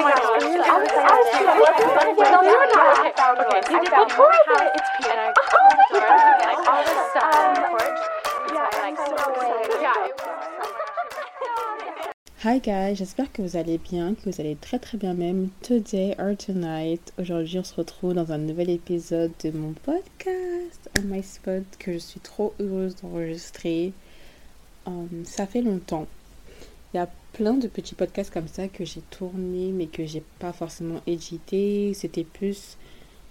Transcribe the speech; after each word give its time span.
Hi 0.00 0.04
guys, 12.60 12.94
j'espère 12.94 13.32
que 13.32 13.42
vous 13.42 13.56
allez 13.56 13.78
bien, 13.78 14.14
que 14.14 14.30
vous 14.30 14.40
allez 14.40 14.54
très 14.54 14.78
très 14.78 14.98
bien 14.98 15.14
même. 15.14 15.48
Today 15.62 16.14
or 16.20 16.36
tonight, 16.36 17.12
aujourd'hui 17.18 17.58
on 17.58 17.64
se 17.64 17.74
retrouve 17.74 18.14
dans 18.14 18.30
un 18.30 18.38
nouvel 18.38 18.70
épisode 18.70 19.32
de 19.42 19.50
mon 19.50 19.72
podcast. 19.72 20.88
On 20.96 21.02
My 21.02 21.24
Spot 21.24 21.64
que 21.80 21.94
je 21.94 21.98
suis 21.98 22.20
trop 22.20 22.54
heureuse 22.60 22.94
d'enregistrer. 23.02 23.92
Um, 24.86 25.24
ça 25.24 25.48
fait 25.48 25.62
longtemps. 25.62 26.06
Il 26.94 26.98
y 26.98 27.00
a 27.00 27.08
plein 27.38 27.54
de 27.54 27.68
petits 27.68 27.94
podcasts 27.94 28.32
comme 28.34 28.48
ça 28.48 28.66
que 28.66 28.84
j'ai 28.84 29.00
tourné 29.00 29.70
mais 29.70 29.86
que 29.86 30.04
j'ai 30.04 30.24
pas 30.40 30.52
forcément 30.52 31.00
édité. 31.06 31.94
C'était 31.94 32.24
plus 32.24 32.76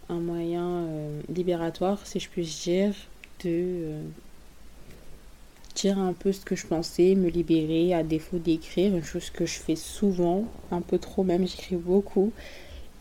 un 0.07 0.21
moyen 0.21 0.65
euh, 0.65 1.21
libératoire, 1.27 1.99
si 2.07 2.21
je 2.21 2.29
puis 2.29 2.45
dire, 2.63 2.93
de 3.43 3.49
euh, 3.49 4.01
dire 5.75 5.99
un 5.99 6.13
peu 6.13 6.31
ce 6.31 6.39
que 6.39 6.55
je 6.55 6.65
pensais, 6.65 7.15
me 7.15 7.27
libérer 7.27 7.93
à 7.93 8.01
défaut 8.01 8.37
d'écrire, 8.37 8.95
une 8.95 9.03
chose 9.03 9.29
que 9.29 9.45
je 9.45 9.59
fais 9.59 9.75
souvent, 9.75 10.45
un 10.71 10.79
peu 10.79 10.99
trop 10.99 11.25
même, 11.25 11.45
j'écris 11.45 11.75
beaucoup. 11.75 12.31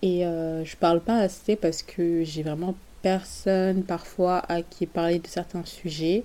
Et 0.02 0.26
euh, 0.26 0.64
je 0.64 0.76
parle 0.76 1.00
pas 1.00 1.18
assez 1.18 1.54
parce 1.54 1.84
que 1.84 2.24
j'ai 2.24 2.42
vraiment 2.42 2.74
personne 3.02 3.84
parfois 3.84 4.38
à 4.48 4.62
qui 4.62 4.86
parler 4.86 5.20
de 5.20 5.28
certains 5.28 5.64
sujets. 5.64 6.24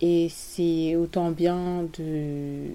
Et 0.00 0.28
c'est 0.30 0.94
autant 0.94 1.32
bien 1.32 1.88
de 1.98 2.68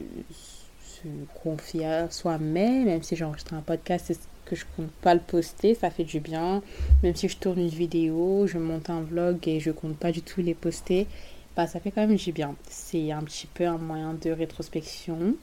confier 1.44 1.86
à 1.86 2.10
soi-même, 2.10 2.86
même 2.86 3.04
si 3.04 3.16
j'enregistre 3.16 3.54
un 3.54 3.62
podcast 3.62 4.20
que 4.46 4.56
je 4.56 4.66
compte 4.76 4.92
pas 5.02 5.14
le 5.14 5.20
poster, 5.20 5.76
ça 5.76 5.90
fait 5.90 6.04
du 6.04 6.20
bien. 6.20 6.62
Même 7.04 7.16
si 7.16 7.30
je 7.30 7.38
tourne 7.38 7.60
une 7.60 7.68
vidéo, 7.68 8.48
je 8.48 8.58
monte 8.58 8.90
un 8.90 9.02
vlog 9.02 9.48
et 9.48 9.60
je 9.60 9.72
compte 9.72 9.98
pas 9.98 10.12
du 10.12 10.22
tout 10.22 10.42
les 10.42 10.56
poster, 10.56 11.08
bah 11.56 11.68
ça 11.68 11.80
fait 11.80 11.92
quand 11.92 12.08
même 12.08 12.16
du 12.16 12.32
bien. 12.32 12.56
C'est 12.68 13.12
un 13.12 13.22
petit 13.22 13.48
peu 13.48 13.66
un 13.66 13.78
moyen 13.78 14.14
de 14.14 14.32
rétrospection. 14.32 15.36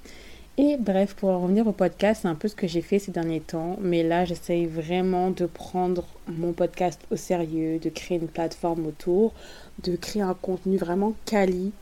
Et 0.59 0.79
bref, 0.79 1.15
pour 1.15 1.29
en 1.29 1.43
revenir 1.43 1.67
au 1.67 1.73
podcast, 1.73 2.21
c'est 2.23 2.29
un 2.29 2.35
peu 2.35 2.49
ce 2.49 2.55
que 2.55 2.67
j'ai 2.67 2.81
fait 2.81 2.99
ces 2.99 3.13
derniers 3.13 3.43
temps. 3.43 3.77
Mais 3.81 4.03
là, 4.03 4.25
j'essaye 4.25 4.65
vraiment 4.65 5.31
de 5.31 5.45
prendre 5.45 6.07
mon 6.29 6.53
podcast 6.53 7.01
au 7.11 7.17
sérieux, 7.17 7.79
de 7.79 7.91
créer 7.91 8.19
une 8.19 8.29
plateforme 8.29 8.87
autour, 8.87 9.35
de 9.85 9.97
créer 9.97 10.23
un 10.23 10.33
contenu 10.33 10.79
vraiment 10.79 11.13
quali 11.27 11.73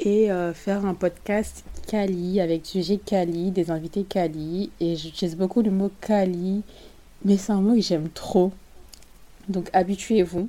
et 0.00 0.30
euh, 0.30 0.52
faire 0.52 0.84
un 0.84 0.94
podcast 0.94 1.64
quali 1.86 2.40
avec 2.40 2.66
sujet 2.66 2.98
quali, 2.98 3.50
des 3.50 3.70
invités 3.70 4.04
quali. 4.04 4.70
Et 4.80 4.96
j'utilise 4.96 5.36
beaucoup 5.36 5.62
le 5.62 5.70
mot 5.70 5.90
quali, 6.00 6.62
mais 7.24 7.36
c'est 7.36 7.52
un 7.52 7.60
mot 7.60 7.74
que 7.74 7.80
j'aime 7.80 8.08
trop. 8.10 8.52
Donc 9.48 9.70
habituez-vous. 9.72 10.48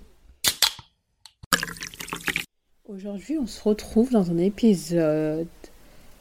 Aujourd'hui, 2.87 3.37
on 3.37 3.47
se 3.47 3.61
retrouve 3.61 4.11
dans 4.11 4.31
un 4.31 4.37
épisode 4.37 5.47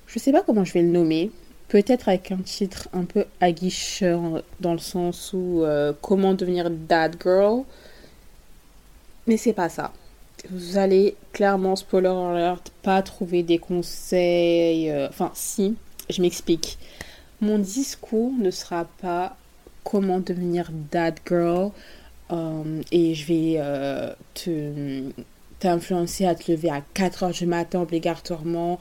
je 0.06 0.18
sais 0.18 0.32
pas 0.32 0.42
comment 0.42 0.64
je 0.64 0.72
vais 0.72 0.82
le 0.82 0.88
nommer. 0.88 1.30
Peut-être 1.68 2.08
avec 2.08 2.30
un 2.30 2.38
titre 2.38 2.88
un 2.92 3.04
peu 3.04 3.24
aguicheur 3.40 4.42
dans 4.60 4.72
le 4.72 4.78
sens 4.78 5.32
où 5.32 5.62
euh, 5.62 5.92
comment 6.00 6.32
devenir 6.32 6.70
dad 6.70 7.16
girl. 7.22 7.64
Mais 9.26 9.36
c'est 9.36 9.52
pas 9.52 9.68
ça. 9.68 9.92
Vous 10.50 10.78
allez 10.78 11.16
clairement, 11.32 11.76
spoiler 11.76 12.08
alert, 12.08 12.72
pas 12.82 13.02
trouver 13.02 13.42
des 13.42 13.58
conseils. 13.58 14.90
Euh, 14.90 15.08
enfin, 15.08 15.30
si, 15.34 15.76
je 16.10 16.22
m'explique. 16.22 16.78
Mon 17.40 17.58
discours 17.58 18.32
ne 18.38 18.50
sera 18.50 18.86
pas 19.00 19.36
comment 19.84 20.20
devenir 20.20 20.70
dad 20.90 21.14
girl. 21.26 21.70
Euh, 22.32 22.82
et 22.90 23.14
je 23.14 23.26
vais 23.26 23.60
te 24.34 25.10
t'influencer 25.58 26.26
à 26.26 26.34
te 26.34 26.50
lever 26.50 26.70
à 26.70 26.82
4 26.94 27.22
heures 27.22 27.30
du 27.30 27.46
matin 27.46 27.80
obligatoirement 27.80 28.78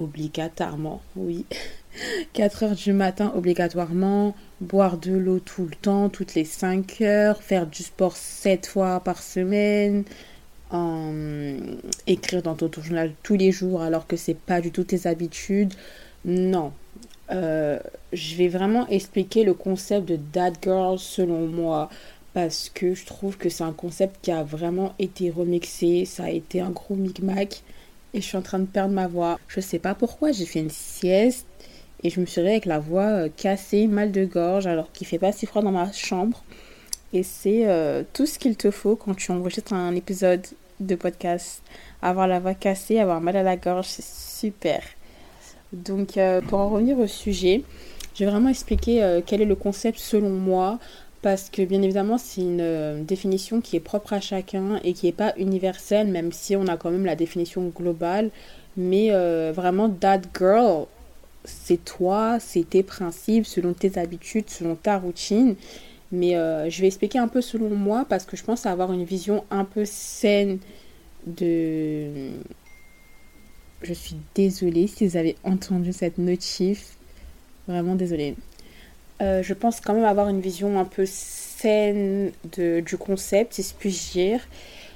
obligatoirement, 0.00 1.00
oui. 1.16 1.44
4 2.32 2.62
heures 2.62 2.74
du 2.74 2.92
matin 2.92 3.32
obligatoirement, 3.34 4.34
boire 4.60 4.96
de 4.96 5.12
l'eau 5.12 5.40
tout 5.40 5.64
le 5.64 5.74
temps, 5.74 6.08
toutes 6.08 6.34
les 6.34 6.44
5 6.44 7.00
heures, 7.00 7.42
faire 7.42 7.66
du 7.66 7.82
sport 7.82 8.16
7 8.16 8.66
fois 8.66 9.00
par 9.00 9.22
semaine, 9.22 10.04
écrire 12.06 12.42
dans 12.42 12.54
ton 12.54 12.70
journal 12.82 13.12
tous 13.22 13.36
les 13.36 13.52
jours 13.52 13.82
alors 13.82 14.06
que 14.06 14.16
c'est 14.16 14.36
pas 14.36 14.60
du 14.60 14.70
tout 14.70 14.84
tes 14.84 15.06
habitudes. 15.06 15.74
Non. 16.24 16.72
Euh, 17.30 17.78
je 18.12 18.36
vais 18.36 18.48
vraiment 18.48 18.88
expliquer 18.88 19.44
le 19.44 19.54
concept 19.54 20.08
de 20.08 20.16
dad 20.16 20.54
girl 20.62 20.98
selon 20.98 21.46
moi 21.46 21.90
parce 22.32 22.70
que 22.72 22.94
je 22.94 23.04
trouve 23.04 23.36
que 23.36 23.48
c'est 23.48 23.64
un 23.64 23.72
concept 23.72 24.16
qui 24.22 24.30
a 24.30 24.42
vraiment 24.42 24.94
été 24.98 25.30
remixé, 25.30 26.04
ça 26.04 26.24
a 26.24 26.30
été 26.30 26.60
un 26.60 26.70
gros 26.70 26.94
micmac 26.94 27.62
et 28.14 28.20
je 28.20 28.26
suis 28.26 28.36
en 28.36 28.42
train 28.42 28.58
de 28.58 28.66
perdre 28.66 28.94
ma 28.94 29.08
voix. 29.08 29.38
Je 29.48 29.60
sais 29.60 29.78
pas 29.78 29.94
pourquoi, 29.94 30.32
j'ai 30.32 30.46
fait 30.46 30.60
une 30.60 30.70
sieste 30.70 31.46
et 32.02 32.10
je 32.10 32.20
me 32.20 32.26
suis 32.26 32.40
réveillée 32.40 32.56
avec 32.56 32.66
la 32.66 32.78
voix 32.78 33.08
euh, 33.08 33.28
cassée, 33.34 33.86
mal 33.86 34.12
de 34.12 34.24
gorge, 34.24 34.66
alors 34.66 34.92
qu'il 34.92 35.06
fait 35.06 35.18
pas 35.18 35.32
si 35.32 35.46
froid 35.46 35.62
dans 35.62 35.72
ma 35.72 35.90
chambre. 35.92 36.44
Et 37.12 37.22
c'est 37.22 37.66
euh, 37.66 38.02
tout 38.12 38.26
ce 38.26 38.38
qu'il 38.38 38.56
te 38.56 38.70
faut 38.70 38.96
quand 38.96 39.14
tu 39.14 39.30
enregistres 39.32 39.72
un 39.72 39.94
épisode 39.94 40.46
de 40.80 40.94
podcast. 40.94 41.62
Avoir 42.02 42.28
la 42.28 42.38
voix 42.38 42.54
cassée, 42.54 42.98
avoir 42.98 43.20
mal 43.20 43.36
à 43.36 43.42
la 43.42 43.56
gorge, 43.56 43.86
c'est 43.86 44.04
super. 44.04 44.82
Donc, 45.72 46.16
euh, 46.16 46.40
pour 46.40 46.58
en 46.58 46.68
revenir 46.68 46.98
au 46.98 47.06
sujet, 47.06 47.62
je 48.14 48.24
vais 48.24 48.30
vraiment 48.30 48.48
expliquer 48.48 49.20
quel 49.26 49.42
est 49.42 49.46
le 49.46 49.54
concept 49.54 49.98
selon 49.98 50.30
moi 50.30 50.78
parce 51.22 51.50
que 51.50 51.62
bien 51.62 51.82
évidemment 51.82 52.18
c'est 52.18 52.40
une 52.40 52.60
euh, 52.60 53.02
définition 53.02 53.60
qui 53.60 53.76
est 53.76 53.80
propre 53.80 54.12
à 54.12 54.20
chacun 54.20 54.80
et 54.84 54.92
qui 54.92 55.06
n'est 55.06 55.12
pas 55.12 55.34
universelle 55.36 56.08
même 56.08 56.32
si 56.32 56.54
on 56.56 56.66
a 56.66 56.76
quand 56.76 56.90
même 56.90 57.04
la 57.04 57.16
définition 57.16 57.72
globale 57.74 58.30
mais 58.76 59.08
euh, 59.10 59.52
vraiment 59.54 59.90
that 59.90 60.22
girl 60.36 60.86
c'est 61.44 61.84
toi 61.84 62.38
c'est 62.40 62.68
tes 62.68 62.82
principes 62.82 63.46
selon 63.46 63.72
tes 63.72 63.98
habitudes 63.98 64.48
selon 64.48 64.76
ta 64.76 64.98
routine 64.98 65.56
mais 66.12 66.36
euh, 66.36 66.70
je 66.70 66.80
vais 66.80 66.86
expliquer 66.86 67.18
un 67.18 67.28
peu 67.28 67.40
selon 67.40 67.70
moi 67.70 68.06
parce 68.08 68.24
que 68.24 68.36
je 68.36 68.44
pense 68.44 68.66
avoir 68.66 68.92
une 68.92 69.04
vision 69.04 69.44
un 69.50 69.64
peu 69.64 69.84
saine 69.84 70.58
de 71.26 72.30
je 73.82 73.92
suis 73.92 74.16
désolée 74.34 74.86
si 74.86 75.06
vous 75.06 75.16
avez 75.16 75.36
entendu 75.44 75.92
cette 75.92 76.18
notif. 76.18 76.96
Vraiment 77.68 77.94
désolée. 77.94 78.34
Euh, 79.20 79.42
je 79.42 79.54
pense 79.54 79.80
quand 79.80 79.94
même 79.94 80.04
avoir 80.04 80.28
une 80.28 80.40
vision 80.40 80.78
un 80.78 80.84
peu 80.84 81.04
saine 81.06 82.32
de, 82.56 82.80
du 82.80 82.96
concept, 82.96 83.54
si 83.54 83.62
je 83.62 83.74
puis 83.78 83.90
dire. 84.12 84.40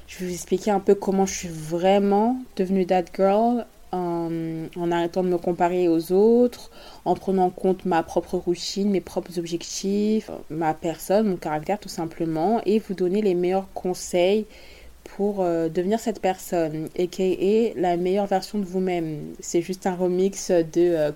Je 0.09 0.19
vais 0.19 0.27
vous 0.27 0.33
expliquer 0.33 0.71
un 0.71 0.81
peu 0.81 0.95
comment 0.95 1.27
je 1.27 1.35
suis 1.35 1.49
vraiment 1.49 2.37
devenue 2.57 2.87
that 2.87 3.05
girl 3.15 3.65
en, 4.77 4.91
arrêtant 4.91 5.23
de 5.23 5.29
me 5.29 5.39
comparer 5.39 5.89
aux 5.89 6.13
autres, 6.13 6.71
en 7.05 7.15
prenant 7.15 7.47
en 7.47 7.51
compte 7.51 7.85
ma 7.85 8.03
propre 8.03 8.37
routine, 8.37 8.91
mes 8.91 9.01
propres 9.01 9.39
objectifs, 9.39 10.31
ma 10.51 10.75
personne, 10.75 11.29
mon 11.29 11.37
caractère 11.37 11.79
tout 11.79 11.89
simplement, 11.89 12.61
et 12.67 12.79
vous 12.79 12.95
donner 12.95 13.23
les 13.23 13.35
meilleurs 13.35 13.69
conseils 13.75 14.47
pour 15.05 15.43
euh, 15.43 15.69
devenir 15.69 16.01
cette 16.01 16.21
personne, 16.21 16.89
aka 16.99 17.25
la 17.77 17.97
meilleure 17.97 18.27
version 18.27 18.59
de 18.59 18.65
vous-même. 18.65 19.35
C'est 19.41 19.63
juste 19.63 19.87
un 19.87 19.95
remix 19.95 20.51
de 20.51 20.65
euh, 20.77 21.13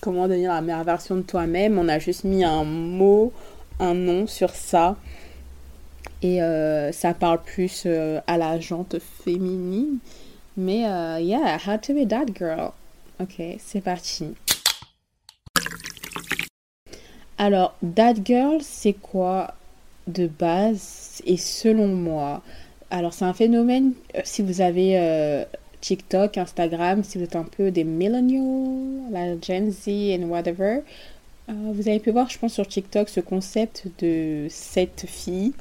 comment 0.00 0.28
devenir 0.28 0.52
la 0.52 0.60
meilleure 0.60 0.84
version 0.84 1.16
de 1.16 1.22
toi-même. 1.22 1.78
On 1.78 1.88
a 1.88 1.98
juste 1.98 2.24
mis 2.24 2.44
un 2.44 2.64
mot, 2.64 3.32
un 3.80 3.94
nom 3.94 4.26
sur 4.26 4.50
ça. 4.50 4.96
Et 6.22 6.42
euh, 6.42 6.90
ça 6.92 7.12
parle 7.12 7.42
plus 7.42 7.86
à 8.26 8.38
la 8.38 8.58
jante 8.58 8.96
féminine. 8.98 9.98
Mais 10.56 10.86
euh, 10.86 11.20
yeah, 11.20 11.58
how 11.66 11.76
to 11.78 11.92
be 11.94 12.06
that 12.08 12.26
girl. 12.34 12.72
Ok, 13.20 13.42
c'est 13.58 13.80
parti. 13.80 14.34
Alors, 17.38 17.74
that 17.94 18.14
girl, 18.24 18.58
c'est 18.62 18.92
quoi 18.92 19.54
de 20.06 20.26
base 20.26 21.22
et 21.26 21.36
selon 21.36 21.88
moi? 21.88 22.42
Alors, 22.90 23.12
c'est 23.12 23.24
un 23.24 23.32
phénomène, 23.32 23.92
si 24.24 24.42
vous 24.42 24.60
avez 24.60 25.46
TikTok, 25.84 26.38
Instagram, 26.38 27.04
si 27.04 27.18
vous 27.18 27.24
êtes 27.24 27.36
un 27.36 27.44
peu 27.44 27.70
des 27.70 27.84
millennials, 27.84 29.10
la 29.10 29.38
Gen 29.38 29.70
Z 29.70 29.88
and 29.88 30.28
whatever, 30.28 30.80
euh, 31.50 31.52
vous 31.74 31.88
avez 31.88 32.00
pu 32.00 32.10
voir, 32.10 32.30
je 32.30 32.38
pense, 32.38 32.54
sur 32.54 32.66
TikTok 32.66 33.10
ce 33.10 33.20
concept 33.20 33.84
de 33.98 34.46
cette 34.48 35.04
fille 35.06 35.52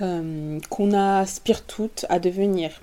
euh, 0.00 0.58
qu'on 0.70 0.94
aspire 0.94 1.62
toutes 1.66 2.06
à 2.08 2.18
devenir. 2.18 2.80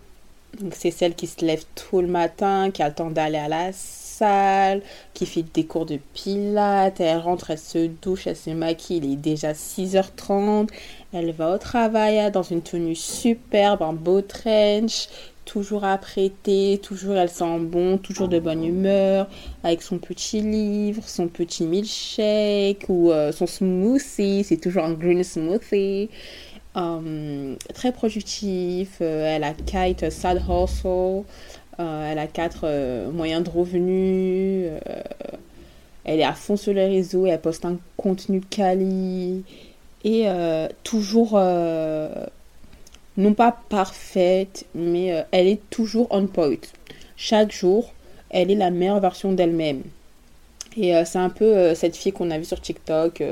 Donc 0.60 0.74
c'est 0.76 0.92
celle 0.92 1.16
qui 1.16 1.28
se 1.28 1.46
lève 1.46 1.64
tout 1.76 2.02
le 2.02 2.08
matin, 2.08 2.72
qui 2.72 2.84
a 2.84 2.90
le 2.90 2.94
temps 2.94 3.10
d'aller 3.10 3.38
à 3.38 3.48
la 3.48 3.72
salle, 3.72 4.82
qui 5.14 5.26
fait 5.26 5.44
des 5.54 5.66
cours 5.66 5.86
de 5.86 5.98
pilates, 6.14 7.00
elle 7.00 7.20
rentre, 7.20 7.52
elle 7.52 7.58
se 7.58 7.88
douche, 7.88 8.28
elle 8.28 8.36
se 8.36 8.50
maquille, 8.50 8.98
il 8.98 9.14
est 9.14 9.16
déjà 9.16 9.54
6h30, 9.54 10.70
elle 11.14 11.32
va 11.32 11.56
au 11.56 11.58
travail 11.58 12.30
dans 12.32 12.44
une 12.44 12.62
tenue 12.62 12.96
superbe, 12.96 13.82
un 13.82 13.94
beau 13.94 14.22
trench, 14.22 15.08
toujours 15.46 15.86
apprêtée, 15.86 16.80
toujours 16.84 17.16
elle 17.16 17.30
sent 17.30 17.60
bon, 17.60 17.98
toujours 17.98 18.28
de 18.28 18.40
bonne 18.40 18.64
humeur, 18.64 19.28
avec 19.64 19.82
son 19.82 19.98
petit 19.98 20.42
livre, 20.42 21.02
son 21.06 21.28
petit 21.28 21.66
milkshake 21.66 22.86
ou 22.90 23.12
euh, 23.12 23.32
son 23.32 23.48
smoothie, 23.48 24.44
c'est 24.44 24.58
toujours 24.58 24.84
un 24.84 24.94
green 24.94 25.24
smoothie. 25.24 26.10
Euh, 26.78 27.56
très 27.74 27.92
productif, 27.92 28.98
euh, 29.02 29.36
elle 29.36 29.44
a 29.44 29.54
kite 29.54 30.10
side 30.10 30.42
hustle, 30.48 31.24
elle 31.78 32.20
a 32.20 32.28
quatre 32.28 33.10
moyens 33.12 33.44
de 33.44 33.50
revenus, 33.50 34.70
elle 36.06 36.20
est 36.20 36.24
à 36.24 36.34
fond 36.34 36.56
sur 36.56 36.74
les 36.74 36.86
réseaux, 36.86 37.26
elle 37.26 37.42
poste 37.42 37.66
un 37.66 37.78
contenu 37.98 38.40
quali 38.40 39.44
et 40.04 40.28
toujours 40.84 41.40
non 43.18 43.34
pas 43.34 43.58
parfaite, 43.70 44.66
mais 44.74 45.14
euh, 45.14 45.24
elle 45.32 45.48
est 45.48 45.70
toujours 45.70 46.08
on 46.12 46.28
point. 46.28 46.56
Chaque 47.16 47.52
jour, 47.52 47.94
elle 48.30 48.52
est 48.52 48.56
la 48.56 48.72
meilleure 48.72 49.00
version 49.00 49.34
d'elle-même. 49.34 49.84
Et 50.78 50.96
euh, 50.96 51.04
c'est 51.06 51.20
un 51.20 51.30
peu 51.30 51.46
euh, 51.46 51.76
cette 51.76 51.96
fille 51.96 52.12
qu'on 52.12 52.32
a 52.32 52.38
vue 52.38 52.46
sur 52.46 52.62
TikTok 52.62 53.24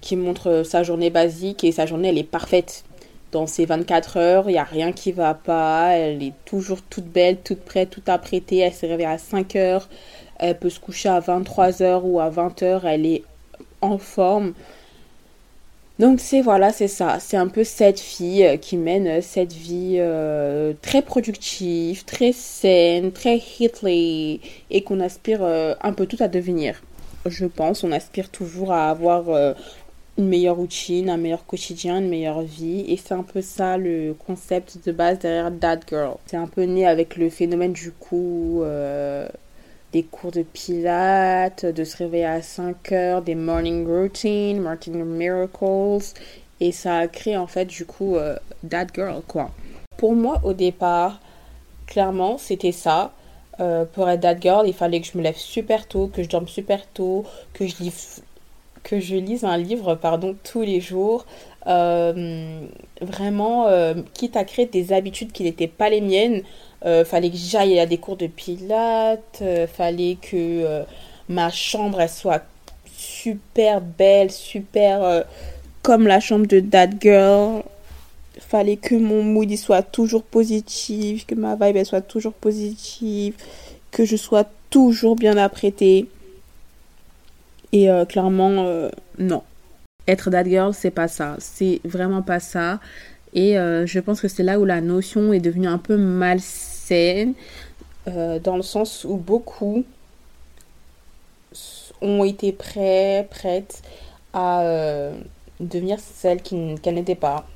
qui 0.00 0.16
montre 0.16 0.62
sa 0.64 0.82
journée 0.82 1.10
basique 1.10 1.64
et 1.64 1.72
sa 1.72 1.86
journée, 1.86 2.08
elle 2.08 2.18
est 2.18 2.24
parfaite. 2.24 2.84
Dans 3.32 3.46
ses 3.46 3.66
24 3.66 4.16
heures, 4.18 4.44
il 4.48 4.52
n'y 4.52 4.58
a 4.58 4.64
rien 4.64 4.92
qui 4.92 5.12
va 5.12 5.34
pas. 5.34 5.90
Elle 5.90 6.22
est 6.22 6.32
toujours 6.44 6.80
toute 6.82 7.06
belle, 7.06 7.38
toute 7.38 7.60
prête, 7.60 7.90
toute 7.90 8.08
apprêtée. 8.08 8.58
Elle 8.58 8.72
s'est 8.72 8.86
réveillée 8.86 9.08
à 9.08 9.18
5 9.18 9.56
heures. 9.56 9.88
Elle 10.38 10.58
peut 10.58 10.70
se 10.70 10.78
coucher 10.78 11.08
à 11.08 11.20
23 11.20 11.82
heures 11.82 12.06
ou 12.06 12.20
à 12.20 12.30
20 12.30 12.62
heures. 12.62 12.86
Elle 12.86 13.04
est 13.04 13.24
en 13.80 13.98
forme. 13.98 14.54
Donc 15.98 16.20
c'est 16.20 16.42
voilà, 16.42 16.72
c'est 16.72 16.88
ça. 16.88 17.18
C'est 17.20 17.38
un 17.38 17.48
peu 17.48 17.64
cette 17.64 18.00
fille 18.00 18.44
euh, 18.44 18.56
qui 18.58 18.76
mène 18.76 19.06
euh, 19.06 19.20
cette 19.22 19.54
vie 19.54 19.96
euh, 19.98 20.74
très 20.82 21.00
productive, 21.00 22.04
très 22.04 22.32
saine, 22.32 23.12
très 23.12 23.38
hitly 23.38 24.40
et 24.70 24.82
qu'on 24.82 25.00
aspire 25.00 25.42
un 25.42 25.92
peu 25.94 26.06
tout 26.06 26.18
à 26.20 26.28
devenir. 26.28 26.82
Je 27.24 27.46
pense, 27.46 27.82
on 27.82 27.92
aspire 27.92 28.30
toujours 28.30 28.72
à 28.72 28.90
avoir 28.90 29.54
une 30.18 30.28
meilleure 30.28 30.56
routine, 30.56 31.10
un 31.10 31.16
meilleur 31.16 31.46
quotidien, 31.46 31.98
une 31.98 32.08
meilleure 32.08 32.42
vie. 32.42 32.84
Et 32.88 32.96
c'est 32.96 33.14
un 33.14 33.22
peu 33.22 33.40
ça 33.42 33.78
le 33.78 34.14
concept 34.14 34.78
de 34.86 34.92
base 34.92 35.18
derrière 35.18 35.50
That 35.58 35.80
Girl. 35.88 36.16
C'est 36.26 36.36
un 36.36 36.46
peu 36.46 36.62
né 36.64 36.86
avec 36.86 37.16
le 37.16 37.30
phénomène 37.30 37.72
du 37.72 37.90
coup 37.90 38.62
des 39.96 40.02
cours 40.02 40.30
de 40.30 40.42
pilates, 40.42 41.64
de 41.64 41.82
se 41.82 41.96
réveiller 41.96 42.26
à 42.26 42.42
5 42.42 42.92
heures, 42.92 43.22
des 43.22 43.34
morning 43.34 43.86
routines, 43.86 44.60
morning 44.60 45.02
miracles. 45.02 46.12
Et 46.60 46.70
ça 46.70 46.98
a 46.98 47.08
créé 47.08 47.38
en 47.38 47.46
fait 47.46 47.64
du 47.64 47.86
coup 47.86 48.16
euh, 48.16 48.36
That 48.68 48.88
Girl 48.94 49.22
quoi. 49.26 49.50
Pour 49.96 50.14
moi 50.14 50.42
au 50.44 50.52
départ, 50.52 51.18
clairement 51.86 52.36
c'était 52.36 52.72
ça. 52.72 53.12
Euh, 53.58 53.86
pour 53.86 54.06
être 54.10 54.20
That 54.20 54.38
Girl, 54.38 54.68
il 54.68 54.74
fallait 54.74 55.00
que 55.00 55.06
je 55.06 55.16
me 55.16 55.22
lève 55.22 55.38
super 55.38 55.88
tôt, 55.88 56.08
que 56.08 56.22
je 56.22 56.28
dorme 56.28 56.46
super 56.46 56.86
tôt, 56.88 57.24
que 57.54 57.66
je 57.66 57.76
lise, 57.78 58.22
que 58.82 59.00
je 59.00 59.16
lise 59.16 59.44
un 59.44 59.56
livre 59.56 59.94
pardon, 59.94 60.36
tous 60.44 60.60
les 60.60 60.82
jours. 60.82 61.24
Euh, 61.66 62.60
vraiment, 63.00 63.66
quitte 64.12 64.36
à 64.36 64.44
créer 64.44 64.66
des 64.66 64.92
habitudes 64.92 65.32
qui 65.32 65.44
n'étaient 65.44 65.66
pas 65.68 65.88
les 65.88 66.02
miennes, 66.02 66.42
euh, 66.84 67.04
fallait 67.04 67.30
que 67.30 67.36
j'aille 67.36 67.78
à 67.78 67.86
des 67.86 67.98
cours 67.98 68.16
de 68.16 68.26
pilates, 68.26 69.38
euh, 69.40 69.66
fallait 69.66 70.18
que 70.20 70.36
euh, 70.36 70.82
ma 71.28 71.50
chambre 71.50 72.00
elle 72.00 72.08
soit 72.10 72.44
super 72.86 73.80
belle, 73.80 74.30
super 74.30 75.24
comme 75.82 76.06
la 76.06 76.20
chambre 76.20 76.46
de 76.46 76.60
That 76.60 76.90
Girl. 77.00 77.62
Fallait 78.38 78.76
que 78.76 78.94
mon 78.94 79.22
mood 79.22 79.54
soit 79.56 79.82
toujours 79.82 80.22
positif, 80.22 81.26
que 81.26 81.34
ma 81.34 81.54
vibe 81.56 81.76
elle 81.76 81.86
soit 81.86 82.02
toujours 82.02 82.34
positive, 82.34 83.34
que 83.90 84.04
je 84.04 84.16
sois 84.16 84.44
toujours 84.70 85.16
bien 85.16 85.36
apprêtée. 85.36 86.08
Et 87.72 87.88
clairement, 88.08 88.90
non. 89.18 89.42
Être 90.08 90.30
that 90.30 90.44
girl, 90.44 90.72
c'est 90.72 90.90
pas 90.90 91.08
ça. 91.08 91.36
C'est 91.38 91.80
vraiment 91.84 92.22
pas 92.22 92.40
ça. 92.40 92.80
Et 93.34 93.54
je 93.54 93.98
pense 94.00 94.20
que 94.20 94.28
c'est 94.28 94.42
là 94.42 94.58
où 94.58 94.64
la 94.64 94.80
notion 94.80 95.32
est 95.32 95.40
devenue 95.40 95.66
un 95.66 95.78
peu 95.78 95.96
malsaine 95.96 97.34
euh, 98.08 98.38
dans 98.38 98.56
le 98.56 98.62
sens 98.62 99.04
où 99.04 99.16
beaucoup 99.16 99.84
ont 102.00 102.24
été 102.24 102.52
prêts, 102.52 103.26
prêtes 103.30 103.82
à 104.32 104.62
euh, 104.62 105.18
devenir 105.58 105.98
celles 105.98 106.42
qu'elles 106.42 106.94
n'étaient 106.94 107.14
pas. 107.14 107.46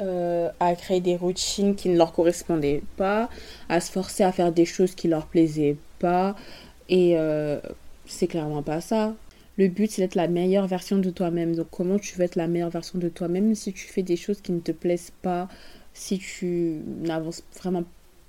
Euh, 0.00 0.48
à 0.60 0.74
créer 0.74 1.00
des 1.00 1.16
routines 1.16 1.74
qui 1.74 1.88
ne 1.88 1.96
leur 1.96 2.12
correspondaient 2.12 2.82
pas, 2.96 3.28
à 3.68 3.80
se 3.80 3.90
forcer 3.90 4.22
à 4.22 4.32
faire 4.32 4.52
des 4.52 4.64
choses 4.64 4.94
qui 4.94 5.08
leur 5.08 5.26
plaisaient 5.26 5.76
pas. 5.98 6.36
Et 6.88 7.16
c'est 8.06 8.26
clairement 8.26 8.62
pas 8.62 8.80
ça. 8.80 9.14
Le 9.58 9.68
but, 9.68 9.90
c'est 9.90 10.02
d'être 10.02 10.14
la 10.14 10.28
meilleure 10.28 10.66
version 10.66 10.98
de 10.98 11.10
toi-même. 11.10 11.54
Donc, 11.54 11.68
comment 11.70 11.98
tu 11.98 12.16
veux 12.16 12.24
être 12.24 12.36
la 12.36 12.48
meilleure 12.48 12.70
version 12.70 12.98
de 12.98 13.08
toi-même 13.08 13.54
si 13.54 13.72
tu 13.72 13.86
fais 13.86 14.02
des 14.02 14.16
choses 14.16 14.40
qui 14.40 14.52
ne 14.52 14.60
te 14.60 14.72
plaisent 14.72 15.12
pas, 15.22 15.48
si 15.92 16.18
tu 16.18 16.80
n'avances 17.02 17.42
vraiment 17.58 17.84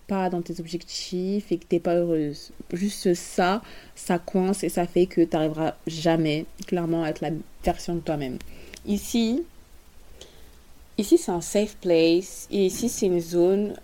pas 0.07 0.29
dans 0.29 0.41
tes 0.41 0.59
objectifs 0.59 1.51
et 1.51 1.57
que 1.57 1.65
t'es 1.65 1.79
pas 1.79 1.95
heureuse? 1.95 2.51
Juste 2.73 3.13
ça, 3.13 3.61
ça 3.95 4.19
coince 4.19 4.63
et 4.63 4.69
ça 4.69 4.85
fait 4.85 5.05
que 5.05 5.21
tu 5.21 5.29
n'arriveras 5.31 5.75
jamais 5.87 6.45
clairement 6.67 7.03
à 7.03 7.09
être 7.09 7.21
la 7.21 7.31
version 7.63 7.95
de 7.95 8.01
toi-même. 8.01 8.37
Ici, 8.85 9.43
ici 10.97 11.17
c'est 11.17 11.31
un 11.31 11.41
safe 11.41 11.77
place 11.77 12.47
et 12.51 12.65
ici 12.65 12.89
c'est 12.89 13.05
une 13.05 13.21
zone 13.21 13.75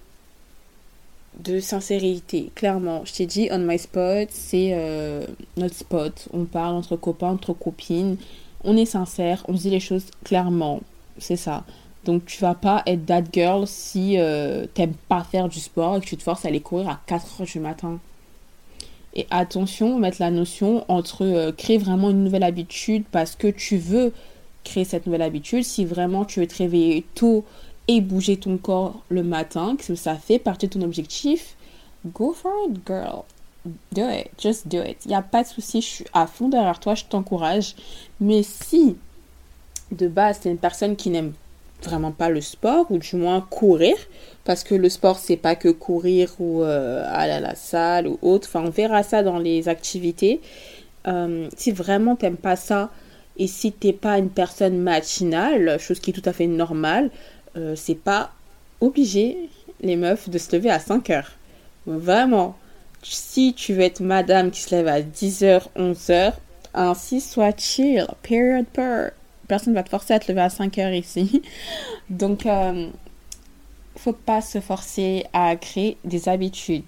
de 1.38 1.60
sincérité. 1.60 2.52
Clairement, 2.56 3.04
je 3.06 3.14
t'ai 3.14 3.26
dit, 3.26 3.50
on 3.52 3.60
my 3.60 3.78
spot, 3.80 4.28
c'est 4.32 4.72
euh, 4.74 5.26
notre 5.58 5.76
spot. 5.76 6.28
On 6.34 6.46
parle 6.46 6.76
entre 6.76 6.96
copains, 6.96 7.30
entre 7.30 7.54
copines. 7.54 8.18
On 8.64 8.76
est 8.76 8.86
sincère, 8.86 9.46
on 9.48 9.54
dit 9.54 9.70
les 9.70 9.80
choses 9.80 10.06
clairement. 10.24 10.82
C'est 11.18 11.38
ça. 11.38 11.64
Donc 12.06 12.26
tu 12.26 12.42
vas 12.42 12.56
pas 12.56 12.82
être 12.86 13.06
that 13.06 13.24
girl 13.32 13.68
si 13.68 14.18
euh, 14.18 14.66
t'aimes 14.74 14.96
pas 15.08 15.24
faire 15.24 15.50
du 15.50 15.60
sport 15.60 15.98
et 15.98 16.00
que 16.02 16.06
tu 16.06 16.18
te 16.18 16.24
forces 16.24 16.46
à 16.46 16.48
aller 16.48 16.62
courir 16.62 16.90
à 16.90 17.00
4 17.08 17.42
heures 17.42 17.48
du 17.48 17.60
matin. 17.60 18.00
Et 19.16 19.28
attention, 19.32 19.98
mettre 19.98 20.18
la 20.20 20.32
notion 20.32 20.86
entre 20.88 21.26
euh, 21.26 21.52
créer 21.52 21.78
vraiment 21.78 22.10
une 22.10 22.24
nouvelle 22.24 22.44
habitude 22.44 23.04
parce 23.12 23.36
que 23.36 23.48
tu 23.48 23.78
veux 23.78 24.14
créer 24.64 24.86
cette 24.86 25.06
nouvelle 25.06 25.22
habitude. 25.22 25.64
Si 25.64 25.86
vraiment 25.86 26.26
tu 26.26 26.40
veux 26.40 26.48
te 26.48 26.58
réveiller 26.58 27.06
tôt 27.16 27.44
et 27.90 28.02
bouger 28.02 28.38
ton 28.38 28.58
corps 28.58 29.02
le 29.10 29.24
matin, 29.24 29.76
que 29.76 29.96
ça 29.96 30.14
fait 30.14 30.38
partie 30.38 30.68
de 30.68 30.74
ton 30.74 30.84
objectif, 30.84 31.56
go 32.06 32.34
for 32.34 32.52
it, 32.68 32.78
girl. 32.86 33.24
Do 33.92 34.08
it, 34.08 34.30
just 34.38 34.68
do 34.68 34.84
it. 34.84 34.98
Il 35.06 35.08
n'y 35.10 35.16
a 35.16 35.24
pas 35.24 35.42
de 35.42 35.48
souci, 35.48 35.82
je 35.82 35.88
suis 35.88 36.06
à 36.14 36.28
fond 36.28 36.50
derrière 36.50 36.80
toi, 36.80 36.94
je 36.94 37.06
t'encourage. 37.06 37.76
Mais 38.22 38.44
si 38.44 38.96
de 39.92 40.08
base, 40.08 40.40
tu 40.40 40.50
es 40.50 40.52
une 40.52 40.60
personne 40.60 40.96
qui 40.96 41.10
n'aime 41.10 41.34
vraiment 41.82 42.12
pas 42.12 42.30
le 42.30 42.42
sport, 42.42 42.86
ou 42.92 43.00
du 43.00 43.16
moins 43.16 43.42
courir, 43.42 43.96
parce 44.44 44.64
que 44.64 44.76
le 44.76 44.88
sport, 44.90 45.18
c'est 45.18 45.36
pas 45.38 45.56
que 45.56 45.70
courir 45.70 46.32
ou 46.38 46.62
euh, 46.62 47.04
aller 47.08 47.34
à 47.34 47.40
la 47.40 47.56
salle 47.56 48.08
ou 48.08 48.20
autre. 48.22 48.48
Enfin, 48.50 48.64
on 48.68 48.70
verra 48.70 49.02
ça 49.02 49.24
dans 49.24 49.40
les 49.40 49.68
activités. 49.68 50.42
Euh, 51.08 51.50
si 51.58 51.72
vraiment 51.72 52.16
t'aimes 52.16 52.38
pas 52.38 52.56
ça, 52.56 52.92
et 53.40 53.48
si 53.48 53.72
t'es 53.72 53.94
pas 53.94 54.20
une 54.20 54.30
personne 54.30 54.78
matinale, 54.78 55.80
chose 55.80 56.00
qui 56.00 56.12
est 56.12 56.14
tout 56.14 56.30
à 56.30 56.34
fait 56.34 56.46
normale, 56.46 57.10
euh, 57.56 57.76
c'est 57.76 57.96
pas 57.96 58.32
obligé, 58.82 59.50
les 59.82 59.96
meufs, 59.96 60.30
de 60.30 60.38
se 60.38 60.56
lever 60.56 60.70
à 60.70 60.80
5 60.80 61.10
heures. 61.10 61.32
Vraiment. 61.86 62.56
Si 63.02 63.54
tu 63.54 63.74
veux 63.74 63.82
être 63.82 64.02
madame 64.02 64.52
qui 64.52 64.62
se 64.62 64.76
lève 64.76 64.88
à 64.88 65.02
10h, 65.02 65.64
11h, 65.78 66.34
ainsi 66.74 67.22
soit 67.22 67.58
chill, 67.58 68.08
period 68.22 68.66
per 68.68 69.10
personne 69.48 69.74
va 69.74 69.84
te 69.84 69.90
forcer 69.90 70.14
à 70.14 70.20
te 70.20 70.32
lever 70.32 70.42
à 70.42 70.50
5 70.50 70.78
heures 70.78 70.94
ici. 70.94 71.42
Donc, 72.10 72.46
euh, 72.46 72.90
faut 73.98 74.14
pas 74.14 74.42
se 74.42 74.62
forcer 74.62 75.26
à 75.34 75.56
créer 75.56 75.98
des 76.06 76.30
habitudes. 76.30 76.86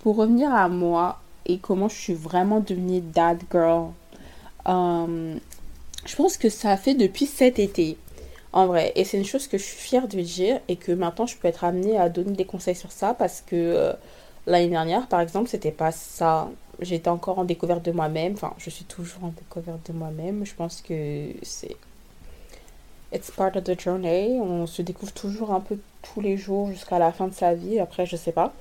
Pour 0.00 0.16
revenir 0.16 0.52
à 0.52 0.68
moi 0.68 1.20
et 1.46 1.58
comment 1.58 1.88
je 1.88 1.96
suis 1.96 2.14
vraiment 2.14 2.60
devenue 2.60 3.02
that 3.02 3.36
girl, 3.52 3.90
euh, 4.66 5.36
je 6.06 6.16
pense 6.16 6.36
que 6.36 6.48
ça 6.48 6.70
a 6.70 6.76
fait 6.76 6.94
depuis 6.94 7.26
cet 7.26 7.58
été. 7.58 7.96
En 8.52 8.66
vrai, 8.66 8.92
et 8.96 9.04
c'est 9.04 9.16
une 9.16 9.24
chose 9.24 9.46
que 9.46 9.58
je 9.58 9.62
suis 9.62 9.76
fière 9.76 10.08
de 10.08 10.20
dire 10.20 10.60
et 10.66 10.74
que 10.76 10.90
maintenant 10.90 11.26
je 11.26 11.36
peux 11.36 11.46
être 11.46 11.62
amenée 11.62 11.96
à 11.96 12.08
donner 12.08 12.32
des 12.32 12.44
conseils 12.44 12.74
sur 12.74 12.90
ça 12.90 13.14
parce 13.14 13.42
que 13.42 13.54
euh, 13.54 13.92
l'année 14.46 14.68
dernière, 14.68 15.06
par 15.06 15.20
exemple, 15.20 15.48
c'était 15.48 15.70
pas 15.70 15.92
ça 15.92 16.50
j'étais 16.80 17.08
encore 17.08 17.38
en 17.38 17.44
découverte 17.44 17.84
de 17.84 17.92
moi-même. 17.92 18.34
Enfin, 18.34 18.54
je 18.58 18.70
suis 18.70 18.84
toujours 18.84 19.24
en 19.24 19.28
découverte 19.28 19.90
de 19.90 19.92
moi-même. 19.96 20.44
Je 20.44 20.54
pense 20.54 20.82
que 20.82 21.28
c'est. 21.42 21.76
It's 23.12 23.30
part 23.30 23.56
of 23.56 23.64
the 23.64 23.78
journey. 23.78 24.38
On 24.40 24.66
se 24.66 24.82
découvre 24.82 25.12
toujours 25.12 25.52
un 25.52 25.60
peu 25.60 25.78
tous 26.02 26.20
les 26.20 26.36
jours 26.36 26.68
jusqu'à 26.68 26.98
la 26.98 27.12
fin 27.12 27.28
de 27.28 27.34
sa 27.34 27.54
vie. 27.54 27.78
Après, 27.78 28.06
je 28.06 28.16
sais 28.16 28.32
pas. 28.32 28.52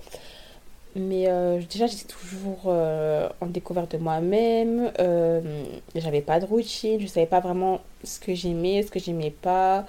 Mais 0.95 1.27
euh, 1.27 1.61
déjà, 1.69 1.85
j'étais 1.87 2.07
toujours 2.07 2.63
euh, 2.65 3.29
en 3.41 3.45
découverte 3.45 3.91
de 3.93 3.97
moi-même. 3.97 4.91
Euh, 4.99 5.63
j'avais 5.95 6.21
pas 6.21 6.39
de 6.39 6.45
routine. 6.45 6.99
Je 6.99 7.07
savais 7.07 7.27
pas 7.27 7.39
vraiment 7.39 7.81
ce 8.03 8.19
que 8.19 8.33
j'aimais, 8.33 8.83
ce 8.83 8.91
que 8.91 8.99
j'aimais 8.99 9.31
pas. 9.31 9.85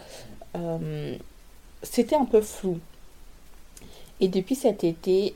c'était 1.83 2.17
un 2.17 2.27
peu 2.27 2.43
flou. 2.43 2.79
Et 4.21 4.29
depuis 4.29 4.55
cet 4.55 4.85
été, 4.85 5.35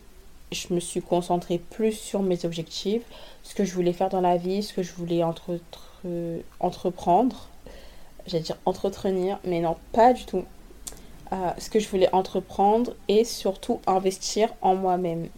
je 0.52 0.74
me 0.74 0.80
suis 0.80 1.00
concentrée 1.00 1.58
plus 1.58 1.92
sur 1.92 2.22
mes 2.22 2.44
objectifs, 2.44 3.02
ce 3.42 3.54
que 3.54 3.64
je 3.64 3.72
voulais 3.72 3.94
faire 3.94 4.10
dans 4.10 4.20
la 4.20 4.36
vie, 4.36 4.62
ce 4.62 4.74
que 4.74 4.82
je 4.82 4.92
voulais 4.92 5.22
entre, 5.22 5.58
entreprendre. 6.60 7.48
J'allais 8.26 8.42
dire 8.42 8.58
entretenir, 8.66 9.38
mais 9.44 9.60
non, 9.60 9.76
pas 9.92 10.12
du 10.12 10.26
tout. 10.26 10.44
Ce 11.58 11.70
que 11.70 11.80
je 11.80 11.88
voulais 11.88 12.12
entreprendre 12.14 12.94
et 13.08 13.24
surtout 13.24 13.80
investir 13.86 14.54
en 14.60 14.76
moi-même. 14.76 15.28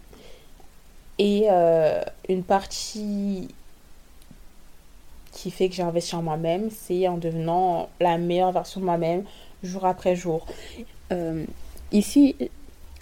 Et 1.19 1.47
euh, 1.49 2.01
une 2.29 2.43
partie 2.43 3.47
qui 5.31 5.51
fait 5.51 5.69
que 5.69 5.75
j'ai 5.75 5.83
investi 5.83 6.15
en 6.15 6.23
moi-même, 6.23 6.69
c'est 6.71 7.07
en 7.07 7.17
devenant 7.17 7.89
la 7.99 8.17
meilleure 8.17 8.51
version 8.51 8.79
de 8.79 8.85
moi-même 8.85 9.23
jour 9.63 9.85
après 9.85 10.15
jour. 10.15 10.45
Euh, 11.11 11.45
ici, 11.91 12.35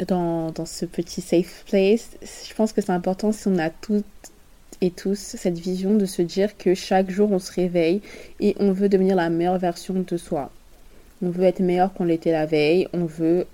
dans, 0.08 0.52
dans, 0.52 0.66
ce 0.66 0.86
petit 0.86 1.22
safe 1.22 1.64
place, 1.66 2.10
je 2.22 2.54
pense 2.54 2.74
que 2.74 2.82
c'est 2.82 2.92
important 2.92 3.32
si 3.32 3.48
on 3.48 3.58
a 3.58 3.70
toutes 3.70 4.06
et 4.82 4.92
tous 4.92 5.18
cette 5.18 5.58
vision 5.58 5.96
de 5.96 6.06
se 6.06 6.22
dire 6.22 6.58
que 6.58 6.74
chaque 6.76 7.10
jour 7.10 7.32
on 7.32 7.40
se 7.40 7.52
réveille 7.52 8.02
et 8.40 8.56
on 8.60 8.72
veut 8.72 8.90
devenir 8.90 9.16
la 9.16 9.30
meilleure 9.30 9.58
version 9.58 9.94
de 9.96 10.18
soi. 10.18 10.52
On 11.22 11.30
veut 11.30 11.44
être 11.44 11.62
meilleur 11.62 11.94
qu'on 11.94 12.04
l'était 12.04 12.32
la 12.32 12.46
veille, 12.46 12.88
on 12.94 13.06
veut 13.06 13.48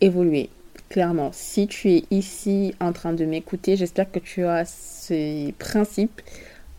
évoluer. 0.00 0.50
Clairement, 0.88 1.30
si 1.32 1.66
tu 1.66 1.90
es 1.90 2.04
ici 2.10 2.74
en 2.80 2.92
train 2.92 3.12
de 3.12 3.26
m'écouter, 3.26 3.76
j'espère 3.76 4.10
que 4.10 4.18
tu 4.18 4.44
as 4.44 4.64
ces 4.64 5.54
principes 5.58 6.22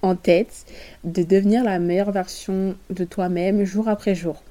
en 0.01 0.15
tête 0.15 0.65
de 1.03 1.21
devenir 1.21 1.63
la 1.63 1.77
meilleure 1.77 2.11
version 2.11 2.75
de 2.89 3.03
toi-même 3.03 3.63
jour 3.65 3.87
après 3.87 4.15
jour. 4.15 4.41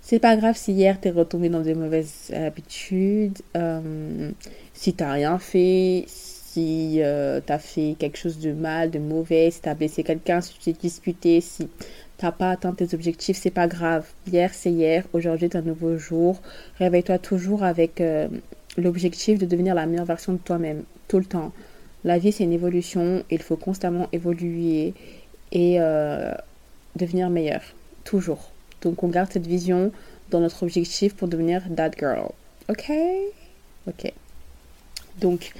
C'est 0.00 0.18
pas 0.18 0.36
grave 0.36 0.56
si 0.56 0.72
hier 0.72 0.98
t'es 1.00 1.10
retombé 1.10 1.50
dans 1.50 1.60
des 1.60 1.74
mauvaises 1.74 2.32
habitudes, 2.34 3.38
euh, 3.56 4.30
si 4.74 4.92
t'as 4.94 5.12
rien 5.12 5.38
fait, 5.38 6.04
si 6.08 6.96
euh, 7.00 7.40
t'as 7.44 7.58
fait 7.58 7.94
quelque 7.96 8.18
chose 8.18 8.40
de 8.40 8.52
mal, 8.52 8.90
de 8.90 8.98
mauvais, 8.98 9.52
si 9.52 9.60
t'as 9.60 9.74
blessé 9.74 10.02
quelqu'un, 10.02 10.40
si 10.40 10.54
tu 10.54 10.58
t'es 10.60 10.72
disputé, 10.72 11.40
si 11.40 11.68
t'as 12.16 12.32
pas 12.32 12.50
atteint 12.50 12.72
tes 12.72 12.92
objectifs, 12.92 13.36
c'est 13.36 13.50
pas 13.50 13.68
grave. 13.68 14.04
Hier 14.26 14.52
c'est 14.52 14.72
hier, 14.72 15.04
aujourd'hui 15.12 15.48
c'est 15.52 15.58
un 15.58 15.62
nouveau 15.62 15.96
jour. 15.96 16.40
Réveille-toi 16.78 17.18
toujours 17.18 17.62
avec 17.62 18.00
euh, 18.00 18.26
l'objectif 18.80 19.38
de 19.38 19.46
devenir 19.46 19.74
la 19.74 19.86
meilleure 19.86 20.04
version 20.04 20.32
de 20.32 20.38
toi-même, 20.38 20.82
tout 21.08 21.18
le 21.18 21.24
temps. 21.24 21.52
La 22.04 22.18
vie 22.18 22.32
c'est 22.32 22.44
une 22.44 22.52
évolution, 22.52 23.22
il 23.30 23.42
faut 23.42 23.56
constamment 23.56 24.08
évoluer 24.12 24.94
et 25.52 25.78
devenir 26.96 27.30
meilleur, 27.30 27.62
toujours. 28.04 28.50
Donc 28.82 29.02
on 29.02 29.08
garde 29.08 29.30
cette 29.32 29.46
vision 29.46 29.92
dans 30.30 30.40
notre 30.40 30.62
objectif 30.62 31.14
pour 31.14 31.28
devenir 31.28 31.62
that 31.76 31.90
girl. 31.98 32.30
Ok? 32.68 32.90
Ok. 33.88 34.12
Donc, 35.20 35.52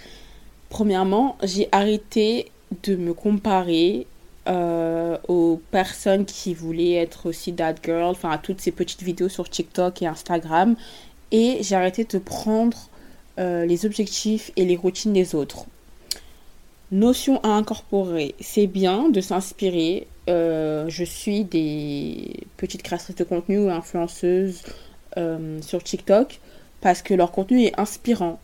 premièrement, 0.69 1.37
j'ai 1.43 1.69
arrêté 1.73 2.51
de 2.85 2.97
me 2.97 3.13
comparer 3.15 4.07
euh, 4.49 5.19
aux 5.29 5.61
personnes 5.71 6.25
qui 6.25 6.55
voulaient 6.55 6.95
être 6.95 7.29
aussi 7.29 7.53
that 7.53 7.75
girl, 7.83 8.11
enfin 8.11 8.31
à 8.31 8.39
toutes 8.39 8.61
ces 8.61 8.71
petites 8.71 9.03
vidéos 9.03 9.29
sur 9.29 9.49
TikTok 9.49 10.03
et 10.03 10.07
Instagram. 10.07 10.77
Et 11.33 11.59
j'ai 11.63 11.75
arrêté 11.75 12.05
de 12.05 12.19
prendre 12.19 12.90
euh, 13.41 13.67
les 13.67 13.87
objectifs 13.87 14.53
et 14.57 14.65
les 14.65 14.77
routines 14.77 15.13
des 15.13 15.35
autres. 15.35 15.67
Notion 16.93 17.41
à 17.43 17.49
incorporer, 17.49 18.35
c'est 18.41 18.67
bien 18.67 19.09
de 19.09 19.21
s'inspirer 19.21 20.07
euh, 20.31 20.89
je 20.89 21.03
suis 21.03 21.45
des 21.45 22.47
petites 22.57 22.83
créatrices 22.83 23.17
de 23.17 23.25
contenu 23.25 23.59
ou 23.59 23.71
influenceuses 23.71 24.63
euh, 25.17 25.61
sur 25.61 25.83
TikTok 25.83 26.39
parce 26.81 27.03
que 27.03 27.15
leur 27.15 27.33
contenu 27.33 27.65
est 27.65 27.81
inspirant. 27.81 28.39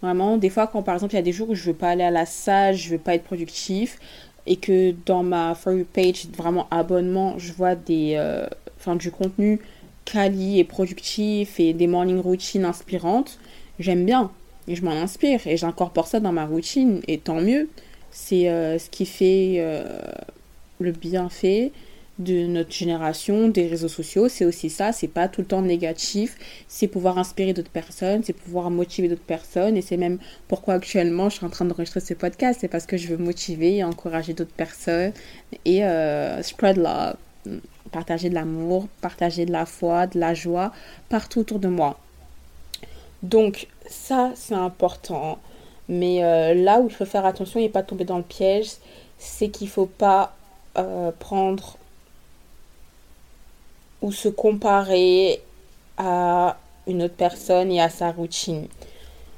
Vraiment, 0.00 0.36
des 0.36 0.50
fois, 0.50 0.66
quand 0.66 0.82
par 0.82 0.94
exemple 0.94 1.14
il 1.14 1.16
y 1.16 1.20
a 1.20 1.22
des 1.22 1.32
jours 1.32 1.50
où 1.50 1.54
je 1.54 1.64
veux 1.64 1.74
pas 1.74 1.90
aller 1.90 2.04
à 2.04 2.12
la 2.12 2.26
salle, 2.26 2.76
je 2.76 2.90
veux 2.90 2.98
pas 2.98 3.14
être 3.14 3.24
productif 3.24 3.98
et 4.46 4.56
que 4.56 4.94
dans 5.06 5.22
ma 5.22 5.54
For 5.54 5.72
You 5.72 5.86
page, 5.90 6.26
vraiment 6.36 6.68
abonnement, 6.70 7.36
je 7.38 7.52
vois 7.52 7.74
des, 7.74 8.14
euh, 8.16 8.46
du 8.96 9.10
contenu 9.10 9.60
quali 10.04 10.60
et 10.60 10.64
productif 10.64 11.58
et 11.58 11.72
des 11.72 11.86
morning 11.86 12.20
routines 12.20 12.66
inspirantes, 12.66 13.38
j'aime 13.78 14.04
bien 14.04 14.30
et 14.68 14.76
je 14.76 14.84
m'en 14.84 14.92
inspire 14.92 15.46
et 15.46 15.56
j'incorpore 15.56 16.06
ça 16.06 16.20
dans 16.20 16.32
ma 16.32 16.46
routine 16.46 17.00
et 17.08 17.18
tant 17.18 17.40
mieux. 17.40 17.68
C'est 18.10 18.44
ce 18.78 18.90
qui 18.90 19.06
fait 19.06 19.62
le 20.78 20.92
bienfait 20.92 21.72
de 22.18 22.46
notre 22.46 22.72
génération, 22.72 23.48
des 23.48 23.66
réseaux 23.66 23.88
sociaux, 23.88 24.28
c'est 24.28 24.44
aussi 24.44 24.70
ça, 24.70 24.92
c'est 24.92 25.08
pas 25.08 25.26
tout 25.26 25.40
le 25.40 25.46
temps 25.46 25.62
négatif, 25.62 26.36
c'est 26.68 26.86
pouvoir 26.86 27.18
inspirer 27.18 27.52
d'autres 27.52 27.70
personnes, 27.70 28.22
c'est 28.22 28.32
pouvoir 28.32 28.70
motiver 28.70 29.08
d'autres 29.08 29.20
personnes, 29.22 29.76
et 29.76 29.82
c'est 29.82 29.96
même 29.96 30.18
pourquoi 30.46 30.74
actuellement 30.74 31.28
je 31.28 31.36
suis 31.36 31.46
en 31.46 31.50
train 31.50 31.64
d'enregistrer 31.64 32.00
ce 32.00 32.14
podcast, 32.14 32.60
c'est 32.60 32.68
parce 32.68 32.86
que 32.86 32.96
je 32.96 33.08
veux 33.08 33.16
motiver 33.16 33.78
et 33.78 33.84
encourager 33.84 34.32
d'autres 34.32 34.54
personnes, 34.54 35.12
et 35.64 35.84
euh, 35.84 36.40
spread 36.42 36.76
love, 36.76 37.16
partager 37.90 38.28
de 38.28 38.34
l'amour, 38.34 38.86
partager 39.00 39.44
de 39.44 39.52
la 39.52 39.66
foi, 39.66 40.06
de 40.06 40.20
la 40.20 40.34
joie, 40.34 40.72
partout 41.08 41.40
autour 41.40 41.58
de 41.58 41.68
moi. 41.68 41.98
Donc 43.24 43.68
ça, 43.88 44.32
c'est 44.36 44.54
important, 44.54 45.38
mais 45.88 46.22
euh, 46.22 46.52
là 46.52 46.80
où 46.80 46.88
il 46.88 46.94
faut 46.94 47.06
faire 47.06 47.24
attention 47.24 47.58
et 47.58 47.70
pas 47.70 47.82
tomber 47.82 48.04
dans 48.04 48.18
le 48.18 48.22
piège, 48.22 48.72
c'est 49.18 49.48
qu'il 49.48 49.70
faut 49.70 49.86
pas 49.86 50.36
euh, 50.76 51.10
prendre 51.18 51.78
ou 54.02 54.12
se 54.12 54.28
comparer 54.28 55.40
à 55.96 56.58
une 56.86 57.02
autre 57.02 57.14
personne 57.14 57.72
et 57.72 57.80
à 57.80 57.88
sa 57.88 58.12
routine. 58.12 58.66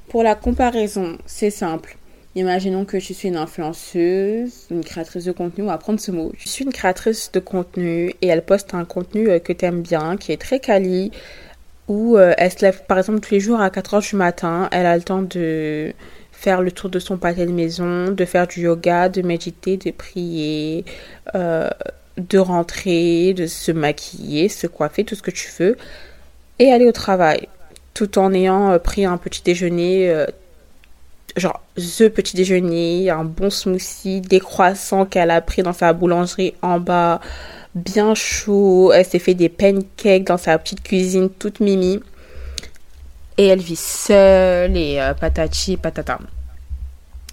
Pour 0.09 0.21
la 0.21 0.35
comparaison, 0.35 1.17
c'est 1.25 1.49
simple. 1.49 1.97
Imaginons 2.35 2.83
que 2.83 2.99
je 2.99 3.13
suis 3.13 3.29
une 3.29 3.37
influenceuse, 3.37 4.67
une 4.69 4.83
créatrice 4.83 5.23
de 5.23 5.31
contenu, 5.31 5.63
on 5.63 5.67
va 5.67 5.77
prendre 5.77 6.01
ce 6.01 6.11
mot. 6.11 6.33
Je 6.37 6.49
suis 6.49 6.65
une 6.65 6.73
créatrice 6.73 7.31
de 7.31 7.39
contenu 7.39 8.13
et 8.21 8.27
elle 8.27 8.43
poste 8.43 8.73
un 8.73 8.83
contenu 8.83 9.29
euh, 9.29 9.39
que 9.39 9.53
tu 9.53 9.63
aimes 9.63 9.81
bien, 9.81 10.17
qui 10.17 10.33
est 10.33 10.37
très 10.37 10.59
quali, 10.59 11.11
où 11.87 12.17
euh, 12.17 12.33
elle 12.37 12.51
se 12.51 12.61
lève 12.61 12.83
par 12.85 12.97
exemple 12.97 13.19
tous 13.19 13.33
les 13.33 13.39
jours 13.39 13.59
à 13.59 13.69
4h 13.69 14.09
du 14.09 14.15
matin, 14.15 14.67
elle 14.71 14.85
a 14.85 14.95
le 14.95 15.03
temps 15.03 15.21
de 15.21 15.93
faire 16.31 16.61
le 16.61 16.71
tour 16.71 16.89
de 16.89 16.99
son 16.99 17.17
pâté 17.17 17.45
de 17.45 17.51
maison, 17.51 18.11
de 18.11 18.25
faire 18.25 18.47
du 18.47 18.61
yoga, 18.61 19.09
de 19.09 19.21
méditer, 19.21 19.77
de 19.77 19.91
prier, 19.91 20.85
euh, 21.35 21.69
de 22.17 22.37
rentrer, 22.37 23.33
de 23.33 23.47
se 23.47 23.71
maquiller, 23.71 24.49
se 24.49 24.67
coiffer, 24.67 25.03
tout 25.03 25.15
ce 25.15 25.21
que 25.21 25.31
tu 25.31 25.49
veux, 25.59 25.77
et 26.59 26.71
aller 26.71 26.85
au 26.85 26.91
travail, 26.91 27.47
tout 27.93 28.19
en 28.19 28.33
ayant 28.33 28.71
euh, 28.71 28.79
pris 28.79 29.05
un 29.05 29.17
petit 29.17 29.41
déjeuner, 29.41 30.25
genre 31.37 31.61
the 31.75 32.09
petit 32.09 32.35
déjeuner, 32.35 33.09
un 33.09 33.23
bon 33.23 33.49
smoothie, 33.49 34.21
des 34.21 34.39
croissants 34.39 35.05
qu'elle 35.05 35.31
a 35.31 35.41
pris 35.41 35.63
dans 35.63 35.73
sa 35.73 35.93
boulangerie 35.93 36.53
en 36.61 36.79
bas, 36.79 37.21
bien 37.77 38.15
chaud, 38.15 38.91
elle 38.93 39.05
s'est 39.05 39.19
fait 39.19 39.33
des 39.33 39.49
pancakes 39.49 40.25
dans 40.25 40.37
sa 40.37 40.57
petite 40.57 40.83
cuisine 40.83 41.29
toute 41.29 41.59
mimi 41.59 42.01
et 43.37 43.47
elle 43.47 43.61
vit 43.61 43.75
seule 43.75 44.75
et 44.75 44.99
euh, 44.99 45.13
patati 45.13 45.77
patata. 45.77 46.19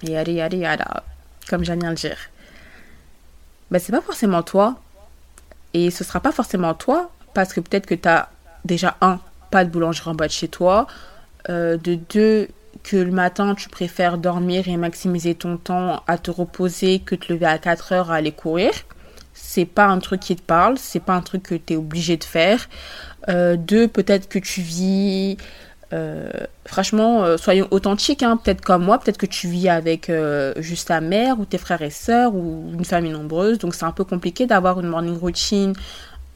Yada 0.02 0.30
yada 0.30 0.56
yada, 0.56 1.02
comme 1.48 1.64
j'aime 1.64 1.80
bien 1.80 1.90
le 1.90 1.96
dire. 1.96 2.18
Ben, 3.70 3.78
c'est 3.78 3.92
pas 3.92 4.02
forcément 4.02 4.42
toi. 4.42 4.76
Et 5.72 5.90
ce 5.90 6.04
sera 6.04 6.20
pas 6.20 6.30
forcément 6.30 6.74
toi, 6.74 7.10
parce 7.32 7.52
que 7.52 7.60
peut-être 7.60 7.86
que 7.86 7.94
tu 7.94 8.08
as 8.08 8.28
déjà 8.64 8.96
un, 9.00 9.18
pas 9.50 9.64
de 9.64 9.70
boulangerie 9.70 10.10
en 10.10 10.14
de 10.14 10.28
chez 10.28 10.48
toi. 10.48 10.86
Euh, 11.48 11.76
de 11.76 11.94
deux, 11.94 12.48
que 12.82 12.96
le 12.96 13.10
matin 13.10 13.54
tu 13.54 13.68
préfères 13.68 14.18
dormir 14.18 14.68
et 14.68 14.76
maximiser 14.76 15.34
ton 15.34 15.56
temps 15.56 16.02
à 16.06 16.18
te 16.18 16.30
reposer 16.30 17.00
que 17.00 17.14
te 17.14 17.32
lever 17.32 17.46
à 17.46 17.58
4 17.58 17.92
heures 17.92 18.10
à 18.10 18.16
aller 18.16 18.32
courir. 18.32 18.72
C'est 19.34 19.64
pas 19.64 19.86
un 19.86 19.98
truc 19.98 20.20
qui 20.20 20.36
te 20.36 20.42
parle, 20.42 20.78
c'est 20.78 21.00
pas 21.00 21.14
un 21.14 21.20
truc 21.20 21.42
que 21.42 21.54
tu 21.56 21.74
es 21.74 21.76
obligé 21.76 22.16
de 22.16 22.24
faire. 22.24 22.68
Euh, 23.28 23.56
deux, 23.56 23.88
peut-être 23.88 24.28
que 24.28 24.38
tu 24.38 24.60
vis 24.60 25.36
euh, 25.92 26.28
franchement, 26.66 27.24
euh, 27.24 27.36
soyons 27.36 27.68
authentiques, 27.70 28.22
hein. 28.22 28.36
peut-être 28.36 28.62
comme 28.62 28.84
moi, 28.84 28.98
peut-être 28.98 29.18
que 29.18 29.26
tu 29.26 29.48
vis 29.48 29.68
avec 29.68 30.10
juste 30.56 30.88
ta 30.88 31.00
mère 31.00 31.38
ou 31.38 31.44
tes 31.44 31.58
frères 31.58 31.82
et 31.82 31.90
sœurs 31.90 32.34
ou 32.34 32.72
une 32.72 32.84
famille 32.84 33.12
nombreuse, 33.12 33.58
donc 33.58 33.74
c'est 33.74 33.84
un 33.84 33.92
peu 33.92 34.04
compliqué 34.04 34.46
d'avoir 34.46 34.80
une 34.80 34.88
morning 34.88 35.16
routine 35.16 35.74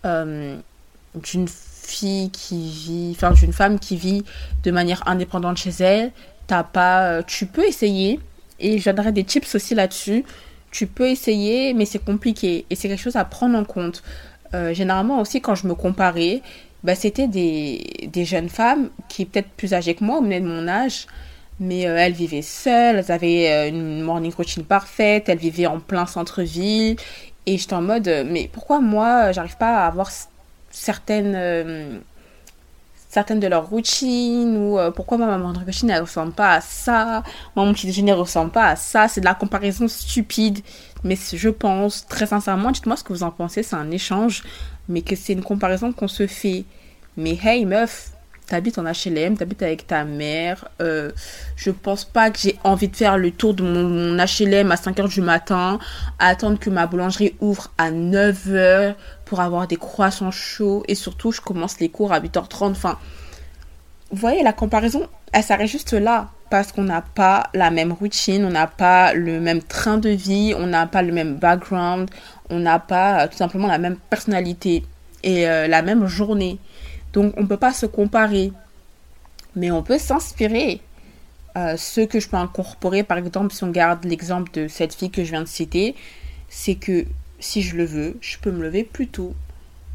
d'une 0.04 1.48
fille 1.48 2.30
qui 2.30 2.70
vit, 2.70 3.12
enfin 3.16 3.32
d'une 3.32 3.52
femme 3.52 3.78
qui 3.78 3.96
vit 3.96 4.24
de 4.62 4.70
manière 4.70 5.02
indépendante 5.06 5.56
chez 5.56 5.72
elle. 5.80 6.12
T'as 6.46 6.62
pas, 6.62 7.22
tu 7.24 7.46
peux 7.46 7.66
essayer 7.66 8.20
et 8.60 8.78
je 8.78 8.90
des 9.10 9.24
tips 9.24 9.54
aussi 9.54 9.74
là-dessus. 9.74 10.24
Tu 10.70 10.86
peux 10.86 11.08
essayer, 11.08 11.74
mais 11.74 11.84
c'est 11.84 12.04
compliqué 12.04 12.66
et 12.68 12.74
c'est 12.74 12.88
quelque 12.88 13.00
chose 13.00 13.16
à 13.16 13.24
prendre 13.24 13.56
en 13.58 13.64
compte. 13.64 14.02
généralement 14.52 15.20
aussi 15.20 15.40
quand 15.40 15.54
je 15.54 15.66
me 15.66 15.74
comparais, 15.74 16.42
bah, 16.84 16.94
c'était 16.94 17.26
des, 17.26 18.08
des, 18.12 18.24
jeunes 18.24 18.48
femmes 18.48 18.90
qui 19.08 19.24
peut-être 19.24 19.48
plus 19.50 19.74
âgées 19.74 19.94
que 19.94 20.04
moi, 20.04 20.18
ou 20.18 20.22
même 20.22 20.44
de 20.44 20.48
mon 20.48 20.68
âge, 20.68 21.06
mais 21.60 21.86
euh, 21.86 21.96
elles 21.96 22.12
vivaient 22.12 22.42
seules, 22.42 22.96
elles 22.96 23.12
avaient 23.12 23.50
euh, 23.50 23.68
une 23.68 24.02
morning 24.02 24.32
routine 24.32 24.64
parfaite, 24.64 25.28
elles 25.28 25.38
vivaient 25.38 25.66
en 25.66 25.80
plein 25.80 26.06
centre-ville, 26.06 26.96
et 27.46 27.58
j'étais 27.58 27.74
en 27.74 27.82
mode, 27.82 28.08
euh, 28.08 28.24
mais 28.26 28.48
pourquoi 28.52 28.80
moi, 28.80 29.32
j'arrive 29.32 29.56
pas 29.56 29.84
à 29.84 29.86
avoir 29.86 30.10
certaines, 30.70 32.00
certaines 33.08 33.40
de 33.40 33.46
leurs 33.46 33.68
routines 33.68 34.56
ou 34.56 34.78
euh, 34.78 34.90
pourquoi 34.90 35.18
ma 35.18 35.26
maman 35.26 35.52
de 35.52 35.58
routine 35.58 35.90
elle 35.90 36.02
ressemble 36.02 36.32
pas 36.32 36.52
à 36.52 36.60
ça, 36.60 37.22
mon 37.56 37.72
petit 37.72 37.86
déjeuner 37.86 38.12
ressemble 38.12 38.50
pas 38.50 38.68
à 38.68 38.76
ça, 38.76 39.08
c'est 39.08 39.20
de 39.20 39.26
la 39.26 39.34
comparaison 39.34 39.88
stupide. 39.88 40.60
Mais 41.04 41.16
je 41.16 41.48
pense 41.48 42.06
très 42.06 42.26
sincèrement, 42.26 42.70
dites-moi 42.70 42.96
ce 42.96 43.04
que 43.04 43.12
vous 43.12 43.22
en 43.22 43.30
pensez, 43.30 43.62
c'est 43.62 43.76
un 43.76 43.90
échange, 43.90 44.42
mais 44.88 45.02
que 45.02 45.16
c'est 45.16 45.32
une 45.32 45.42
comparaison 45.42 45.92
qu'on 45.92 46.08
se 46.08 46.26
fait. 46.26 46.64
Mais 47.16 47.38
hey 47.42 47.64
meuf, 47.64 48.12
t'habites 48.48 48.78
en 48.78 48.84
HLM, 48.84 49.36
t'habites 49.36 49.62
avec 49.62 49.86
ta 49.86 50.04
mère. 50.04 50.68
Euh, 50.80 51.12
je 51.56 51.70
pense 51.70 52.04
pas 52.04 52.30
que 52.30 52.38
j'ai 52.38 52.58
envie 52.64 52.88
de 52.88 52.96
faire 52.96 53.18
le 53.18 53.30
tour 53.30 53.54
de 53.54 53.62
mon, 53.62 54.16
HLM 54.16 54.72
à 54.72 54.74
5h 54.74 55.08
du 55.08 55.20
matin, 55.20 55.78
attendre 56.18 56.58
que 56.58 56.70
ma 56.70 56.86
boulangerie 56.86 57.36
ouvre 57.40 57.70
à 57.78 57.90
9h 57.90 58.94
pour 59.28 59.40
avoir 59.40 59.68
des 59.68 59.76
croissants 59.76 60.30
chauds. 60.30 60.82
Et 60.88 60.94
surtout, 60.94 61.32
je 61.32 61.40
commence 61.40 61.78
les 61.80 61.90
cours 61.90 62.12
à 62.12 62.20
8h30. 62.20 62.70
Enfin, 62.70 62.98
vous 64.10 64.16
voyez, 64.16 64.42
la 64.42 64.54
comparaison, 64.54 65.06
elle 65.32 65.42
s'arrête 65.42 65.68
juste 65.68 65.92
là. 65.92 66.30
Parce 66.50 66.72
qu'on 66.72 66.84
n'a 66.84 67.02
pas 67.02 67.50
la 67.52 67.70
même 67.70 67.92
routine, 67.92 68.42
on 68.46 68.50
n'a 68.50 68.66
pas 68.66 69.12
le 69.12 69.38
même 69.38 69.60
train 69.60 69.98
de 69.98 70.08
vie, 70.08 70.54
on 70.56 70.66
n'a 70.66 70.86
pas 70.86 71.02
le 71.02 71.12
même 71.12 71.34
background, 71.34 72.08
on 72.48 72.58
n'a 72.58 72.78
pas 72.78 73.24
euh, 73.24 73.28
tout 73.28 73.36
simplement 73.36 73.68
la 73.68 73.76
même 73.76 73.96
personnalité 73.96 74.82
et 75.22 75.46
euh, 75.46 75.68
la 75.68 75.82
même 75.82 76.06
journée. 76.06 76.58
Donc 77.12 77.34
on 77.36 77.42
ne 77.42 77.46
peut 77.46 77.58
pas 77.58 77.74
se 77.74 77.84
comparer, 77.84 78.50
mais 79.56 79.70
on 79.70 79.82
peut 79.82 79.98
s'inspirer. 79.98 80.80
Euh, 81.58 81.76
ce 81.76 82.00
que 82.00 82.18
je 82.18 82.30
peux 82.30 82.38
incorporer, 82.38 83.02
par 83.02 83.18
exemple, 83.18 83.52
si 83.52 83.62
on 83.64 83.70
garde 83.70 84.04
l'exemple 84.04 84.50
de 84.52 84.68
cette 84.68 84.94
fille 84.94 85.10
que 85.10 85.24
je 85.24 85.32
viens 85.32 85.42
de 85.42 85.48
citer, 85.48 85.96
c'est 86.48 86.76
que 86.76 87.04
si 87.40 87.62
je 87.62 87.76
le 87.76 87.84
veux, 87.84 88.16
je 88.20 88.38
peux 88.38 88.50
me 88.50 88.62
lever 88.62 88.84
plus 88.84 89.08
tôt. 89.08 89.34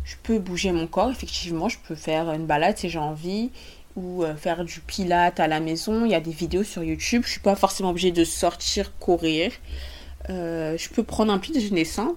Je 0.05 0.15
peux 0.21 0.39
bouger 0.39 0.71
mon 0.71 0.87
corps, 0.87 1.09
effectivement, 1.09 1.69
je 1.69 1.77
peux 1.87 1.95
faire 1.95 2.31
une 2.33 2.45
balade 2.45 2.77
si 2.77 2.89
j'ai 2.89 2.99
envie, 2.99 3.51
ou 3.95 4.23
euh, 4.23 4.35
faire 4.35 4.65
du 4.65 4.79
pilate 4.81 5.39
à 5.39 5.47
la 5.47 5.59
maison. 5.59 6.05
Il 6.05 6.11
y 6.11 6.15
a 6.15 6.19
des 6.19 6.31
vidéos 6.31 6.63
sur 6.63 6.83
YouTube. 6.83 7.21
Je 7.23 7.27
ne 7.27 7.31
suis 7.31 7.39
pas 7.39 7.55
forcément 7.55 7.89
obligée 7.89 8.11
de 8.11 8.23
sortir 8.23 8.97
courir. 8.97 9.51
Euh, 10.29 10.77
je 10.77 10.89
peux 10.89 11.03
prendre 11.03 11.31
un 11.31 11.37
petit 11.37 11.51
déjeuner 11.51 11.85
sain, 11.85 12.15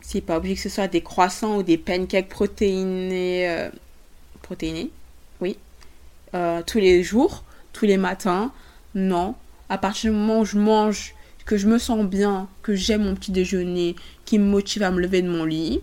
c'est 0.00 0.20
pas 0.20 0.38
obligé 0.38 0.56
que 0.56 0.62
ce 0.62 0.68
soit 0.68 0.88
des 0.88 1.02
croissants 1.02 1.58
ou 1.58 1.62
des 1.62 1.78
pancakes 1.78 2.28
protéinés. 2.28 3.48
Euh, 3.48 3.70
protéinés 4.42 4.90
Oui. 5.40 5.56
Tous 6.66 6.78
les 6.78 7.02
jours, 7.02 7.44
tous 7.72 7.86
les 7.86 7.96
matins. 7.96 8.52
Non. 8.94 9.34
À 9.68 9.78
partir 9.78 10.10
du 10.10 10.16
moment 10.16 10.40
où 10.40 10.44
je 10.44 10.58
mange, 10.58 11.14
que 11.50 11.56
je 11.56 11.66
me 11.66 11.78
sens 11.78 12.06
bien, 12.06 12.46
que 12.62 12.76
j'aime 12.76 13.02
mon 13.02 13.16
petit 13.16 13.32
déjeuner, 13.32 13.96
qui 14.24 14.38
me 14.38 14.44
motive 14.44 14.84
à 14.84 14.92
me 14.92 15.00
lever 15.00 15.20
de 15.20 15.28
mon 15.28 15.44
lit. 15.44 15.80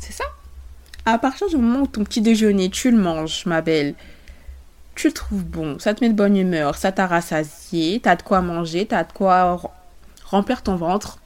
C'est 0.00 0.12
ça? 0.12 0.24
À 1.04 1.16
partir 1.18 1.48
du 1.48 1.56
moment 1.56 1.82
où 1.82 1.86
ton 1.86 2.02
petit 2.02 2.20
déjeuner, 2.20 2.68
tu 2.68 2.90
le 2.90 2.96
manges, 2.96 3.46
ma 3.46 3.60
belle, 3.60 3.94
tu 4.96 5.06
le 5.06 5.12
trouves 5.12 5.44
bon, 5.44 5.78
ça 5.78 5.94
te 5.94 6.02
met 6.02 6.10
de 6.10 6.16
bonne 6.16 6.36
humeur, 6.36 6.74
ça 6.74 6.90
t'a 6.90 7.06
rassasié, 7.06 8.00
t'as 8.02 8.16
de 8.16 8.22
quoi 8.22 8.40
manger, 8.40 8.84
t'as 8.84 9.04
de 9.04 9.12
quoi 9.12 9.62
remplir 10.24 10.64
ton 10.64 10.74
ventre, 10.74 11.20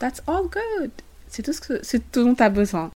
That's 0.00 0.20
all 0.26 0.48
good. 0.50 0.90
C'est 1.28 1.44
tout 1.44 1.52
ce 1.52 1.60
que 1.60 1.78
c'est 1.84 2.10
tout 2.10 2.24
dont 2.24 2.34
tu 2.34 2.42
as 2.42 2.50
besoin. 2.50 2.90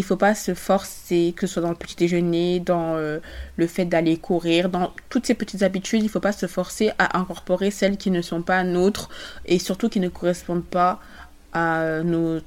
Il 0.00 0.02
faut 0.02 0.16
pas 0.16 0.34
se 0.34 0.54
forcer, 0.54 1.34
que 1.36 1.46
ce 1.46 1.52
soit 1.52 1.62
dans 1.62 1.68
le 1.68 1.74
petit 1.74 1.94
déjeuner, 1.94 2.58
dans 2.58 2.96
euh, 2.96 3.18
le 3.58 3.66
fait 3.66 3.84
d'aller 3.84 4.16
courir, 4.16 4.70
dans 4.70 4.94
toutes 5.10 5.26
ces 5.26 5.34
petites 5.34 5.62
habitudes, 5.62 6.02
il 6.02 6.08
faut 6.08 6.20
pas 6.20 6.32
se 6.32 6.46
forcer 6.46 6.90
à 6.98 7.18
incorporer 7.18 7.70
celles 7.70 7.98
qui 7.98 8.10
ne 8.10 8.22
sont 8.22 8.40
pas 8.40 8.64
nôtres 8.64 9.10
et 9.44 9.58
surtout 9.58 9.90
qui 9.90 10.00
ne 10.00 10.08
correspondent 10.08 10.64
pas 10.64 11.00
à 11.52 12.02
nos 12.02 12.40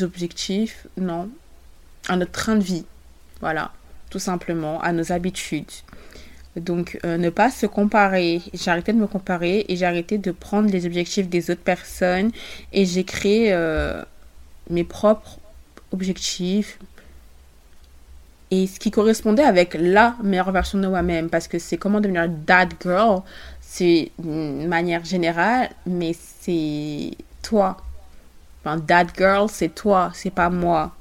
objectifs, 0.00 0.86
non, 0.96 1.28
à 2.08 2.16
notre 2.16 2.30
train 2.30 2.54
de 2.54 2.62
vie. 2.62 2.84
Voilà, 3.40 3.72
tout 4.08 4.20
simplement, 4.20 4.80
à 4.82 4.92
nos 4.92 5.10
habitudes. 5.10 5.72
Donc, 6.54 7.00
euh, 7.04 7.16
ne 7.18 7.28
pas 7.28 7.50
se 7.50 7.66
comparer. 7.66 8.40
J'ai 8.54 8.70
arrêté 8.70 8.92
de 8.92 8.98
me 8.98 9.08
comparer 9.08 9.64
et 9.68 9.74
j'ai 9.74 9.86
arrêté 9.86 10.16
de 10.16 10.30
prendre 10.30 10.70
les 10.70 10.86
objectifs 10.86 11.28
des 11.28 11.50
autres 11.50 11.64
personnes 11.64 12.30
et 12.72 12.86
j'ai 12.86 13.02
créé 13.02 13.52
euh, 13.52 14.04
mes 14.70 14.84
propres 14.84 15.40
objectifs 15.92 16.78
et 18.50 18.66
ce 18.66 18.78
qui 18.78 18.90
correspondait 18.90 19.44
avec 19.44 19.74
la 19.74 20.14
meilleure 20.22 20.52
version 20.52 20.78
de 20.78 20.86
moi-même 20.86 21.30
parce 21.30 21.48
que 21.48 21.58
c'est 21.58 21.78
comment 21.78 22.00
devenir 22.00 22.28
that 22.46 22.68
girl. 22.82 23.22
C'est 23.60 24.12
une 24.22 24.68
manière 24.68 25.04
générale, 25.06 25.70
mais 25.86 26.14
c'est 26.14 27.12
toi. 27.40 27.78
Enfin, 28.60 28.78
that 28.80 29.06
girl, 29.16 29.48
c'est 29.48 29.74
toi, 29.74 30.10
c'est 30.14 30.30
pas 30.30 30.50
moi. 30.50 30.94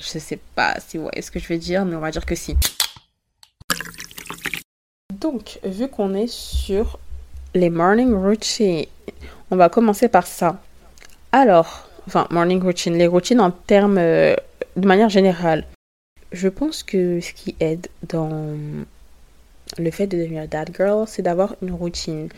Je 0.00 0.18
sais 0.18 0.40
pas 0.56 0.74
si 0.84 0.96
vous 0.96 1.04
voyez 1.04 1.22
ce 1.22 1.30
que 1.30 1.38
je 1.38 1.46
veux 1.46 1.58
dire, 1.58 1.84
mais 1.84 1.94
on 1.94 2.00
va 2.00 2.10
dire 2.10 2.26
que 2.26 2.34
si. 2.34 2.56
Donc, 5.14 5.60
vu 5.64 5.88
qu'on 5.88 6.14
est 6.14 6.26
sur 6.26 6.98
les 7.54 7.70
morning 7.70 8.14
routines, 8.14 8.86
on 9.50 9.56
va 9.56 9.68
commencer 9.68 10.08
par 10.08 10.26
ça. 10.26 10.60
Alors, 11.30 11.87
enfin, 12.08 12.26
morning 12.30 12.62
routine, 12.62 12.94
les 12.94 13.06
routines 13.06 13.40
en 13.40 13.50
termes 13.50 13.98
euh, 13.98 14.34
de 14.76 14.86
manière 14.86 15.08
générale. 15.08 15.64
Je 16.32 16.48
pense 16.48 16.82
que 16.82 17.20
ce 17.20 17.32
qui 17.32 17.54
aide 17.60 17.86
dans 18.08 18.46
le 19.78 19.90
fait 19.90 20.06
de 20.06 20.18
devenir 20.18 20.48
that 20.48 20.66
girl, 20.76 21.04
c'est 21.06 21.22
d'avoir 21.22 21.56
une 21.62 21.72
routine. 21.72 22.28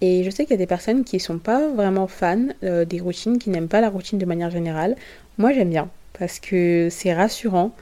Et 0.00 0.22
je 0.24 0.30
sais 0.30 0.44
qu'il 0.44 0.52
y 0.52 0.54
a 0.54 0.58
des 0.58 0.66
personnes 0.66 1.04
qui 1.04 1.16
ne 1.16 1.20
sont 1.20 1.38
pas 1.38 1.68
vraiment 1.68 2.06
fans 2.06 2.48
euh, 2.62 2.84
des 2.84 3.00
routines, 3.00 3.38
qui 3.38 3.50
n'aiment 3.50 3.68
pas 3.68 3.80
la 3.80 3.90
routine 3.90 4.18
de 4.18 4.26
manière 4.26 4.50
générale. 4.50 4.96
Moi, 5.38 5.52
j'aime 5.52 5.70
bien 5.70 5.88
parce 6.18 6.40
que 6.40 6.88
c'est 6.90 7.14
rassurant 7.14 7.72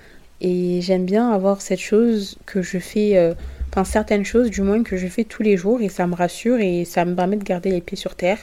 et 0.41 0.81
j'aime 0.83 1.05
bien 1.05 1.31
avoir 1.31 1.61
cette 1.61 1.81
chose 1.81 2.39
que 2.47 2.63
je 2.63 2.79
fais. 2.79 3.17
Euh, 3.17 3.35
certaines 3.85 4.25
choses 4.25 4.51
du 4.51 4.63
moins 4.63 4.83
que 4.83 4.97
je 4.97 5.07
fais 5.07 5.25
tous 5.25 5.43
les 5.43 5.57
jours 5.57 5.81
et 5.81 5.89
ça 5.89 6.07
me 6.07 6.15
rassure 6.15 6.59
et 6.61 6.85
ça 6.85 7.05
me 7.05 7.15
permet 7.15 7.37
de 7.37 7.45
garder 7.45 7.71
les 7.71 7.81
pieds 7.81 7.97
sur 7.97 8.15
terre. 8.15 8.39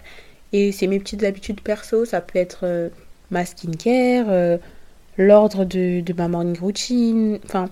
Et 0.54 0.72
c'est 0.72 0.86
mes 0.86 1.00
petites 1.00 1.24
habitudes 1.24 1.62
perso, 1.62 2.06
ça 2.06 2.22
peut 2.22 2.38
être 2.38 2.60
euh, 2.64 2.90
ma 3.32 3.44
skincare, 3.44 4.28
euh, 4.30 4.58
l'ordre 5.18 5.66
de, 5.66 6.04
ma 6.16 6.28
morning 6.28 6.58
routine, 6.60 7.40
enfin 7.44 7.70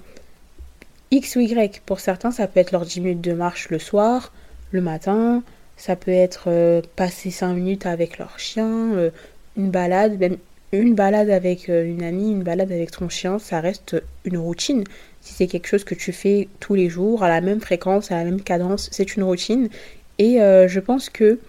X 1.11 1.35
ou 1.35 1.41
Y. 1.41 1.81
Pour 1.85 1.99
certains, 1.99 2.31
ça 2.31 2.47
peut 2.47 2.59
être 2.59 2.71
leur 2.71 2.83
10 2.83 3.01
minutes 3.01 3.21
de 3.21 3.33
marche 3.33 3.69
le 3.69 3.77
soir, 3.77 4.33
le 4.71 4.81
matin, 4.81 5.43
ça 5.77 5.95
peut 5.95 6.11
être 6.11 6.45
euh, 6.47 6.81
passer 6.95 7.29
5 7.29 7.53
minutes 7.53 7.85
avec 7.85 8.17
leur 8.17 8.39
chien, 8.39 9.11
une 9.55 9.69
balade, 9.69 10.19
même 10.19 10.37
une 10.71 10.95
balade 10.95 11.29
avec 11.29 11.67
une 11.67 12.01
amie, 12.01 12.31
une 12.31 12.43
balade 12.43 12.71
avec 12.71 12.91
ton 12.91 13.09
chien, 13.09 13.37
ça 13.37 13.59
reste 13.59 14.01
une 14.25 14.37
routine. 14.37 14.85
Si 15.19 15.33
c'est 15.33 15.47
quelque 15.47 15.67
chose 15.67 15.83
que 15.83 15.93
tu 15.93 16.13
fais 16.13 16.47
tous 16.59 16.73
les 16.73 16.89
jours, 16.89 17.23
à 17.23 17.29
la 17.29 17.41
même 17.41 17.59
fréquence, 17.59 18.11
à 18.11 18.15
la 18.15 18.23
même 18.23 18.41
cadence, 18.41 18.89
c'est 18.91 19.15
une 19.15 19.23
routine. 19.23 19.69
Et 20.17 20.37
je 20.37 20.79
pense 20.79 21.09
que 21.09 21.39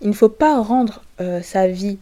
il 0.00 0.08
ne 0.08 0.14
faut 0.14 0.28
pas 0.28 0.60
rendre 0.60 1.02
euh, 1.20 1.42
sa 1.42 1.68
vie 1.68 1.98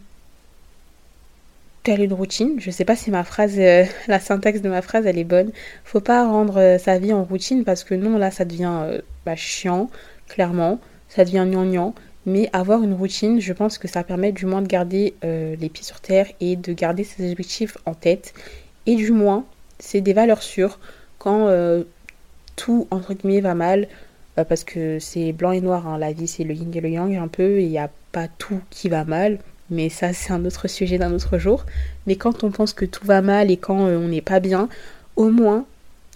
telle 1.83 2.01
une 2.01 2.13
routine. 2.13 2.59
Je 2.59 2.67
ne 2.67 2.71
sais 2.71 2.85
pas 2.85 2.95
si 2.95 3.11
ma 3.11 3.23
phrase, 3.23 3.55
euh, 3.57 3.85
la 4.07 4.19
syntaxe 4.19 4.61
de 4.61 4.69
ma 4.69 4.81
phrase, 4.81 5.05
elle 5.05 5.17
est 5.17 5.23
bonne. 5.23 5.51
Faut 5.83 6.01
pas 6.01 6.25
rendre 6.27 6.77
sa 6.79 6.97
vie 6.97 7.13
en 7.13 7.23
routine 7.23 7.63
parce 7.63 7.83
que 7.83 7.95
non, 7.95 8.17
là, 8.17 8.31
ça 8.31 8.45
devient 8.45 8.99
bah, 9.25 9.35
chiant, 9.35 9.89
clairement. 10.27 10.79
Ça 11.07 11.25
devient 11.25 11.45
gnangnan. 11.47 11.93
Mais 12.25 12.49
avoir 12.53 12.83
une 12.83 12.93
routine, 12.93 13.39
je 13.39 13.53
pense 13.53 13.77
que 13.77 13.87
ça 13.87 14.03
permet 14.03 14.31
du 14.31 14.45
moins 14.45 14.61
de 14.61 14.67
garder 14.67 15.15
les 15.23 15.69
pieds 15.69 15.85
sur 15.85 15.99
terre 15.99 16.27
et 16.41 16.57
de 16.57 16.73
garder 16.73 17.03
ses 17.03 17.31
objectifs 17.31 17.77
en 17.85 17.93
tête. 17.95 18.33
Et 18.85 18.95
du 18.95 19.11
moins, 19.11 19.45
c'est 19.79 20.01
des 20.01 20.13
valeurs 20.13 20.43
sûres 20.43 20.77
quand 21.17 21.47
euh, 21.47 21.83
tout 22.55 22.87
entre 22.91 23.13
guillemets 23.13 23.41
va 23.41 23.55
mal 23.55 23.83
euh, 23.83 23.87
parce 24.35 24.63
que 24.63 24.99
c'est 24.99 25.33
blanc 25.33 25.51
et 25.51 25.61
noir 25.61 25.87
hein. 25.87 25.97
la 25.97 26.13
vie 26.13 26.27
c'est 26.27 26.43
le 26.43 26.53
yin 26.53 26.71
et 26.73 26.81
le 26.81 26.89
yang 26.89 27.15
un 27.15 27.27
peu 27.27 27.61
il 27.61 27.69
n'y 27.69 27.77
a 27.77 27.89
pas 28.11 28.27
tout 28.27 28.61
qui 28.69 28.89
va 28.89 29.03
mal. 29.03 29.39
Mais 29.69 29.89
ça 29.89 30.13
c'est 30.13 30.31
un 30.31 30.45
autre 30.45 30.67
sujet 30.67 30.97
d'un 30.97 31.13
autre 31.13 31.37
jour. 31.37 31.65
Mais 32.07 32.15
quand 32.15 32.43
on 32.43 32.51
pense 32.51 32.73
que 32.73 32.85
tout 32.85 33.05
va 33.05 33.21
mal 33.21 33.51
et 33.51 33.57
quand 33.57 33.85
euh, 33.85 33.97
on 33.97 34.07
n'est 34.07 34.21
pas 34.21 34.39
bien 34.39 34.69
au 35.15 35.29
moins 35.29 35.65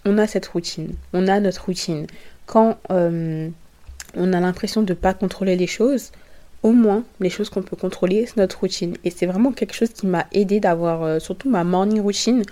on 0.06 0.18
a 0.18 0.28
cette 0.28 0.48
routine. 0.48 0.94
On 1.14 1.28
a 1.28 1.40
notre 1.40 1.66
routine. 1.66 2.08
Quand 2.46 2.78
on 2.90 4.34
a 4.34 4.40
l'impression 4.40 4.82
de 4.82 4.94
ne 4.94 4.98
pas 4.98 5.14
contrôler 5.14 5.56
les 5.56 5.68
choses 5.68 6.12
au 6.62 6.72
moins 6.72 7.04
les 7.20 7.30
choses 7.30 7.50
qu'on 7.50 7.62
peut 7.62 7.76
contrôler 7.76 8.26
c'est 8.26 8.38
notre 8.38 8.60
routine. 8.60 8.96
Et 9.04 9.10
c'est 9.12 9.26
vraiment 9.26 9.52
quelque 9.52 9.74
chose 9.74 9.90
qui 9.90 10.08
m'a 10.08 10.28
aidé 10.32 10.60
d'avoir 10.60 11.22
surtout 11.22 11.50
ma 11.50 11.64
morning 11.64 12.02
routine 12.02 12.44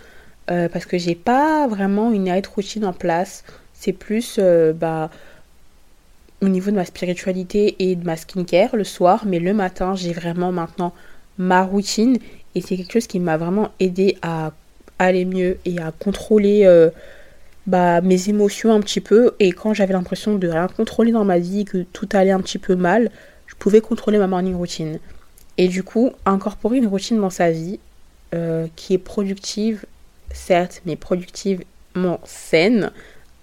euh, 0.49 0.67
parce 0.67 0.85
que 0.85 0.97
j'ai 0.97 1.15
pas 1.15 1.67
vraiment 1.67 2.11
une 2.11 2.23
night 2.23 2.47
routine 2.47 2.85
en 2.85 2.93
place. 2.93 3.43
C'est 3.73 3.93
plus 3.93 4.37
euh, 4.39 4.73
bah, 4.73 5.09
au 6.41 6.47
niveau 6.47 6.71
de 6.71 6.75
ma 6.75 6.85
spiritualité 6.85 7.75
et 7.79 7.95
de 7.95 8.05
ma 8.05 8.15
skincare 8.17 8.75
le 8.75 8.83
soir, 8.83 9.23
mais 9.25 9.39
le 9.39 9.53
matin, 9.53 9.95
j'ai 9.95 10.13
vraiment 10.13 10.51
maintenant 10.51 10.93
ma 11.37 11.63
routine 11.63 12.17
et 12.55 12.61
c'est 12.61 12.77
quelque 12.77 12.93
chose 12.93 13.07
qui 13.07 13.19
m'a 13.19 13.37
vraiment 13.37 13.69
aidé 13.79 14.17
à 14.21 14.51
aller 14.99 15.25
mieux 15.25 15.57
et 15.65 15.79
à 15.79 15.91
contrôler 15.91 16.65
euh, 16.65 16.89
bah, 17.67 18.01
mes 18.01 18.29
émotions 18.29 18.73
un 18.73 18.79
petit 18.79 19.01
peu. 19.01 19.31
Et 19.39 19.51
quand 19.51 19.73
j'avais 19.73 19.93
l'impression 19.93 20.35
de 20.35 20.47
rien 20.47 20.67
contrôler 20.67 21.11
dans 21.11 21.25
ma 21.25 21.39
vie, 21.39 21.65
que 21.65 21.83
tout 21.93 22.09
allait 22.13 22.31
un 22.31 22.41
petit 22.41 22.59
peu 22.59 22.75
mal, 22.75 23.09
je 23.47 23.55
pouvais 23.55 23.81
contrôler 23.81 24.17
ma 24.17 24.27
morning 24.27 24.55
routine. 24.55 24.99
Et 25.57 25.67
du 25.67 25.83
coup, 25.83 26.11
incorporer 26.25 26.77
une 26.77 26.87
routine 26.87 27.19
dans 27.19 27.29
sa 27.29 27.51
vie 27.51 27.79
qui 28.77 28.93
est 28.93 28.97
productive 28.97 29.85
certes, 30.33 30.81
mais 30.85 30.95
productive 30.95 31.63
saine. 32.23 32.91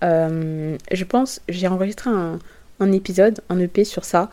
Euh, 0.02 0.76
je 0.92 1.04
pense, 1.04 1.40
j'ai 1.48 1.68
enregistré 1.68 2.10
un, 2.10 2.38
un, 2.80 2.92
épisode, 2.92 3.40
un 3.48 3.58
EP 3.58 3.84
sur 3.84 4.04
ça, 4.04 4.30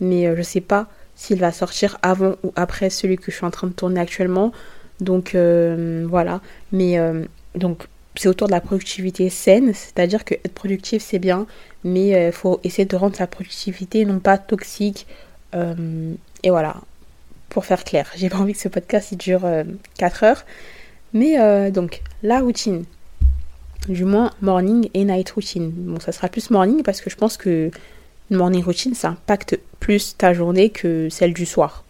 mais 0.00 0.26
euh, 0.26 0.36
je 0.36 0.42
sais 0.42 0.60
pas 0.60 0.86
s'il 1.16 1.40
va 1.40 1.50
sortir 1.50 1.98
avant 2.02 2.36
ou 2.44 2.52
après 2.54 2.90
celui 2.90 3.16
que 3.16 3.30
je 3.30 3.36
suis 3.36 3.44
en 3.44 3.50
train 3.50 3.66
de 3.66 3.72
tourner 3.72 4.00
actuellement. 4.00 4.52
Donc 5.00 5.34
euh, 5.34 6.06
voilà. 6.08 6.40
Mais 6.70 6.98
donc 7.56 7.86
c'est 8.14 8.28
autour 8.28 8.46
de 8.46 8.52
la 8.52 8.60
productivité 8.60 9.28
saine, 9.30 9.74
c'est-à-dire 9.74 10.24
que 10.24 10.34
être 10.34 10.54
productif 10.54 11.02
c'est 11.02 11.18
bien, 11.18 11.46
mais 11.82 12.28
il 12.28 12.32
faut 12.32 12.60
essayer 12.62 12.84
de 12.84 12.96
rendre 12.96 13.16
sa 13.16 13.26
productivité 13.26 14.04
non 14.04 14.20
pas 14.20 14.38
toxique. 14.38 15.06
et 15.54 16.50
voilà, 16.50 16.76
pour 17.48 17.64
faire 17.64 17.82
clair, 17.82 18.08
j'ai 18.14 18.28
pas 18.28 18.38
envie 18.38 18.52
que 18.52 18.60
ce 18.60 18.68
podcast 18.68 19.10
il 19.10 19.18
dure 19.18 19.42
4 19.98 20.22
heures. 20.22 20.44
Mais 21.14 21.70
donc, 21.72 22.02
la 22.22 22.40
routine, 22.40 22.84
du 23.88 24.04
moins 24.04 24.30
morning 24.40 24.88
et 24.94 25.04
night 25.04 25.30
routine. 25.30 25.70
Bon, 25.70 26.00
ça 26.00 26.12
sera 26.12 26.28
plus 26.28 26.50
morning 26.50 26.82
parce 26.82 27.00
que 27.00 27.10
je 27.10 27.16
pense 27.16 27.36
que 27.36 27.70
une 28.30 28.36
morning 28.36 28.62
routine, 28.62 28.94
ça 28.94 29.08
impacte 29.10 29.58
plus 29.80 30.16
ta 30.16 30.34
journée 30.34 30.70
que 30.70 31.08
celle 31.08 31.32
du 31.32 31.46
soir. 31.46 31.84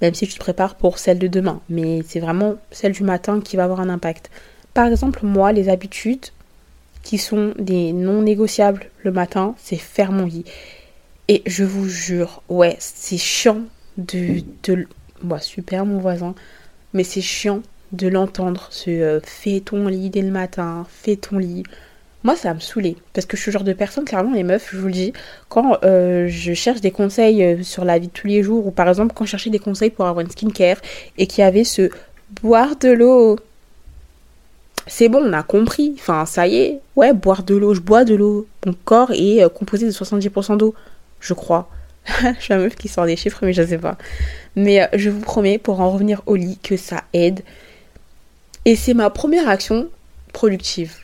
Même 0.00 0.14
si 0.14 0.26
tu 0.26 0.34
te 0.34 0.38
prépares 0.38 0.76
pour 0.76 0.98
celle 0.98 1.18
de 1.18 1.26
demain. 1.26 1.60
Mais 1.68 2.02
c'est 2.06 2.20
vraiment 2.20 2.56
celle 2.70 2.92
du 2.92 3.02
matin 3.02 3.40
qui 3.40 3.56
va 3.56 3.64
avoir 3.64 3.80
un 3.80 3.88
impact. 3.88 4.30
Par 4.74 4.86
exemple, 4.86 5.20
moi, 5.24 5.52
les 5.52 5.68
habitudes 5.68 6.26
qui 7.02 7.18
sont 7.18 7.54
des 7.58 7.92
non 7.92 8.22
négociables 8.22 8.90
le 9.02 9.10
matin, 9.10 9.54
c'est 9.58 9.76
faire 9.76 10.12
mon 10.12 10.26
lit. 10.26 10.44
Et 11.28 11.42
je 11.46 11.64
vous 11.64 11.88
jure, 11.88 12.42
ouais, 12.48 12.76
c'est 12.78 13.18
chiant 13.18 13.62
de... 13.98 14.42
de... 14.62 14.86
super 15.40 15.84
mon 15.84 15.98
voisin. 15.98 16.34
Mais 16.92 17.04
c'est 17.04 17.20
chiant 17.20 17.62
de 17.92 18.08
l'entendre, 18.08 18.68
ce 18.70 18.90
euh, 18.90 19.20
fais 19.22 19.60
ton 19.60 19.86
lit 19.88 20.10
dès 20.10 20.22
le 20.22 20.30
matin, 20.30 20.86
fais 20.88 21.16
ton 21.16 21.38
lit. 21.38 21.64
Moi, 22.22 22.36
ça 22.36 22.52
me 22.52 22.60
saouler. 22.60 22.96
Parce 23.14 23.26
que 23.26 23.36
je 23.36 23.42
suis 23.42 23.50
le 23.50 23.54
genre 23.54 23.64
de 23.64 23.72
personne, 23.72 24.04
clairement, 24.04 24.34
les 24.34 24.42
meufs, 24.42 24.68
je 24.72 24.76
vous 24.76 24.86
le 24.86 24.92
dis, 24.92 25.12
quand 25.48 25.78
euh, 25.84 26.28
je 26.28 26.52
cherche 26.52 26.80
des 26.80 26.90
conseils 26.90 27.42
euh, 27.42 27.62
sur 27.62 27.84
la 27.84 27.98
vie 27.98 28.08
de 28.08 28.12
tous 28.12 28.26
les 28.26 28.42
jours, 28.42 28.66
ou 28.66 28.70
par 28.70 28.88
exemple, 28.88 29.14
quand 29.14 29.24
je 29.24 29.30
cherchais 29.30 29.50
des 29.50 29.58
conseils 29.58 29.90
pour 29.90 30.06
avoir 30.06 30.24
une 30.24 30.30
skincare, 30.30 30.76
et 31.16 31.26
qu'il 31.26 31.42
y 31.42 31.46
avait 31.46 31.64
ce 31.64 31.90
boire 32.42 32.76
de 32.76 32.90
l'eau. 32.90 33.38
C'est 34.86 35.08
bon, 35.08 35.22
on 35.24 35.32
a 35.32 35.42
compris. 35.42 35.94
Enfin, 35.98 36.26
ça 36.26 36.46
y 36.46 36.56
est. 36.56 36.80
Ouais, 36.96 37.12
boire 37.14 37.42
de 37.42 37.54
l'eau, 37.54 37.74
je 37.74 37.80
bois 37.80 38.04
de 38.04 38.14
l'eau. 38.14 38.46
Mon 38.66 38.74
corps 38.84 39.12
est 39.12 39.42
composé 39.54 39.86
de 39.86 39.92
70% 39.92 40.58
d'eau, 40.58 40.74
je 41.20 41.32
crois. 41.32 41.70
je 42.06 42.40
suis 42.40 42.52
la 42.52 42.58
meuf 42.58 42.74
qui 42.76 42.88
sort 42.88 43.06
des 43.06 43.16
chiffres, 43.16 43.38
mais 43.42 43.52
je 43.52 43.62
sais 43.62 43.78
pas. 43.78 43.96
Mais 44.56 44.88
je 44.94 45.08
vous 45.08 45.20
promets, 45.20 45.58
pour 45.58 45.80
en 45.80 45.90
revenir 45.90 46.22
au 46.26 46.36
lit, 46.36 46.58
que 46.62 46.76
ça 46.76 47.04
aide. 47.14 47.40
Et 48.64 48.76
c'est 48.76 48.94
ma 48.94 49.10
première 49.10 49.48
action 49.48 49.88
productive. 50.32 50.94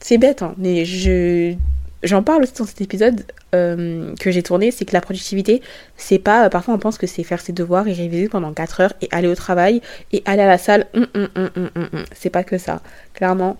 C'est 0.00 0.18
bête, 0.18 0.42
hein, 0.42 0.54
mais 0.58 0.84
je 0.84 1.54
j'en 2.02 2.22
parle 2.22 2.42
aussi 2.42 2.54
dans 2.54 2.66
cet 2.66 2.80
épisode 2.80 3.24
euh, 3.54 4.14
que 4.16 4.30
j'ai 4.30 4.42
tourné, 4.42 4.70
c'est 4.70 4.84
que 4.84 4.92
la 4.92 5.00
productivité, 5.00 5.62
c'est 5.96 6.18
pas. 6.18 6.48
parfois, 6.50 6.74
on 6.74 6.78
pense 6.78 6.98
que 6.98 7.06
c'est 7.06 7.22
faire 7.22 7.40
ses 7.40 7.52
devoirs 7.52 7.86
et 7.86 7.92
réviser 7.92 8.28
pendant 8.28 8.52
4 8.52 8.80
heures 8.80 8.92
et 9.00 9.08
aller 9.10 9.28
au 9.28 9.34
travail 9.34 9.82
et 10.12 10.22
aller 10.24 10.42
à 10.42 10.46
la 10.46 10.58
salle. 10.58 10.86
Hum, 10.94 11.06
hum, 11.14 11.28
hum, 11.36 12.04
c'est 12.14 12.30
pas 12.30 12.44
que 12.44 12.58
ça. 12.58 12.80
Clairement, 13.14 13.56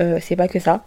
euh, 0.00 0.18
c'est 0.20 0.36
pas 0.36 0.48
que 0.48 0.58
ça. 0.58 0.84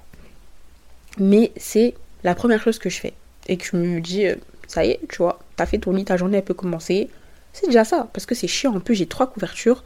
Mais 1.17 1.51
c'est 1.57 1.95
la 2.23 2.35
première 2.35 2.61
chose 2.61 2.79
que 2.79 2.89
je 2.89 2.99
fais. 2.99 3.13
Et 3.47 3.57
que 3.57 3.65
je 3.65 3.77
me 3.77 3.99
dis, 3.99 4.27
euh, 4.27 4.35
ça 4.67 4.85
y 4.85 4.91
est, 4.91 4.99
tu 5.09 5.17
vois, 5.17 5.39
t'as 5.55 5.65
fait 5.65 5.79
ton 5.79 5.91
lit, 5.91 6.05
ta 6.05 6.17
journée, 6.17 6.37
elle 6.37 6.43
peut 6.43 6.53
commencer. 6.53 7.09
C'est 7.53 7.65
déjà 7.65 7.83
ça, 7.83 8.07
parce 8.13 8.25
que 8.25 8.35
c'est 8.35 8.47
chiant. 8.47 8.75
En 8.75 8.79
plus, 8.79 8.95
j'ai 8.95 9.07
trois 9.07 9.27
couvertures 9.27 9.83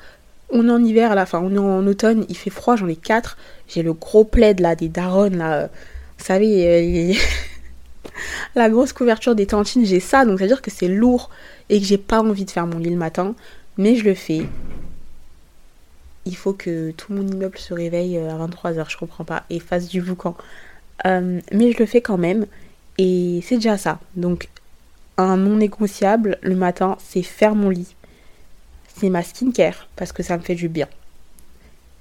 on 0.53 0.67
est 0.67 0.71
en 0.71 0.83
hiver 0.83 1.11
à 1.11 1.15
la 1.15 1.25
fin, 1.25 1.39
on 1.39 1.53
est 1.53 1.57
en 1.57 1.85
automne, 1.85 2.25
il 2.29 2.37
fait 2.37 2.51
froid, 2.51 2.75
j'en 2.75 2.87
ai 2.87 2.95
quatre. 2.95 3.37
J'ai 3.67 3.81
le 3.81 3.93
gros 3.93 4.23
plaid 4.23 4.59
là, 4.59 4.75
des 4.75 4.87
daronnes 4.87 5.37
là. 5.37 5.69
Vous 6.19 6.25
savez, 6.25 7.11
euh, 7.11 7.13
la 8.55 8.69
grosse 8.69 8.93
couverture 8.93 9.35
des 9.35 9.47
tantines, 9.47 9.85
j'ai 9.85 9.99
ça, 9.99 10.25
donc 10.25 10.37
ça 10.37 10.45
veut 10.45 10.49
dire 10.49 10.61
que 10.61 10.71
c'est 10.71 10.87
lourd 10.87 11.31
et 11.69 11.79
que 11.79 11.85
j'ai 11.85 11.97
pas 11.97 12.21
envie 12.21 12.45
de 12.45 12.51
faire 12.51 12.67
mon 12.67 12.77
lit 12.77 12.91
le 12.91 12.97
matin. 12.97 13.35
Mais 13.77 13.95
je 13.95 14.05
le 14.05 14.13
fais. 14.13 14.43
Il 16.25 16.35
faut 16.35 16.53
que 16.53 16.91
tout 16.91 17.11
mon 17.11 17.27
immeuble 17.27 17.57
se 17.57 17.73
réveille 17.73 18.17
euh, 18.17 18.29
à 18.29 18.47
23h, 18.47 18.89
je 18.89 18.97
comprends 18.97 19.25
pas, 19.25 19.43
et 19.49 19.59
fasse 19.59 19.89
du 19.89 20.01
boucan. 20.01 20.37
Euh, 21.05 21.41
mais 21.51 21.71
je 21.71 21.79
le 21.79 21.85
fais 21.87 22.01
quand 22.01 22.19
même, 22.19 22.45
et 22.99 23.41
c'est 23.43 23.55
déjà 23.55 23.77
ça. 23.77 23.99
Donc, 24.15 24.49
un 25.17 25.35
non 25.37 25.57
négociable 25.57 26.37
le 26.41 26.55
matin, 26.55 26.97
c'est 26.99 27.23
faire 27.23 27.55
mon 27.55 27.69
lit 27.69 27.95
c'est 28.95 29.10
ma 29.10 29.23
skincare 29.23 29.88
parce 29.95 30.12
que 30.12 30.23
ça 30.23 30.38
me 30.38 30.43
fait 30.43 30.56
du 30.56 30.69
bien. 30.69 30.88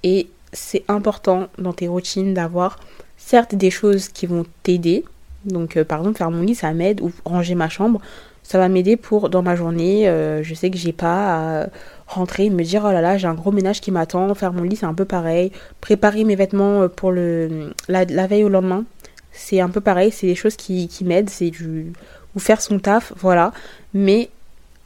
Et 0.03 0.27
c'est 0.51 0.83
important 0.87 1.47
dans 1.57 1.73
tes 1.73 1.87
routines 1.87 2.33
d'avoir 2.33 2.79
certes 3.17 3.55
des 3.55 3.71
choses 3.71 4.09
qui 4.09 4.25
vont 4.27 4.45
t'aider. 4.63 5.03
Donc 5.45 5.77
euh, 5.77 5.83
par 5.83 5.99
exemple 5.99 6.17
faire 6.17 6.31
mon 6.31 6.41
lit 6.41 6.55
ça 6.55 6.73
m'aide 6.73 7.01
ou 7.01 7.11
ranger 7.25 7.55
ma 7.55 7.67
chambre 7.67 7.99
ça 8.43 8.57
va 8.57 8.67
m'aider 8.69 8.97
pour 8.97 9.29
dans 9.29 9.41
ma 9.41 9.55
journée 9.55 10.07
euh, 10.07 10.43
je 10.43 10.53
sais 10.53 10.69
que 10.69 10.77
j'ai 10.77 10.93
pas 10.93 11.63
à 11.63 11.67
rentrer 12.07 12.49
me 12.49 12.63
dire 12.63 12.83
oh 12.85 12.91
là 12.91 13.01
là 13.01 13.17
j'ai 13.17 13.27
un 13.27 13.33
gros 13.33 13.51
ménage 13.51 13.81
qui 13.81 13.91
m'attend 13.91 14.33
faire 14.35 14.53
mon 14.53 14.63
lit 14.63 14.75
c'est 14.75 14.85
un 14.85 14.93
peu 14.93 15.05
pareil 15.05 15.51
préparer 15.81 16.23
mes 16.23 16.35
vêtements 16.35 16.83
euh, 16.83 16.87
pour 16.87 17.11
le 17.11 17.73
la, 17.87 18.05
veille 18.27 18.43
au 18.43 18.49
lendemain 18.49 18.85
c'est 19.31 19.59
un 19.59 19.69
peu 19.69 19.81
pareil 19.81 20.11
c'est 20.11 20.27
des 20.27 20.35
choses 20.35 20.55
qui, 20.55 20.87
qui 20.87 21.03
m'aident 21.03 21.29
c'est 21.29 21.49
du 21.49 21.91
ou 22.35 22.39
faire 22.39 22.61
son 22.61 22.79
taf 22.79 23.13
voilà 23.17 23.51
mais 23.93 24.29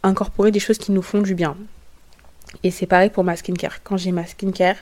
incorporer 0.03 0.51
des 0.51 0.59
choses 0.59 0.77
qui 0.77 0.91
nous 0.91 1.01
font 1.01 1.21
du 1.21 1.35
bien 1.35 1.55
et 2.63 2.71
c'est 2.71 2.85
pareil 2.85 3.09
pour 3.09 3.23
ma 3.23 3.35
skincare. 3.35 3.83
Quand 3.83 3.97
j'ai 3.97 4.11
ma 4.11 4.25
skincare, 4.25 4.75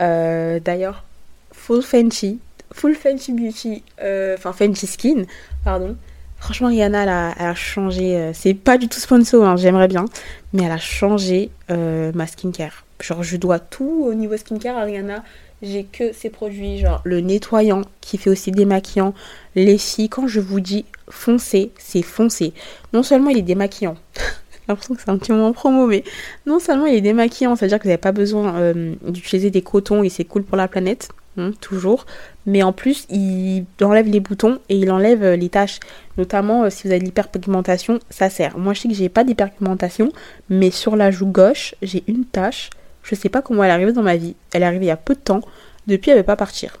euh, 0.00 0.60
d'ailleurs, 0.60 1.04
Full 1.52 1.82
Fenty, 1.82 2.38
Full 2.72 2.94
Fenty 2.94 3.32
Beauty, 3.32 3.82
euh, 4.02 4.34
enfin 4.36 4.52
Fenty 4.52 4.86
Skin, 4.86 5.24
pardon. 5.64 5.96
Franchement, 6.38 6.68
Rihanna, 6.68 7.02
elle 7.02 7.08
a, 7.08 7.54
changé. 7.54 8.16
Euh, 8.16 8.32
c'est 8.34 8.54
pas 8.54 8.76
du 8.76 8.88
tout 8.88 9.00
sponsor, 9.00 9.44
hein, 9.44 9.56
j'aimerais 9.56 9.88
bien. 9.88 10.04
Mais 10.52 10.64
elle 10.64 10.72
a 10.72 10.78
changé 10.78 11.50
ma 11.68 12.26
skincare. 12.26 12.84
Genre, 13.00 13.22
je 13.22 13.36
dois 13.36 13.58
tout 13.58 14.04
au 14.06 14.14
niveau 14.14 14.36
skincare 14.36 14.76
à 14.76 14.82
Rihanna. 14.82 15.22
J'ai 15.62 15.84
que 15.84 16.12
ces 16.12 16.28
produits, 16.28 16.78
genre 16.78 17.00
le 17.04 17.20
nettoyant 17.20 17.82
qui 18.02 18.18
fait 18.18 18.28
aussi 18.28 18.50
démaquillant. 18.50 19.14
Les 19.54 19.78
filles, 19.78 20.10
quand 20.10 20.28
je 20.28 20.40
vous 20.40 20.60
dis 20.60 20.84
foncé, 21.08 21.72
c'est 21.78 22.02
foncé. 22.02 22.52
Non 22.92 23.02
seulement 23.02 23.30
il 23.30 23.38
est 23.38 23.42
démaquillant, 23.42 23.96
l'impression 24.68 24.94
que 24.94 25.00
c'est 25.00 25.10
un 25.10 25.18
petit 25.18 25.32
moment 25.32 25.52
promo, 25.52 25.86
mais 25.86 26.04
non 26.46 26.58
seulement 26.58 26.86
il 26.86 26.94
est 26.94 27.00
démaquillant, 27.00 27.56
c'est-à-dire 27.56 27.78
que 27.78 27.84
vous 27.84 27.88
n'avez 27.88 28.00
pas 28.00 28.12
besoin 28.12 28.54
euh, 28.56 28.94
d'utiliser 29.08 29.50
des 29.50 29.62
cotons 29.62 30.02
et 30.02 30.08
c'est 30.08 30.24
cool 30.24 30.42
pour 30.42 30.56
la 30.56 30.68
planète, 30.68 31.08
hein, 31.38 31.52
toujours, 31.60 32.06
mais 32.46 32.62
en 32.62 32.72
plus 32.72 33.06
il 33.10 33.64
enlève 33.80 34.08
les 34.08 34.20
boutons 34.20 34.58
et 34.68 34.76
il 34.76 34.90
enlève 34.90 35.22
euh, 35.22 35.36
les 35.36 35.48
taches, 35.48 35.80
notamment 36.18 36.64
euh, 36.64 36.70
si 36.70 36.86
vous 36.86 36.90
avez 36.90 37.00
de 37.00 37.04
l'hyperpigmentation, 37.04 38.00
ça 38.10 38.30
sert. 38.30 38.58
Moi 38.58 38.74
je 38.74 38.80
sais 38.80 38.88
que 38.88 38.94
j'ai 38.94 39.08
pas 39.08 39.24
d'hyperpigmentation, 39.24 40.12
mais 40.48 40.70
sur 40.70 40.96
la 40.96 41.10
joue 41.10 41.26
gauche, 41.26 41.74
j'ai 41.82 42.02
une 42.06 42.24
tache, 42.24 42.70
je 43.02 43.14
sais 43.14 43.28
pas 43.28 43.42
comment 43.42 43.62
elle 43.64 43.70
est 43.70 43.74
arrivée 43.74 43.92
dans 43.92 44.02
ma 44.02 44.16
vie, 44.16 44.34
elle 44.52 44.62
est 44.62 44.66
arrivée 44.66 44.86
il 44.86 44.88
y 44.88 44.92
a 44.92 44.96
peu 44.96 45.14
de 45.14 45.20
temps, 45.20 45.42
depuis 45.86 46.10
elle 46.10 46.18
veut 46.18 46.24
pas 46.24 46.36
partir. 46.36 46.78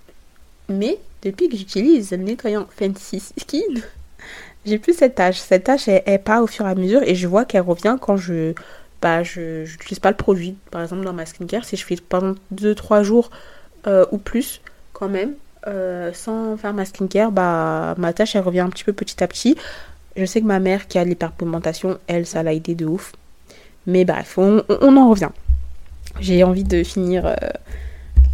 Mais 0.68 0.98
depuis 1.22 1.48
que 1.48 1.56
j'utilise 1.56 2.10
le 2.10 2.18
nettoyant 2.18 2.66
Fancy 2.76 3.20
Skin, 3.20 3.80
j'ai 4.66 4.78
plus 4.78 4.94
cette 4.94 5.14
tâche. 5.14 5.38
Cette 5.38 5.64
tâche, 5.64 5.88
elle, 5.88 6.22
part 6.22 6.42
au 6.42 6.46
fur 6.46 6.66
et 6.66 6.70
à 6.70 6.74
mesure 6.74 7.02
et 7.02 7.14
je 7.14 7.26
vois 7.26 7.44
qu'elle 7.44 7.62
revient 7.62 7.96
quand 8.00 8.16
je 8.16 8.52
bah 9.02 9.22
je 9.22 9.60
n'utilise 9.60 10.00
pas 10.00 10.10
le 10.10 10.16
produit. 10.16 10.56
Par 10.70 10.82
exemple, 10.82 11.04
dans 11.04 11.12
ma 11.12 11.26
skincare, 11.26 11.64
si 11.64 11.76
je 11.76 11.84
fais 11.84 11.96
pendant 11.96 12.34
2-3 12.54 13.02
jours 13.02 13.30
euh, 13.86 14.04
ou 14.10 14.18
plus, 14.18 14.60
quand 14.92 15.08
même, 15.08 15.34
euh, 15.66 16.12
sans 16.12 16.56
faire 16.56 16.72
ma 16.72 16.84
skincare, 16.84 17.30
bah 17.30 17.94
ma 17.98 18.12
tâche, 18.12 18.34
elle 18.34 18.42
revient 18.42 18.60
un 18.60 18.70
petit 18.70 18.84
peu 18.84 18.92
petit 18.92 19.22
à 19.22 19.28
petit. 19.28 19.56
Je 20.16 20.24
sais 20.24 20.40
que 20.40 20.46
ma 20.46 20.60
mère 20.60 20.88
qui 20.88 20.98
a 20.98 21.04
l'hyperpigmentation, 21.04 21.98
elle, 22.06 22.26
ça 22.26 22.42
l'a 22.42 22.54
aidé 22.54 22.74
de 22.74 22.86
ouf. 22.86 23.12
Mais 23.86 24.04
bref, 24.04 24.38
on, 24.38 24.62
en 24.68 25.10
revient. 25.10 25.28
J'ai 26.18 26.42
envie 26.42 26.64
de 26.64 26.82
finir 26.82 27.26
euh, 27.26 27.34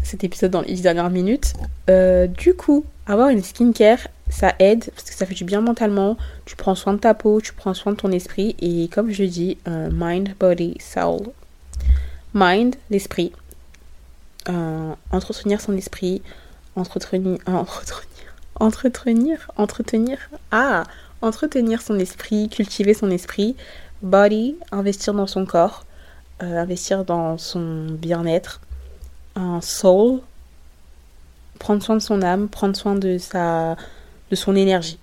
cet 0.04 0.22
épisode 0.24 0.52
dans 0.52 0.62
les 0.62 0.74
10 0.74 0.82
dernières 0.82 1.10
minutes. 1.10 1.54
du 1.88 2.54
coup, 2.54 2.84
avoir 3.06 3.28
une 3.28 3.42
skincare, 3.42 4.06
ça 4.32 4.54
aide 4.58 4.90
parce 4.94 5.10
que 5.10 5.14
ça 5.14 5.26
fait 5.26 5.34
du 5.34 5.44
bien 5.44 5.60
mentalement. 5.60 6.16
Tu 6.46 6.56
prends 6.56 6.74
soin 6.74 6.94
de 6.94 6.98
ta 6.98 7.12
peau, 7.12 7.40
tu 7.42 7.52
prends 7.52 7.74
soin 7.74 7.92
de 7.92 7.98
ton 7.98 8.10
esprit. 8.10 8.56
Et 8.60 8.88
comme 8.88 9.10
je 9.10 9.24
dis, 9.24 9.58
euh, 9.68 9.90
mind, 9.92 10.34
body, 10.40 10.78
soul. 10.80 11.28
Mind, 12.32 12.74
l'esprit. 12.88 13.32
Euh, 14.48 14.94
entretenir 15.10 15.60
son 15.60 15.76
esprit. 15.76 16.22
Entretenir, 16.76 17.38
entretenir. 17.46 18.08
Entretenir. 18.58 19.50
Entretenir. 19.58 20.18
Ah 20.50 20.84
Entretenir 21.20 21.82
son 21.82 21.98
esprit, 21.98 22.48
cultiver 22.48 22.94
son 22.94 23.10
esprit. 23.10 23.54
Body, 24.00 24.56
investir 24.72 25.12
dans 25.12 25.26
son 25.26 25.44
corps. 25.44 25.84
Euh, 26.42 26.58
investir 26.58 27.04
dans 27.04 27.36
son 27.36 27.86
bien-être. 27.90 28.62
Soul, 29.60 30.20
prendre 31.58 31.82
soin 31.82 31.96
de 31.96 32.02
son 32.02 32.22
âme, 32.22 32.48
prendre 32.48 32.76
soin 32.76 32.94
de 32.94 33.18
sa 33.18 33.76
son 34.36 34.56
énergie. 34.56 34.98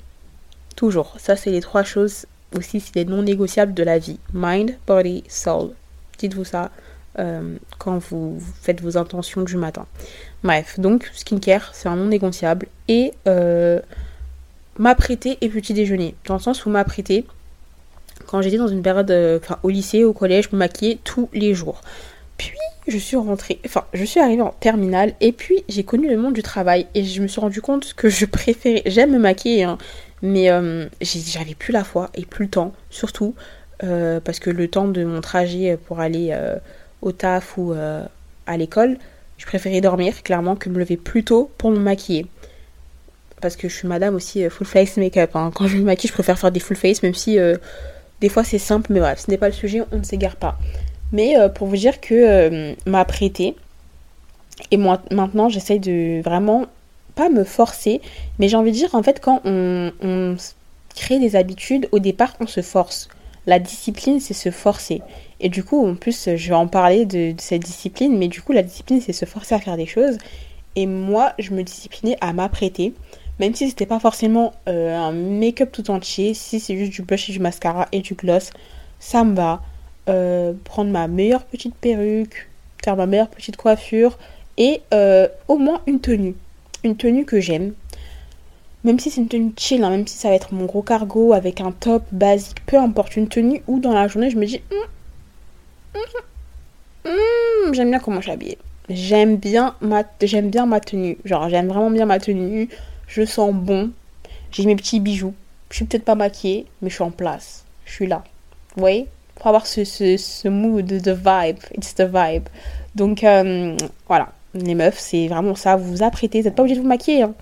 Toujours. 0.76 1.16
Ça, 1.20 1.36
c'est 1.36 1.52
les 1.52 1.62
trois 1.62 1.84
choses 1.84 2.26
aussi, 2.58 2.80
c'est 2.80 2.96
les 2.96 3.06
non 3.06 3.22
négociables 3.22 3.74
de 3.74 3.84
la 3.84 4.00
vie. 4.00 4.20
Mind, 4.34 4.76
body, 4.88 5.24
soul. 5.28 5.72
Dites-vous 6.18 6.46
ça. 6.46 6.72
quand 7.78 7.98
vous 7.98 8.40
faites 8.62 8.82
vos 8.82 8.98
intentions 8.98 9.42
du 9.42 9.58
matin. 9.58 9.86
Bref, 10.44 10.80
donc 10.80 11.10
skincare, 11.14 11.72
c'est 11.74 11.90
un 11.90 11.96
non 11.96 12.06
négociable. 12.06 12.68
Et 12.88 13.14
m'apprêter 14.78 15.38
et 15.42 15.50
petit 15.50 15.74
déjeuner. 15.74 16.16
Dans 16.26 16.36
le 16.36 16.40
sens 16.40 16.66
où 16.66 16.70
m'apprêter, 16.70 17.26
quand 18.26 18.42
j'étais 18.42 18.58
dans 18.58 18.68
une 18.68 18.82
période, 18.82 19.12
enfin 19.42 19.60
au 19.64 19.70
lycée, 19.70 20.04
au 20.04 20.14
collège, 20.14 20.50
je 20.50 20.56
me 20.56 20.60
maquillais 20.60 21.00
tous 21.04 21.30
les 21.34 21.54
jours. 21.54 21.82
Je 22.90 22.98
suis 22.98 23.18
rentrée, 23.18 23.60
enfin 23.68 23.86
je 23.94 24.04
suis 24.04 24.20
arrivée 24.20 24.42
en 24.42 24.50
terminale 24.60 25.14
et 25.22 25.32
puis 25.32 25.64
j'ai 25.70 25.84
connu 25.84 26.10
le 26.10 26.18
monde 26.18 26.34
du 26.34 26.42
travail 26.42 26.88
et 26.96 27.04
je 27.04 27.22
me 27.22 27.28
suis 27.28 27.40
rendu 27.40 27.62
compte 27.62 27.94
que 27.94 28.10
je 28.10 28.26
préférais, 28.40 28.82
j'aime 28.88 29.12
me 29.12 29.20
maquiller, 29.20 29.64
hein, 29.64 29.78
mais 30.24 30.50
euh, 30.50 30.88
j'avais 31.02 31.54
plus 31.54 31.72
la 31.72 31.84
foi 31.84 32.10
et 32.16 32.26
plus 32.26 32.46
le 32.46 32.50
temps, 32.50 32.74
surtout 32.90 33.36
euh, 33.84 34.20
parce 34.20 34.40
que 34.40 34.50
le 34.50 34.68
temps 34.68 34.88
de 34.88 35.04
mon 35.04 35.22
trajet 35.22 35.78
pour 35.78 36.00
aller 36.00 36.30
euh, 36.32 36.58
au 37.04 37.12
taf 37.12 37.60
ou 37.60 37.74
à 37.74 38.58
l'école, 38.58 38.98
je 39.38 39.46
préférais 39.46 39.82
dormir 39.82 40.24
clairement 40.24 40.56
que 40.56 40.70
me 40.70 40.80
lever 40.80 40.98
plus 40.98 41.24
tôt 41.24 41.52
pour 41.60 41.70
me 41.70 41.80
maquiller. 41.80 42.26
Parce 43.40 43.56
que 43.56 43.70
je 43.70 43.76
suis 43.76 43.88
madame 43.88 44.16
aussi 44.16 44.50
full 44.50 44.66
face 44.66 44.98
make-up. 44.98 45.36
Hein. 45.36 45.52
Quand 45.54 45.68
je 45.68 45.78
me 45.78 45.84
maquille, 45.84 46.10
je 46.10 46.14
préfère 46.14 46.40
faire 46.40 46.52
des 46.52 46.60
full 46.60 46.76
face, 46.76 47.04
même 47.04 47.14
si 47.14 47.38
des 48.20 48.30
fois 48.30 48.44
c'est 48.44 48.58
simple, 48.58 48.92
mais 48.92 49.00
bref, 49.00 49.24
ce 49.26 49.32
n'est 49.32 49.38
pas 49.38 49.48
le 49.48 49.54
sujet, 49.54 49.84
on 49.92 50.00
ne 50.00 50.04
s'égare 50.04 50.36
pas. 50.36 50.58
Mais 51.12 51.36
pour 51.56 51.68
vous 51.68 51.78
dire 51.78 52.00
que 52.02 52.76
m'a 52.86 53.04
prêté, 53.06 53.56
et 54.72 54.78
moi 54.78 55.02
maintenant 55.12 55.50
j'essaye 55.50 55.80
de 55.80 56.22
vraiment 56.22 56.68
me 57.28 57.44
forcer, 57.44 58.00
mais 58.38 58.48
j'ai 58.48 58.56
envie 58.56 58.72
de 58.72 58.78
dire, 58.78 58.96
en 58.96 59.04
fait, 59.04 59.20
quand 59.20 59.42
on, 59.44 60.38
crée 60.96 61.20
des 61.20 61.36
habitudes, 61.36 61.88
au 61.92 62.00
départ, 62.00 62.36
on 62.40 62.48
se 62.48 62.62
force. 62.62 63.10
La 63.46 63.60
discipline, 63.60 64.20
c'est 64.20 64.34
se 64.34 64.52
forcer. 64.52 65.02
Et 65.40 65.50
du 65.50 65.64
coup, 65.64 65.86
en 65.86 65.96
plus, 65.96 66.30
je 66.36 66.50
vais 66.50 66.56
en 66.56 66.68
parler 66.68 67.06
de, 67.06 67.34
cette 67.38 67.64
discipline, 67.64 68.18
mais 68.18 68.28
du 68.28 68.42
coup, 68.42 68.54
la 68.54 68.64
discipline, 68.64 69.02
c'est 69.02 69.14
se 69.14 69.26
forcer 69.26 69.56
à 69.56 69.60
faire 69.60 69.78
des 69.78 69.86
choses. 69.86 70.18
Et 70.76 70.86
moi, 70.86 71.34
je 71.40 71.52
me 71.52 71.64
disciplinais 71.64 72.18
à 72.22 72.32
m'apprêter, 72.34 72.94
même 73.40 73.56
si 73.56 73.70
c'était 73.70 73.86
pas 73.86 74.00
forcément 74.00 74.54
euh, 74.68 74.96
un 74.96 75.12
make-up 75.12 75.72
tout 75.72 75.90
entier, 75.90 76.34
si 76.34 76.60
c'est 76.60 76.78
juste 76.78 76.92
du 76.92 77.02
blush 77.02 77.30
et 77.30 77.34
du 77.34 77.40
mascara 77.40 77.88
et 77.92 78.02
du 78.02 78.14
gloss, 78.14 78.52
ça 79.00 79.24
me 79.24 79.36
va. 79.36 79.62
Euh, 80.10 80.54
prendre 80.64 80.90
ma 80.92 81.08
meilleure 81.08 81.44
petite 81.44 81.76
perruque, 81.76 82.50
faire 82.84 82.96
ma 82.96 83.06
meilleure 83.06 83.30
petite 83.30 83.58
coiffure 83.58 84.18
et 84.58 84.82
euh, 84.94 85.28
au 85.48 85.58
moins 85.58 85.82
une 85.86 86.00
tenue 86.00 86.36
une 86.84 86.96
tenue 86.96 87.26
que 87.26 87.40
j'aime. 87.40 87.74
Même 88.84 89.00
si 89.00 89.12
c'est 89.12 89.22
une 89.22 89.28
tenue 89.28 89.52
chill, 89.58 89.84
hein, 89.84 89.90
même 89.90 90.08
si 90.08 90.18
ça 90.18 90.30
va 90.30 90.36
être 90.36 90.54
mon 90.54 90.66
gros 90.66 90.82
cargo 90.82 91.34
avec 91.34 91.60
un 91.60 91.72
top 91.72 92.04
basique, 92.12 92.66
peu 92.66 92.78
importe, 92.78 93.18
une 93.18 93.28
tenue 93.28 93.62
où 93.68 93.80
dans 93.80 93.94
la 93.94 94.08
journée 94.08 94.30
je 94.30 94.38
me 94.38 94.46
dis 94.46 94.62
hum, 94.72 94.78
hum, 95.96 97.12
hum, 97.12 97.74
j'aime 97.74 97.90
bien 97.90 98.00
comment 98.00 98.18
je 98.18 98.24
suis 98.24 98.32
habillée. 98.32 98.58
J'aime 98.90 99.36
bien 99.36 99.76
ma 99.82 100.04
j'aime 100.22 100.50
bien 100.50 100.66
ma 100.66 100.80
tenue. 100.80 101.18
Genre 101.26 101.50
j'aime 101.50 101.68
vraiment 101.68 101.92
bien 101.92 102.06
ma 102.06 102.20
tenue. 102.20 102.70
Je 103.08 103.26
sens 103.26 103.54
bon. 103.54 103.92
J'ai 104.52 104.66
mes 104.66 104.76
petits 104.76 105.00
bijoux. 105.00 105.34
Je 105.70 105.76
suis 105.76 105.86
peut-être 105.86 106.06
pas 106.06 106.16
maquillée, 106.16 106.66
mais 106.82 106.90
je 106.90 106.96
suis 106.96 107.04
en 107.04 107.12
place. 107.12 107.66
Je 107.86 107.92
suis 107.94 108.08
là. 108.08 108.24
Vous 108.76 108.82
voyez? 108.82 109.08
Faut 109.42 109.50
avoir 109.50 109.66
ce, 109.68 109.84
ce, 109.84 110.18
ce 110.18 110.48
mood, 110.48 110.88
the 110.88 111.10
vibe. 111.10 111.60
It's 111.76 111.96
the 111.96 112.04
vibe. 112.04 112.50
Donc 112.96 113.24
euh, 113.24 113.78
voilà 114.08 114.30
les 114.54 114.76
meufs, 114.76 115.00
c'est 115.00 115.28
vraiment 115.28 115.56
ça. 115.56 115.76
Vous 115.76 115.92
vous 115.92 116.04
apprêtez, 116.04 116.42
vous 116.42 116.46
n'êtes 116.46 116.56
pas 116.56 116.64
obligé 116.64 116.76
de 116.76 116.82
vous 116.82 116.88
maquiller. 116.88 117.24
Hein. 117.24 117.34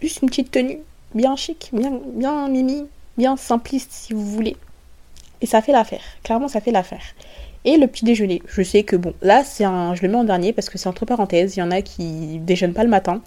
Juste 0.00 0.22
une 0.22 0.28
petite 0.28 0.50
tenue, 0.50 0.78
bien 1.14 1.36
chic, 1.36 1.70
bien, 1.72 2.00
bien 2.14 2.48
mimi, 2.48 2.86
bien 3.18 3.36
simpliste 3.36 3.92
si 3.92 4.12
vous 4.12 4.24
voulez. 4.24 4.56
Et 5.40 5.46
ça 5.46 5.62
fait 5.62 5.72
l'affaire. 5.72 6.02
Clairement, 6.22 6.48
ça 6.48 6.60
fait 6.60 6.70
l'affaire. 6.70 7.02
Et 7.64 7.76
le 7.76 7.86
petit 7.86 8.04
déjeuner, 8.04 8.42
je 8.46 8.62
sais 8.62 8.84
que 8.84 8.96
bon, 8.96 9.14
là, 9.20 9.44
c'est 9.44 9.64
un, 9.64 9.94
je 9.94 10.02
le 10.02 10.08
mets 10.08 10.16
en 10.16 10.24
dernier 10.24 10.52
parce 10.52 10.70
que 10.70 10.78
c'est 10.78 10.88
entre 10.88 11.04
parenthèses. 11.04 11.56
Il 11.56 11.60
y 11.60 11.62
en 11.62 11.70
a 11.70 11.82
qui 11.82 12.38
déjeunent 12.38 12.72
pas 12.72 12.84
le 12.84 12.90
matin. 12.90 13.20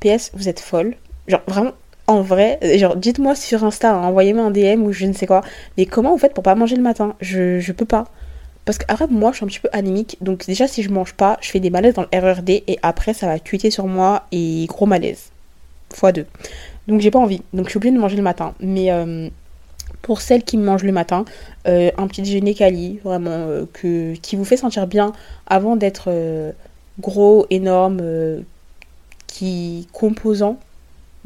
PS, 0.00 0.30
vous 0.34 0.48
êtes 0.48 0.60
folle. 0.60 0.96
Genre 1.26 1.42
vraiment, 1.48 1.72
en 2.06 2.22
vrai, 2.22 2.58
genre 2.78 2.96
dites-moi 2.96 3.34
sur 3.34 3.64
Insta, 3.64 3.94
hein, 3.94 4.02
envoyez-moi 4.04 4.44
un 4.44 4.50
DM 4.50 4.82
ou 4.82 4.92
je 4.92 5.06
ne 5.06 5.12
sais 5.12 5.26
quoi. 5.26 5.42
Mais 5.76 5.86
comment 5.86 6.12
vous 6.12 6.18
faites 6.18 6.34
pour 6.34 6.44
pas 6.44 6.54
manger 6.54 6.76
le 6.76 6.82
matin? 6.82 7.14
Je, 7.20 7.60
je 7.60 7.72
peux 7.72 7.84
pas. 7.84 8.06
Parce 8.66 8.78
qu'après, 8.78 9.06
moi, 9.06 9.30
je 9.30 9.36
suis 9.36 9.44
un 9.44 9.48
petit 9.48 9.60
peu 9.60 9.68
anémique. 9.72 10.18
Donc, 10.20 10.44
déjà, 10.44 10.66
si 10.66 10.82
je 10.82 10.90
mange 10.90 11.14
pas, 11.14 11.38
je 11.40 11.50
fais 11.50 11.60
des 11.60 11.70
malaises 11.70 11.94
dans 11.94 12.02
le 12.02 12.08
RERD. 12.18 12.50
Et 12.50 12.78
après, 12.82 13.14
ça 13.14 13.28
va 13.28 13.38
tweeter 13.38 13.70
sur 13.70 13.86
moi. 13.86 14.24
Et 14.32 14.66
gros 14.68 14.86
malaise. 14.86 15.30
Fois 15.94 16.10
deux. 16.10 16.26
Donc, 16.88 17.00
j'ai 17.00 17.12
pas 17.12 17.20
envie. 17.20 17.42
Donc, 17.52 17.66
je 17.66 17.70
suis 17.70 17.76
obligée 17.78 17.94
de 17.94 18.00
manger 18.00 18.16
le 18.16 18.24
matin. 18.24 18.54
Mais 18.58 18.90
euh, 18.90 19.28
pour 20.02 20.20
celles 20.20 20.42
qui 20.42 20.56
mangent 20.56 20.82
le 20.82 20.90
matin, 20.90 21.24
euh, 21.68 21.92
un 21.96 22.08
petit 22.08 22.22
déjeuner 22.22 22.54
quali, 22.54 22.98
vraiment, 23.04 23.30
euh, 23.30 23.66
qui 23.74 24.34
vous 24.34 24.44
fait 24.44 24.56
sentir 24.56 24.88
bien 24.88 25.12
avant 25.46 25.76
d'être 25.76 26.10
gros, 26.98 27.46
énorme, 27.50 28.02
qui 29.28 29.86
composant. 29.92 30.58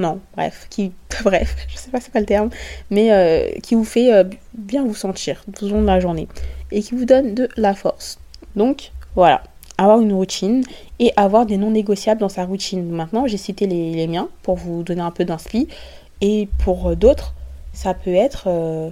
Non, 0.00 0.18
bref, 0.34 0.66
qui, 0.70 0.92
bref, 1.22 1.54
je 1.68 1.76
sais 1.76 1.90
pas 1.90 2.00
c'est 2.00 2.12
pas 2.12 2.20
le 2.20 2.26
terme, 2.26 2.50
mais 2.90 3.54
qui 3.62 3.76
vous 3.76 3.84
fait 3.84 4.10
bien 4.54 4.84
vous 4.84 4.94
sentir 4.94 5.44
tout 5.54 5.66
au 5.66 5.68
long 5.68 5.82
de 5.82 5.86
la 5.86 6.00
journée 6.00 6.26
et 6.72 6.82
qui 6.82 6.94
vous 6.94 7.04
donne 7.04 7.34
de 7.34 7.48
la 7.56 7.74
force. 7.74 8.18
Donc 8.56 8.90
voilà, 9.14 9.42
avoir 9.78 10.00
une 10.00 10.12
routine 10.12 10.62
et 10.98 11.12
avoir 11.16 11.46
des 11.46 11.56
non 11.56 11.70
négociables 11.70 12.20
dans 12.20 12.28
sa 12.28 12.44
routine. 12.44 12.88
Maintenant, 12.90 13.26
j'ai 13.26 13.38
cité 13.38 13.66
les, 13.66 14.06
miens 14.06 14.28
pour 14.42 14.56
vous 14.56 14.82
donner 14.82 15.00
un 15.00 15.10
peu 15.10 15.24
d'inspi. 15.24 15.68
Et 16.20 16.48
pour 16.58 16.94
d'autres, 16.96 17.34
ça 17.72 17.94
peut 17.94 18.14
être 18.14 18.44
euh, 18.46 18.90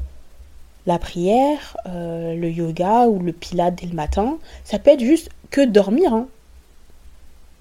la 0.86 0.98
prière, 0.98 1.76
euh, 1.86 2.34
le 2.34 2.50
yoga 2.50 3.06
ou 3.06 3.18
le 3.18 3.32
pilate 3.32 3.74
dès 3.74 3.86
le 3.86 3.94
matin. 3.94 4.38
Ça 4.64 4.78
peut 4.78 4.90
être 4.90 5.04
juste 5.04 5.28
que 5.50 5.64
dormir. 5.64 6.14
Hein. 6.14 6.26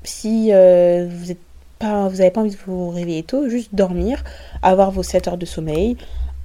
Si 0.04 0.54
euh, 0.54 1.08
vous 1.12 1.32
êtes 1.32 1.42
vous 1.82 2.18
n'avez 2.18 2.32
pas 2.32 2.42
envie 2.42 2.52
de 2.52 2.58
vous 2.66 2.90
réveiller 2.90 3.24
tôt, 3.24 3.50
juste 3.50 3.76
dormir, 3.76 4.24
avoir 4.62 4.92
vos 4.92 5.04
7 5.04 5.28
heures 5.28 5.38
de 5.38 5.46
sommeil, 5.46 5.98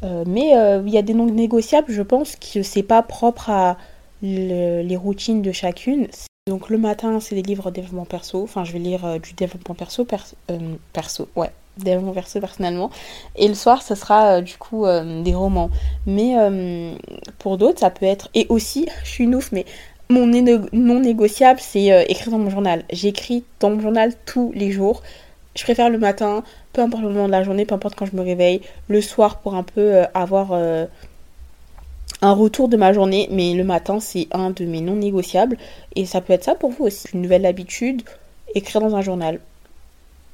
euh, 0.04 0.24
mais 0.26 0.56
euh, 0.56 0.82
il 0.84 0.92
y 0.92 0.98
a 0.98 1.02
des 1.02 1.14
non 1.14 1.26
négociables, 1.26 1.92
je 1.92 2.02
pense, 2.02 2.36
que 2.36 2.62
c'est 2.62 2.82
pas 2.82 3.02
propre 3.02 3.50
à 3.50 3.76
les 4.22 4.96
routines 4.96 5.42
de 5.42 5.52
chacune. 5.52 6.06
Donc 6.46 6.70
le 6.70 6.78
matin, 6.78 7.18
c'est 7.20 7.34
des 7.34 7.42
livres 7.42 7.70
développement 7.70 8.04
perso. 8.04 8.42
Enfin, 8.42 8.64
je 8.64 8.72
vais 8.72 8.78
lire 8.78 9.04
euh, 9.04 9.18
du 9.18 9.32
développement 9.32 9.74
perso, 9.74 10.06
perso, 10.92 11.28
ouais, 11.36 11.50
développement 11.76 12.12
perso 12.12 12.40
personnellement. 12.40 12.90
Et 13.36 13.48
le 13.48 13.54
soir, 13.54 13.82
ça 13.82 13.96
sera 13.96 14.40
du 14.40 14.56
coup 14.56 14.84
des 14.86 15.34
romans. 15.34 15.70
Mais 16.06 16.34
pour 17.38 17.58
d'autres, 17.58 17.80
ça 17.80 17.90
peut 17.90 18.06
être. 18.06 18.28
Et 18.34 18.46
aussi, 18.48 18.88
je 19.04 19.08
suis 19.08 19.24
une 19.24 19.34
ouf, 19.34 19.52
mais 19.52 19.66
mon 20.12 20.26
non 20.72 21.00
négociable, 21.00 21.60
c'est 21.60 22.04
écrire 22.08 22.30
dans 22.30 22.38
mon 22.38 22.50
journal. 22.50 22.84
J'écris 22.90 23.44
dans 23.60 23.70
mon 23.70 23.80
journal 23.80 24.12
tous 24.26 24.52
les 24.54 24.70
jours. 24.70 25.02
Je 25.54 25.62
préfère 25.64 25.90
le 25.90 25.98
matin, 25.98 26.44
peu 26.72 26.80
importe 26.80 27.02
le 27.02 27.10
moment 27.10 27.26
de 27.26 27.32
la 27.32 27.42
journée, 27.42 27.66
peu 27.66 27.74
importe 27.74 27.94
quand 27.94 28.06
je 28.06 28.16
me 28.16 28.22
réveille, 28.22 28.62
le 28.88 29.00
soir 29.02 29.40
pour 29.40 29.54
un 29.54 29.62
peu 29.62 29.80
euh, 29.80 30.04
avoir 30.14 30.52
euh, 30.52 30.86
un 32.22 32.32
retour 32.32 32.68
de 32.68 32.76
ma 32.76 32.92
journée, 32.92 33.28
mais 33.30 33.52
le 33.52 33.64
matin 33.64 34.00
c'est 34.00 34.28
un 34.32 34.50
de 34.50 34.64
mes 34.64 34.80
non 34.80 34.96
négociables 34.96 35.58
et 35.94 36.06
ça 36.06 36.22
peut 36.22 36.32
être 36.32 36.44
ça 36.44 36.54
pour 36.54 36.70
vous 36.70 36.84
aussi. 36.84 37.08
Une 37.12 37.22
nouvelle 37.22 37.44
habitude, 37.44 38.02
écrire 38.54 38.80
dans 38.80 38.96
un 38.96 39.02
journal. 39.02 39.40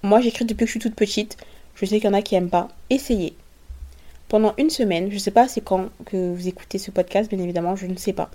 Moi 0.04 0.20
j'écris 0.20 0.44
depuis 0.44 0.64
que 0.64 0.66
je 0.66 0.72
suis 0.72 0.80
toute 0.80 0.94
petite, 0.94 1.36
je 1.74 1.84
sais 1.84 1.96
qu'il 1.98 2.08
y 2.08 2.12
en 2.12 2.14
a 2.14 2.22
qui 2.22 2.36
aiment 2.36 2.50
pas. 2.50 2.68
Essayez. 2.88 3.34
Pendant 4.28 4.54
une 4.58 4.70
semaine, 4.70 5.10
je 5.10 5.18
sais 5.18 5.32
pas 5.32 5.48
c'est 5.48 5.62
quand 5.62 5.86
que 6.04 6.32
vous 6.32 6.46
écoutez 6.46 6.78
ce 6.78 6.92
podcast, 6.92 7.28
bien 7.28 7.42
évidemment, 7.42 7.74
je 7.74 7.86
ne 7.86 7.96
sais 7.96 8.12
pas. 8.12 8.30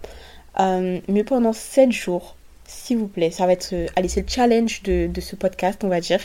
Euh, 0.59 0.99
mais 1.07 1.23
pendant 1.23 1.53
7 1.53 1.91
jours, 1.91 2.35
s'il 2.65 2.97
vous 2.97 3.07
plaît, 3.07 3.31
ça 3.31 3.45
va 3.45 3.53
être, 3.53 3.73
allez, 3.95 4.07
c'est 4.07 4.21
le 4.21 4.27
challenge 4.27 4.83
de, 4.83 5.21
ce 5.21 5.35
podcast, 5.35 5.83
on 5.83 5.89
va 5.89 5.99
dire. 5.99 6.19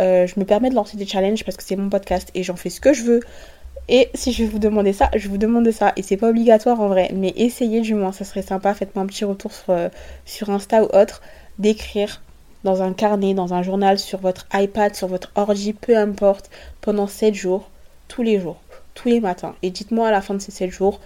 Euh, 0.00 0.26
je 0.26 0.38
me 0.38 0.44
permets 0.44 0.70
de 0.70 0.74
lancer 0.74 0.96
des 0.96 1.06
challenges 1.06 1.44
parce 1.44 1.56
que 1.56 1.62
c'est 1.62 1.76
mon 1.76 1.88
podcast 1.88 2.30
et 2.34 2.42
j'en 2.42 2.56
fais 2.56 2.70
ce 2.70 2.80
que 2.80 2.92
je 2.92 3.02
veux. 3.02 3.20
Et 3.88 4.10
si 4.14 4.32
je 4.32 4.44
vais 4.44 4.48
vous 4.48 4.58
demander 4.58 4.92
ça, 4.92 5.10
je 5.16 5.28
vous 5.28 5.38
demande 5.38 5.70
ça. 5.70 5.92
Et 5.96 6.02
c'est 6.02 6.18
pas 6.18 6.28
obligatoire 6.28 6.80
en 6.80 6.88
vrai, 6.88 7.10
mais 7.14 7.32
essayez 7.36 7.80
du 7.80 7.94
moins, 7.94 8.12
ça 8.12 8.24
serait 8.24 8.42
sympa. 8.42 8.74
Faites-moi 8.74 9.02
un 9.04 9.06
petit 9.06 9.24
retour 9.24 9.52
sur, 9.52 9.70
euh, 9.70 9.88
Insta 10.46 10.82
ou 10.84 10.88
autre, 10.94 11.22
d'écrire 11.58 12.22
dans 12.64 12.82
un 12.82 12.92
carnet, 12.92 13.34
dans 13.34 13.54
un 13.54 13.62
journal, 13.62 13.98
sur 13.98 14.18
votre 14.18 14.46
iPad, 14.52 14.94
sur 14.94 15.08
votre 15.08 15.32
ordi, 15.36 15.72
peu 15.72 15.96
importe, 15.96 16.50
pendant 16.80 17.06
7 17.06 17.34
jours, 17.34 17.70
tous 18.08 18.22
les 18.22 18.38
jours, 18.38 18.60
tous 18.94 19.08
les 19.08 19.20
matins. 19.20 19.54
Et 19.62 19.70
dites-moi 19.70 20.08
à 20.08 20.10
la 20.10 20.20
fin 20.20 20.34
de 20.34 20.40
ces 20.40 20.52
7 20.52 20.70
jours, 20.70 21.00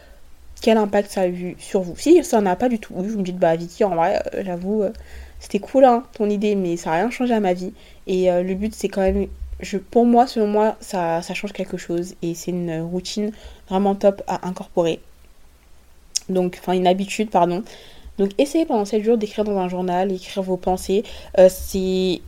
quel 0.62 0.78
impact 0.78 1.10
ça 1.10 1.22
a 1.22 1.28
eu 1.28 1.56
sur 1.58 1.82
vous. 1.82 1.96
Si 1.96 2.22
ça 2.24 2.40
n'a 2.40 2.56
pas 2.56 2.68
du 2.68 2.78
tout, 2.78 2.94
vous 2.94 3.18
me 3.18 3.22
dites, 3.22 3.38
bah 3.38 3.56
Vicky, 3.56 3.84
en 3.84 3.94
vrai, 3.94 4.22
euh, 4.34 4.42
j'avoue, 4.44 4.84
c'était 5.42 5.58
cool 5.58 5.84
hein, 5.84 6.04
ton 6.12 6.30
idée, 6.30 6.54
mais 6.54 6.76
ça 6.76 6.90
n'a 6.90 6.96
rien 6.96 7.10
changé 7.10 7.34
à 7.34 7.40
ma 7.40 7.52
vie. 7.52 7.72
Et 8.06 8.30
euh, 8.30 8.44
le 8.44 8.54
but, 8.54 8.72
c'est 8.72 8.88
quand 8.88 9.00
même, 9.00 9.26
pour 9.90 10.06
moi, 10.06 10.28
selon 10.28 10.46
moi, 10.46 10.76
ça, 10.80 11.20
change 11.20 11.52
quelque 11.52 11.76
chose. 11.76 12.14
Et 12.22 12.34
c'est 12.34 12.52
une 12.52 12.80
routine 12.80 13.32
vraiment 13.68 13.96
top 13.96 14.22
à 14.28 14.46
incorporer. 14.46 15.00
Donc, 16.28 16.58
enfin, 16.60 16.74
une 16.74 16.86
habitude, 16.86 17.28
pardon. 17.28 17.64
Donc, 18.18 18.30
essayez 18.38 18.66
pendant 18.66 18.84
7 18.84 19.02
jours 19.02 19.18
d'écrire 19.18 19.44
dans 19.44 19.58
un 19.58 19.68
journal, 19.68 20.12
écrire 20.12 20.44
vos 20.44 20.56
pensées. 20.56 21.02
Euh, 21.38 21.48
c'est. 21.50 22.20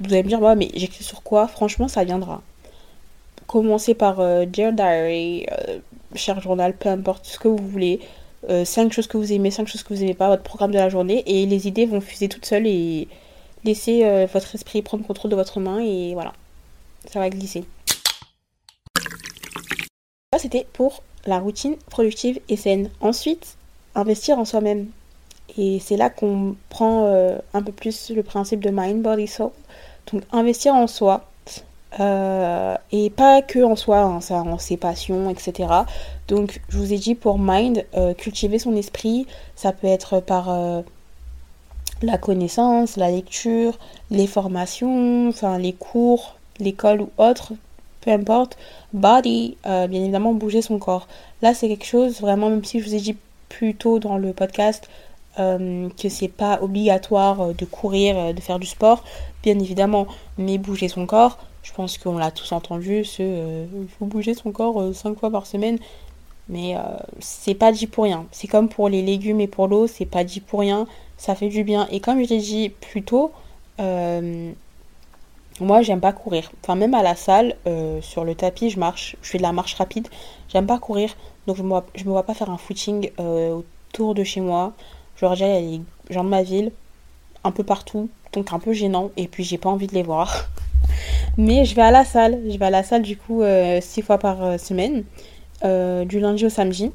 Vous 0.00 0.12
allez 0.12 0.24
me 0.24 0.28
dire, 0.28 0.40
moi, 0.40 0.56
mais 0.56 0.68
j'écris 0.74 1.04
sur 1.04 1.22
quoi? 1.22 1.46
Franchement, 1.46 1.86
ça 1.86 2.02
viendra. 2.02 2.42
Commencez 3.46 3.94
par 3.94 4.18
euh, 4.18 4.46
Dear 4.46 4.72
Diary, 4.72 5.46
cher 6.14 6.40
journal, 6.40 6.76
peu 6.76 6.88
importe 6.88 7.26
ce 7.26 7.38
que 7.38 7.48
vous 7.48 7.56
voulez. 7.56 8.00
5 8.64 8.92
choses 8.92 9.06
que 9.06 9.16
vous 9.16 9.32
aimez, 9.32 9.52
5 9.52 9.68
choses 9.68 9.84
que 9.84 9.94
vous 9.94 10.00
n'aimez 10.00 10.14
pas, 10.14 10.28
votre 10.28 10.42
programme 10.42 10.72
de 10.72 10.78
la 10.78 10.88
journée, 10.88 11.22
et 11.26 11.46
les 11.46 11.68
idées 11.68 11.86
vont 11.86 12.00
fuser 12.00 12.28
toutes 12.28 12.44
seules 12.44 12.66
et 12.66 13.06
laisser 13.62 14.26
votre 14.32 14.56
esprit 14.56 14.82
prendre 14.82 15.06
contrôle 15.06 15.30
de 15.30 15.36
votre 15.36 15.60
main, 15.60 15.78
et 15.78 16.12
voilà, 16.14 16.32
ça 17.06 17.20
va 17.20 17.30
glisser. 17.30 17.64
Ça, 20.32 20.38
c'était 20.40 20.66
pour 20.72 21.02
la 21.26 21.38
routine 21.38 21.76
productive 21.90 22.40
et 22.48 22.56
saine. 22.56 22.90
Ensuite, 23.00 23.56
investir 23.94 24.38
en 24.38 24.44
soi-même. 24.44 24.88
Et 25.58 25.78
c'est 25.80 25.96
là 25.96 26.08
qu'on 26.08 26.56
prend 26.70 27.06
euh, 27.06 27.36
un 27.52 27.62
peu 27.62 27.72
plus 27.72 28.10
le 28.10 28.22
principe 28.22 28.60
de 28.60 28.70
mind, 28.70 29.02
body, 29.02 29.26
soul. 29.26 29.50
Donc 30.10 30.22
investir 30.32 30.74
en 30.74 30.86
soi. 30.86 31.28
Euh, 32.00 32.76
et 32.90 33.10
pas 33.10 33.42
que 33.42 33.62
en 33.62 33.76
soi, 33.76 34.00
hein, 34.00 34.20
ça, 34.20 34.36
en 34.36 34.58
ses 34.58 34.76
passions, 34.76 35.30
etc. 35.30 35.68
Donc 36.28 36.60
je 36.68 36.78
vous 36.78 36.92
ai 36.92 36.98
dit 36.98 37.14
pour 37.14 37.38
mind, 37.38 37.84
euh, 37.94 38.14
cultiver 38.14 38.58
son 38.58 38.74
esprit, 38.76 39.26
ça 39.56 39.72
peut 39.72 39.86
être 39.86 40.20
par 40.20 40.82
la 42.02 42.18
connaissance, 42.18 42.96
la 42.96 43.10
lecture, 43.10 43.78
les 44.10 44.26
formations, 44.26 45.28
enfin 45.28 45.58
les 45.58 45.72
cours, 45.72 46.36
l'école 46.58 47.02
ou 47.02 47.10
autre, 47.18 47.52
peu 48.00 48.10
importe. 48.10 48.56
Body, 48.92 49.56
bien 49.64 49.88
évidemment 49.90 50.32
bouger 50.32 50.62
son 50.62 50.78
corps. 50.78 51.06
Là 51.42 51.54
c'est 51.54 51.68
quelque 51.68 51.86
chose 51.86 52.20
vraiment, 52.20 52.50
même 52.50 52.64
si 52.64 52.80
je 52.80 52.86
vous 52.86 52.94
ai 52.94 53.00
dit 53.00 53.16
plus 53.48 53.74
tôt 53.74 53.98
dans 53.98 54.16
le 54.16 54.32
podcast, 54.32 54.88
euh, 55.38 55.88
que 56.00 56.10
c'est 56.10 56.28
pas 56.28 56.58
obligatoire 56.60 57.40
euh, 57.40 57.52
de 57.54 57.64
courir, 57.64 58.18
euh, 58.18 58.32
de 58.34 58.40
faire 58.40 58.58
du 58.58 58.66
sport, 58.66 59.02
bien 59.42 59.58
évidemment, 59.58 60.06
mais 60.36 60.58
bouger 60.58 60.88
son 60.88 61.06
corps, 61.06 61.38
je 61.62 61.72
pense 61.72 61.98
qu'on 61.98 62.18
l'a 62.18 62.30
tous 62.30 62.52
entendu, 62.52 63.04
ce, 63.04 63.22
il 63.22 63.88
faut 63.98 64.06
bouger 64.06 64.34
son 64.34 64.52
corps 64.52 64.94
5 64.94 65.18
fois 65.18 65.30
par 65.30 65.46
semaine, 65.46 65.78
mais 66.48 66.76
c'est 67.20 67.54
pas 67.54 67.72
dit 67.72 67.86
pour 67.86 68.04
rien. 68.04 68.26
C'est 68.32 68.48
comme 68.48 68.68
pour 68.68 68.88
les 68.88 69.02
légumes 69.02 69.40
et 69.40 69.46
pour 69.46 69.68
l'eau, 69.68 69.86
c'est 69.86 70.06
pas 70.06 70.24
dit 70.24 70.40
pour 70.40 70.60
rien, 70.60 70.86
ça 71.16 71.34
fait 71.34 71.48
du 71.48 71.64
bien. 71.64 71.86
Et 71.90 72.00
comme 72.00 72.22
je 72.22 72.28
l'ai 72.28 72.38
dit 72.38 72.68
plus 72.68 73.02
tôt, 73.02 73.32
moi 73.78 74.52
j'aime 75.82 76.00
pas 76.00 76.12
courir. 76.12 76.50
Enfin, 76.62 76.74
même 76.74 76.94
à 76.94 77.02
la 77.02 77.14
salle, 77.14 77.56
sur 78.00 78.24
le 78.24 78.34
tapis, 78.34 78.70
je 78.70 78.80
marche, 78.80 79.16
je 79.22 79.30
fais 79.30 79.38
de 79.38 79.42
la 79.42 79.52
marche 79.52 79.74
rapide, 79.74 80.08
j'aime 80.48 80.66
pas 80.66 80.78
courir, 80.78 81.14
donc 81.46 81.56
je 81.56 81.62
me 81.62 82.10
vois, 82.10 82.22
pas 82.24 82.34
faire 82.34 82.50
un 82.50 82.58
footing 82.58 83.10
autour 83.18 84.14
de 84.14 84.24
chez 84.24 84.40
moi. 84.40 84.72
Genre, 85.16 85.32
déjà, 85.32 85.60
il 85.60 85.82
les 86.08 86.14
gens 86.14 86.24
de 86.24 86.28
ma 86.28 86.42
ville, 86.42 86.72
un 87.44 87.52
peu 87.52 87.62
partout, 87.62 88.08
donc 88.32 88.52
un 88.52 88.58
peu 88.58 88.72
gênant, 88.72 89.10
et 89.16 89.28
puis 89.28 89.44
j'ai 89.44 89.58
pas 89.58 89.70
envie 89.70 89.86
de 89.86 89.94
les 89.94 90.02
voir. 90.02 90.48
Mais 91.38 91.64
je 91.64 91.74
vais 91.74 91.82
à 91.82 91.90
la 91.90 92.04
salle, 92.04 92.38
je 92.48 92.58
vais 92.58 92.64
à 92.64 92.70
la 92.70 92.82
salle 92.82 93.02
du 93.02 93.16
coup 93.16 93.42
euh, 93.42 93.80
six 93.80 94.02
fois 94.02 94.18
par 94.18 94.44
euh, 94.44 94.58
semaine, 94.58 95.04
euh, 95.64 96.04
du 96.04 96.20
lundi 96.20 96.46
au 96.46 96.48
samedi. 96.48 96.90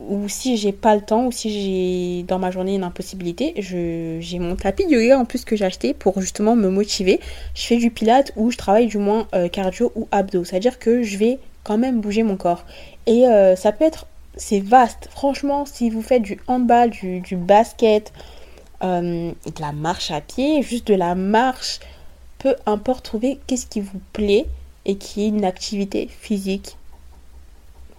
Ou 0.00 0.28
si 0.28 0.56
j'ai 0.56 0.72
pas 0.72 0.94
le 0.94 1.00
temps, 1.00 1.26
ou 1.26 1.32
si 1.32 1.50
j'ai 1.50 2.22
dans 2.22 2.38
ma 2.38 2.52
journée 2.52 2.76
une 2.76 2.84
impossibilité, 2.84 3.52
j'ai 3.56 4.38
mon 4.38 4.54
tapis 4.54 4.86
de 4.86 4.92
yoga 4.92 5.18
en 5.18 5.24
plus 5.24 5.44
que 5.44 5.56
j'ai 5.56 5.64
acheté 5.64 5.92
pour 5.92 6.20
justement 6.20 6.54
me 6.54 6.68
motiver. 6.68 7.18
Je 7.54 7.62
fais 7.66 7.78
du 7.78 7.90
pilate 7.90 8.32
ou 8.36 8.52
je 8.52 8.56
travaille 8.56 8.86
du 8.86 8.98
moins 8.98 9.26
cardio 9.50 9.90
ou 9.96 10.06
abdos. 10.12 10.44
C'est-à-dire 10.44 10.78
que 10.78 11.02
je 11.02 11.18
vais 11.18 11.40
quand 11.64 11.78
même 11.78 12.00
bouger 12.00 12.22
mon 12.22 12.36
corps. 12.36 12.64
Et 13.08 13.24
ça 13.56 13.72
peut 13.72 13.84
être 13.84 14.06
c'est 14.38 14.60
vaste. 14.60 15.08
Franchement, 15.10 15.66
si 15.66 15.90
vous 15.90 16.00
faites 16.00 16.22
du 16.22 16.40
handball, 16.46 16.90
du, 16.90 17.36
basket, 17.36 18.12
euh, 18.82 19.32
de 19.44 19.60
la 19.60 19.72
marche 19.72 20.10
à 20.10 20.20
pied, 20.20 20.62
juste 20.62 20.86
de 20.86 20.94
la 20.94 21.14
marche, 21.14 21.80
peu 22.38 22.54
importe, 22.66 23.04
trouvez 23.04 23.38
qu'est-ce 23.46 23.66
qui 23.66 23.80
vous 23.80 24.00
plaît 24.12 24.46
et 24.84 24.96
qui 24.96 25.24
est 25.24 25.28
une 25.28 25.44
activité 25.44 26.08
physique 26.08 26.76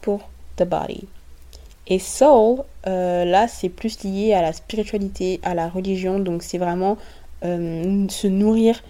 pour 0.01 0.29
the 0.57 0.63
body. 0.63 1.05
Et 1.87 1.99
soul, 1.99 2.63
euh, 2.87 3.25
là, 3.25 3.47
c'est 3.47 3.69
plus 3.69 4.03
lié 4.03 4.33
à 4.33 4.41
la 4.41 4.53
spiritualité, 4.53 5.39
à 5.43 5.53
la 5.55 5.67
religion. 5.67 6.19
Donc, 6.19 6.43
c'est 6.43 6.57
vraiment 6.57 6.97
euh, 7.43 8.07
se 8.09 8.27
nourrir 8.27 8.81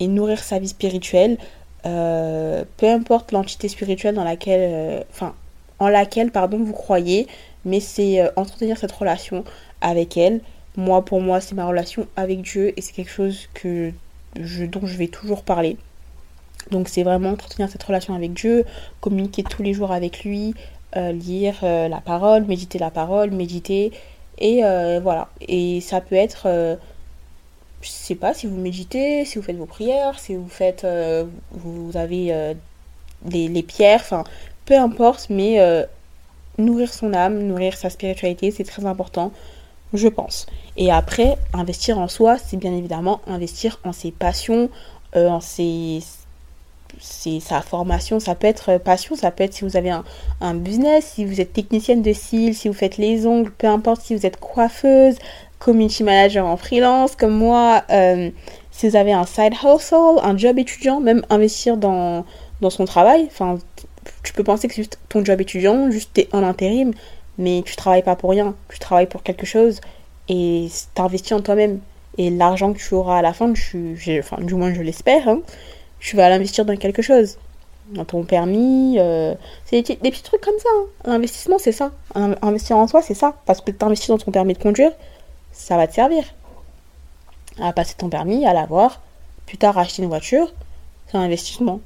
et 0.00 0.08
nourrir 0.08 0.42
sa 0.42 0.58
vie 0.58 0.68
spirituelle. 0.68 1.36
peu 1.82 2.88
importe 2.88 3.32
l'entité 3.32 3.68
spirituelle 3.68 4.14
dans 4.14 4.24
laquelle, 4.24 5.04
enfin, 5.10 5.34
en 5.80 5.88
laquelle 5.88 6.30
pardon, 6.30 6.58
vous 6.58 6.72
croyez, 6.72 7.26
mais 7.64 7.80
c'est 7.80 8.20
euh, 8.20 8.28
entretenir 8.36 8.78
cette 8.78 8.92
relation 8.92 9.44
avec 9.80 10.16
elle. 10.16 10.40
Moi, 10.76 11.04
pour 11.04 11.20
moi, 11.20 11.40
c'est 11.40 11.54
ma 11.54 11.66
relation 11.66 12.06
avec 12.16 12.42
Dieu 12.42 12.72
et 12.76 12.80
c'est 12.80 12.92
quelque 12.92 13.10
chose 13.10 13.48
que 13.54 13.92
dont 14.36 14.86
je 14.86 14.96
vais 14.96 15.08
toujours 15.08 15.42
parler. 15.42 15.76
Donc 16.70 16.88
c'est 16.88 17.02
vraiment 17.02 17.30
entretenir 17.30 17.68
cette 17.68 17.82
relation 17.82 18.14
avec 18.14 18.32
Dieu, 18.32 18.64
communiquer 19.00 19.42
tous 19.42 19.62
les 19.62 19.72
jours 19.72 19.92
avec 19.92 20.24
lui, 20.24 20.54
euh, 20.96 21.12
lire 21.12 21.56
euh, 21.62 21.88
la 21.88 22.00
parole, 22.00 22.44
méditer 22.44 22.78
la 22.78 22.90
parole, 22.90 23.30
méditer. 23.30 23.92
Et 24.38 24.62
voilà. 25.02 25.28
Et 25.46 25.80
ça 25.82 26.00
peut 26.00 26.14
être, 26.14 26.48
je 27.82 27.88
sais 27.88 28.14
pas, 28.14 28.32
si 28.32 28.46
vous 28.46 28.56
méditez, 28.56 29.26
si 29.26 29.36
vous 29.36 29.44
faites 29.44 29.56
vos 29.56 29.66
prières, 29.66 30.18
si 30.18 30.34
vous 30.34 30.48
faites, 30.48 30.86
vous 31.50 31.90
avez 31.94 32.56
les 33.30 33.62
pierres, 33.62 34.00
enfin 34.00 34.24
peu 34.70 34.78
importe, 34.78 35.26
mais 35.30 35.60
euh, 35.60 35.84
nourrir 36.56 36.94
son 36.94 37.12
âme, 37.12 37.42
nourrir 37.42 37.76
sa 37.76 37.90
spiritualité, 37.90 38.52
c'est 38.52 38.62
très 38.62 38.86
important, 38.86 39.32
je 39.92 40.08
pense. 40.08 40.46
Et 40.76 40.90
après, 40.90 41.36
investir 41.52 41.98
en 41.98 42.08
soi, 42.08 42.36
c'est 42.38 42.56
bien 42.56 42.74
évidemment 42.74 43.20
investir 43.26 43.78
en 43.84 43.92
ses 43.92 44.10
passions, 44.10 44.70
euh, 45.16 45.28
en 45.28 45.40
sa 45.40 46.00
formation. 47.62 48.20
Ça 48.20 48.34
peut 48.34 48.46
être 48.46 48.72
euh, 48.72 48.78
passion, 48.78 49.16
ça 49.16 49.30
peut 49.30 49.44
être 49.44 49.54
si 49.54 49.64
vous 49.64 49.76
avez 49.76 49.92
un, 50.40 50.54
business, 50.54 51.12
si 51.14 51.24
vous 51.24 51.40
êtes 51.40 51.52
technicienne 51.52 52.02
de 52.02 52.12
cils, 52.12 52.54
si 52.54 52.68
vous 52.68 52.74
faites 52.74 52.96
les 52.96 53.26
ongles, 53.26 53.50
peu 53.50 53.66
importe 53.66 54.02
si 54.02 54.14
vous 54.14 54.26
êtes 54.26 54.38
coiffeuse, 54.38 55.16
community 55.58 56.04
manager 56.04 56.46
en 56.46 56.56
freelance, 56.56 57.16
comme 57.16 57.34
moi, 57.34 57.84
si 58.70 58.88
vous 58.88 58.96
avez 58.96 59.12
un 59.12 59.26
side 59.26 59.54
hustle, 59.62 60.20
un 60.22 60.36
job 60.36 60.58
étudiant, 60.58 61.00
même 61.00 61.22
investir 61.28 61.76
dans, 61.76 62.24
dans 62.60 62.70
son 62.70 62.86
travail, 62.86 63.26
enfin 63.26 63.58
tu 64.22 64.32
peux 64.32 64.44
penser 64.44 64.68
que 64.68 64.74
c'est 64.74 64.82
juste 64.82 64.98
ton 65.08 65.24
job 65.24 65.40
étudiant, 65.40 65.90
juste 65.90 66.10
t'es 66.14 66.28
en 66.32 66.42
intérim, 66.42 66.92
mais 67.40 67.62
tu 67.64 67.74
travailles 67.74 68.02
pas 68.02 68.16
pour 68.16 68.30
rien, 68.30 68.54
tu 68.68 68.78
travailles 68.78 69.06
pour 69.06 69.22
quelque 69.22 69.46
chose 69.46 69.80
et 70.28 70.68
t'investis 70.94 71.32
en 71.32 71.40
toi-même. 71.40 71.80
Et 72.18 72.30
l'argent 72.30 72.72
que 72.72 72.78
tu 72.78 72.94
auras 72.94 73.18
à 73.18 73.22
la 73.22 73.32
fin, 73.32 73.52
tu, 73.52 73.98
du 74.40 74.54
moins 74.54 74.74
je 74.74 74.82
l'espère, 74.82 75.28
hein, 75.28 75.40
tu 75.98 76.16
vas 76.16 76.28
l'investir 76.28 76.64
dans 76.64 76.76
quelque 76.76 77.02
chose. 77.02 77.38
Dans 77.92 78.04
ton 78.04 78.22
permis, 78.22 78.98
euh, 78.98 79.34
c'est 79.64 79.82
des, 79.82 79.96
petits 79.96 80.22
trucs 80.22 80.42
comme 80.42 80.58
ça. 80.58 80.68
Hein. 80.72 81.12
L'investissement, 81.12 81.58
c'est 81.58 81.72
ça. 81.72 81.90
Investir 82.14 82.76
en 82.76 82.86
soi, 82.86 83.02
c'est 83.02 83.14
ça. 83.14 83.34
Parce 83.46 83.60
que 83.60 83.72
t'investis 83.72 84.08
dans 84.08 84.18
ton 84.18 84.30
permis 84.30 84.52
de 84.52 84.62
conduire, 84.62 84.92
ça 85.50 85.76
va 85.76 85.88
te 85.88 85.94
servir. 85.94 86.22
À 87.60 87.72
passer 87.72 87.94
ton 87.96 88.08
permis, 88.08 88.46
à 88.46 88.52
l'avoir, 88.52 89.00
plus 89.46 89.58
tard 89.58 89.76
acheter 89.76 90.02
une 90.02 90.08
voiture, 90.08 90.52
c'est 91.08 91.16
un 91.16 91.22
investissement. 91.22 91.80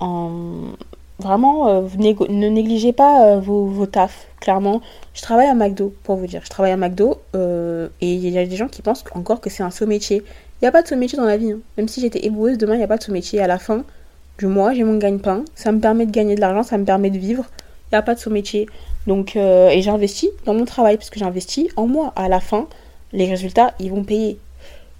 En 0.00 0.72
Vraiment, 1.20 1.68
euh, 1.68 1.82
ne 2.28 2.48
négligez 2.48 2.92
pas 2.92 3.26
euh, 3.26 3.40
vos, 3.40 3.66
vos 3.66 3.86
tafs, 3.86 4.28
clairement. 4.40 4.80
Je 5.14 5.22
travaille 5.22 5.48
à 5.48 5.54
McDo, 5.54 5.92
pour 6.04 6.14
vous 6.14 6.28
dire. 6.28 6.42
Je 6.44 6.48
travaille 6.48 6.70
à 6.70 6.76
McDo 6.76 7.20
euh, 7.34 7.88
et 8.00 8.12
il 8.12 8.28
y 8.28 8.38
a 8.38 8.46
des 8.46 8.56
gens 8.56 8.68
qui 8.68 8.82
pensent 8.82 9.04
encore 9.14 9.40
que 9.40 9.50
c'est 9.50 9.64
un 9.64 9.72
saut 9.72 9.86
métier. 9.86 10.18
Il 10.18 10.64
n'y 10.64 10.68
a 10.68 10.72
pas 10.72 10.82
de 10.82 10.86
saut 10.86 10.96
métier 10.96 11.18
dans 11.18 11.24
la 11.24 11.36
vie. 11.36 11.50
Hein. 11.50 11.58
Même 11.76 11.88
si 11.88 12.00
j'étais 12.00 12.24
éboueuse, 12.24 12.56
demain, 12.56 12.74
il 12.74 12.78
n'y 12.78 12.84
a 12.84 12.88
pas 12.88 12.98
de 12.98 13.02
saut 13.02 13.10
métier. 13.10 13.40
À 13.40 13.48
la 13.48 13.58
fin 13.58 13.82
du 14.38 14.46
mois, 14.46 14.72
j'ai 14.74 14.84
mon 14.84 14.96
gagne-pain. 14.96 15.44
Ça 15.56 15.72
me 15.72 15.80
permet 15.80 16.06
de 16.06 16.12
gagner 16.12 16.36
de 16.36 16.40
l'argent, 16.40 16.62
ça 16.62 16.78
me 16.78 16.84
permet 16.84 17.10
de 17.10 17.18
vivre. 17.18 17.46
Il 17.90 17.94
n'y 17.94 17.98
a 17.98 18.02
pas 18.02 18.14
de 18.14 18.20
saut 18.20 18.30
métier. 18.30 18.68
Donc, 19.08 19.34
et 19.34 19.80
j'investis 19.82 20.30
dans 20.44 20.54
mon 20.54 20.66
travail 20.66 20.98
parce 20.98 21.10
que 21.10 21.18
j'investis 21.18 21.68
en 21.74 21.88
moi. 21.88 22.12
À 22.14 22.28
la 22.28 22.38
fin, 22.38 22.68
les 23.12 23.26
résultats, 23.26 23.74
ils 23.80 23.90
vont 23.90 24.04
payer. 24.04 24.38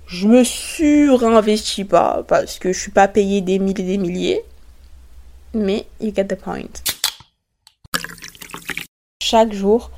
Je 0.07 0.27
me 0.27 0.43
surinvestis 0.43 1.85
pas 1.85 2.25
parce 2.27 2.59
que 2.59 2.73
je 2.73 2.81
suis 2.81 2.91
pas 2.91 3.07
payée 3.07 3.41
des 3.41 3.59
milliers 3.59 3.85
et 3.85 3.87
des 3.87 3.99
milliers 3.99 4.43
mais 5.55 5.87
you 6.01 6.13
get 6.15 6.27
the 6.27 6.35
point. 6.35 6.83
Chaque 9.23 9.53
jour, 9.53 9.91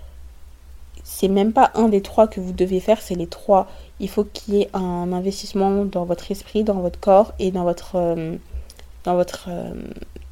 c'est 1.21 1.29
même 1.29 1.53
pas 1.53 1.71
un 1.75 1.89
des 1.89 2.01
trois 2.01 2.27
que 2.27 2.41
vous 2.41 2.53
devez 2.53 2.81
faire, 2.81 3.01
c'est 3.01 3.15
les 3.15 3.27
trois. 3.27 3.69
Il 4.01 4.09
faut 4.09 4.25
qu'il 4.25 4.55
y 4.55 4.63
ait 4.63 4.71
un 4.73 5.13
investissement 5.13 5.85
dans 5.85 6.05
votre 6.05 6.31
esprit, 6.31 6.65
dans 6.65 6.81
votre 6.81 6.99
corps 6.99 7.33
et 7.39 7.51
dans 7.51 7.65
votre, 7.65 7.97
euh, 7.97 8.37
dans 9.05 9.15
votre 9.15 9.49
euh, 9.51 9.75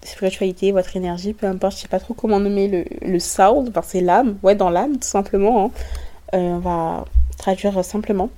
spiritualité, 0.03 0.73
votre 0.73 0.97
énergie, 0.97 1.35
peu 1.35 1.47
importe, 1.47 1.77
je 1.77 1.83
sais 1.83 1.89
pas 1.89 2.01
trop 2.01 2.15
comment 2.15 2.41
nommer 2.41 2.69
le, 2.69 2.85
le 3.03 3.19
enfin 3.19 3.83
c'est 3.83 4.01
l'âme, 4.01 4.39
ouais, 4.43 4.55
dans 4.55 4.71
l'âme 4.71 4.95
tout 4.95 5.07
simplement. 5.07 5.67
Hein. 5.67 5.71
Euh, 6.35 6.39
on 6.39 6.59
va 6.59 7.05
traduire 7.37 7.85
simplement. 7.85 8.31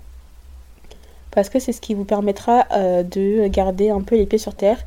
Parce 1.31 1.49
que 1.49 1.61
c'est 1.61 1.72
ce 1.72 1.81
qui 1.81 1.95
vous 1.95 2.05
permettra 2.05 2.64
de 3.05 3.47
garder 3.47 3.91
un 3.91 4.01
peu 4.01 4.16
les 4.16 4.26
pieds 4.26 4.39
sur 4.39 4.57
terre 4.57 4.78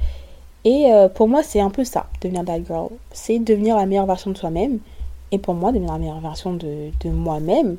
et 0.65 0.93
euh, 0.93 1.09
pour 1.09 1.27
moi, 1.27 1.43
c'est 1.43 1.59
un 1.59 1.69
peu 1.69 1.83
ça, 1.83 2.07
devenir 2.21 2.45
that 2.45 2.63
girl. 2.63 2.89
C'est 3.11 3.39
devenir 3.39 3.75
la 3.75 3.85
meilleure 3.85 4.05
version 4.05 4.31
de 4.31 4.37
soi-même. 4.37 4.79
Et 5.31 5.37
pour 5.37 5.55
moi, 5.55 5.71
devenir 5.71 5.91
la 5.91 5.99
meilleure 5.99 6.19
version 6.19 6.53
de, 6.53 6.91
moi-même, 7.05 7.77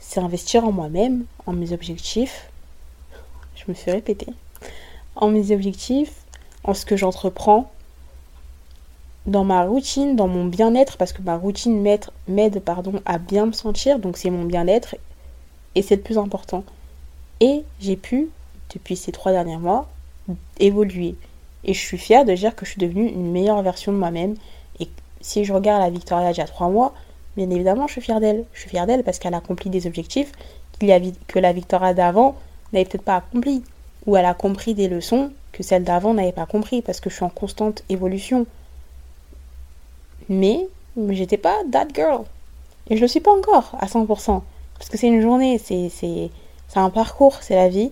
c'est 0.00 0.20
investir 0.20 0.64
en 0.64 0.72
moi-même, 0.72 1.24
en 1.46 1.52
mes 1.52 1.72
objectifs. 1.72 2.50
Je 3.54 3.64
me 3.68 3.74
suis 3.74 3.90
répétée. 3.90 4.32
En 5.14 5.28
mes 5.28 5.50
objectifs, 5.50 6.12
en 6.64 6.74
ce 6.74 6.84
que 6.84 6.96
j'entreprends. 6.96 7.70
dans 9.26 9.44
ma 9.44 9.64
routine, 9.64 10.14
dans 10.14 10.28
mon 10.28 10.44
bien-être, 10.44 10.98
parce 10.98 11.12
que 11.12 11.22
ma 11.22 11.36
routine 11.36 11.80
m'aide 12.28 12.60
pardon, 12.60 13.00
à 13.06 13.18
bien 13.18 13.46
me 13.46 13.52
sentir, 13.52 13.98
donc 13.98 14.18
c'est 14.18 14.30
mon 14.30 14.44
bien-être, 14.44 14.94
et 15.74 15.82
c'est 15.82 15.96
le 15.96 16.02
plus 16.02 16.18
important. 16.18 16.64
Et 17.40 17.64
j'ai 17.80 17.96
pu, 17.96 18.28
depuis 18.72 18.96
ces 18.96 19.10
trois 19.10 19.32
derniers 19.32 19.56
mois, 19.56 19.88
évoluer. 20.60 21.16
Et 21.66 21.74
je 21.74 21.80
suis 21.80 21.98
fière 21.98 22.24
de 22.24 22.32
dire 22.32 22.54
que 22.56 22.64
je 22.64 22.70
suis 22.70 22.80
devenue 22.80 23.06
une 23.08 23.30
meilleure 23.30 23.60
version 23.60 23.92
de 23.92 23.98
moi-même. 23.98 24.36
Et 24.80 24.88
si 25.20 25.44
je 25.44 25.52
regarde 25.52 25.82
la 25.82 25.90
Victoria 25.90 26.32
d'il 26.32 26.38
y 26.38 26.42
a 26.42 26.46
trois 26.46 26.68
mois, 26.68 26.94
bien 27.36 27.50
évidemment, 27.50 27.86
je 27.88 27.92
suis 27.92 28.00
fière 28.00 28.20
d'elle. 28.20 28.44
Je 28.54 28.60
suis 28.60 28.70
fière 28.70 28.86
d'elle 28.86 29.02
parce 29.02 29.18
qu'elle 29.18 29.34
a 29.34 29.38
accompli 29.38 29.68
des 29.68 29.86
objectifs 29.86 30.32
que 30.78 31.38
la 31.38 31.52
Victoria 31.52 31.92
d'avant 31.92 32.36
n'avait 32.72 32.84
peut-être 32.84 33.02
pas 33.02 33.16
accompli. 33.16 33.62
Ou 34.06 34.16
elle 34.16 34.24
a 34.24 34.34
compris 34.34 34.74
des 34.74 34.88
leçons 34.88 35.32
que 35.52 35.62
celle 35.62 35.84
d'avant 35.84 36.14
n'avait 36.14 36.32
pas 36.32 36.46
compris 36.46 36.82
parce 36.82 37.00
que 37.00 37.10
je 37.10 37.16
suis 37.16 37.24
en 37.24 37.30
constante 37.30 37.82
évolution. 37.88 38.46
Mais, 40.28 40.68
mais 40.96 41.14
j'étais 41.14 41.36
pas 41.36 41.56
that 41.72 41.88
girl. 41.94 42.24
Et 42.88 42.96
je 42.96 43.02
le 43.02 43.08
suis 43.08 43.20
pas 43.20 43.32
encore 43.32 43.74
à 43.80 43.86
100%. 43.86 44.42
Parce 44.78 44.90
que 44.90 44.96
c'est 44.96 45.08
une 45.08 45.22
journée, 45.22 45.58
c'est, 45.58 46.30
un 46.76 46.90
parcours, 46.90 47.38
c'est 47.40 47.56
la 47.56 47.68
vie. 47.68 47.90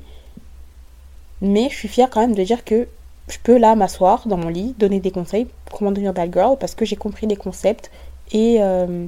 Mais 1.41 1.69
je 1.71 1.75
suis 1.75 1.89
fière 1.89 2.11
quand 2.11 2.21
même 2.21 2.35
de 2.35 2.43
dire 2.45 2.65
que 2.65 2.87
je 3.29 3.39
peux 3.43 3.59
là 3.59 3.75
m'asseoir 3.75 4.29
dans 4.29 4.37
mon 4.37 4.49
lit, 4.49 4.75
donner 4.79 5.01
des 5.01 5.11
conseils, 5.11 5.47
comment 5.73 5.93
devenir 5.93 6.13
that 6.15 6.31
girl, 6.31 6.57
parce 6.59 6.75
que 6.75 6.85
j'ai 6.85 6.97
compris 6.97 7.27
les 7.27 7.37
concepts 7.37 7.91
et, 8.33 8.59
euh, 8.61 9.07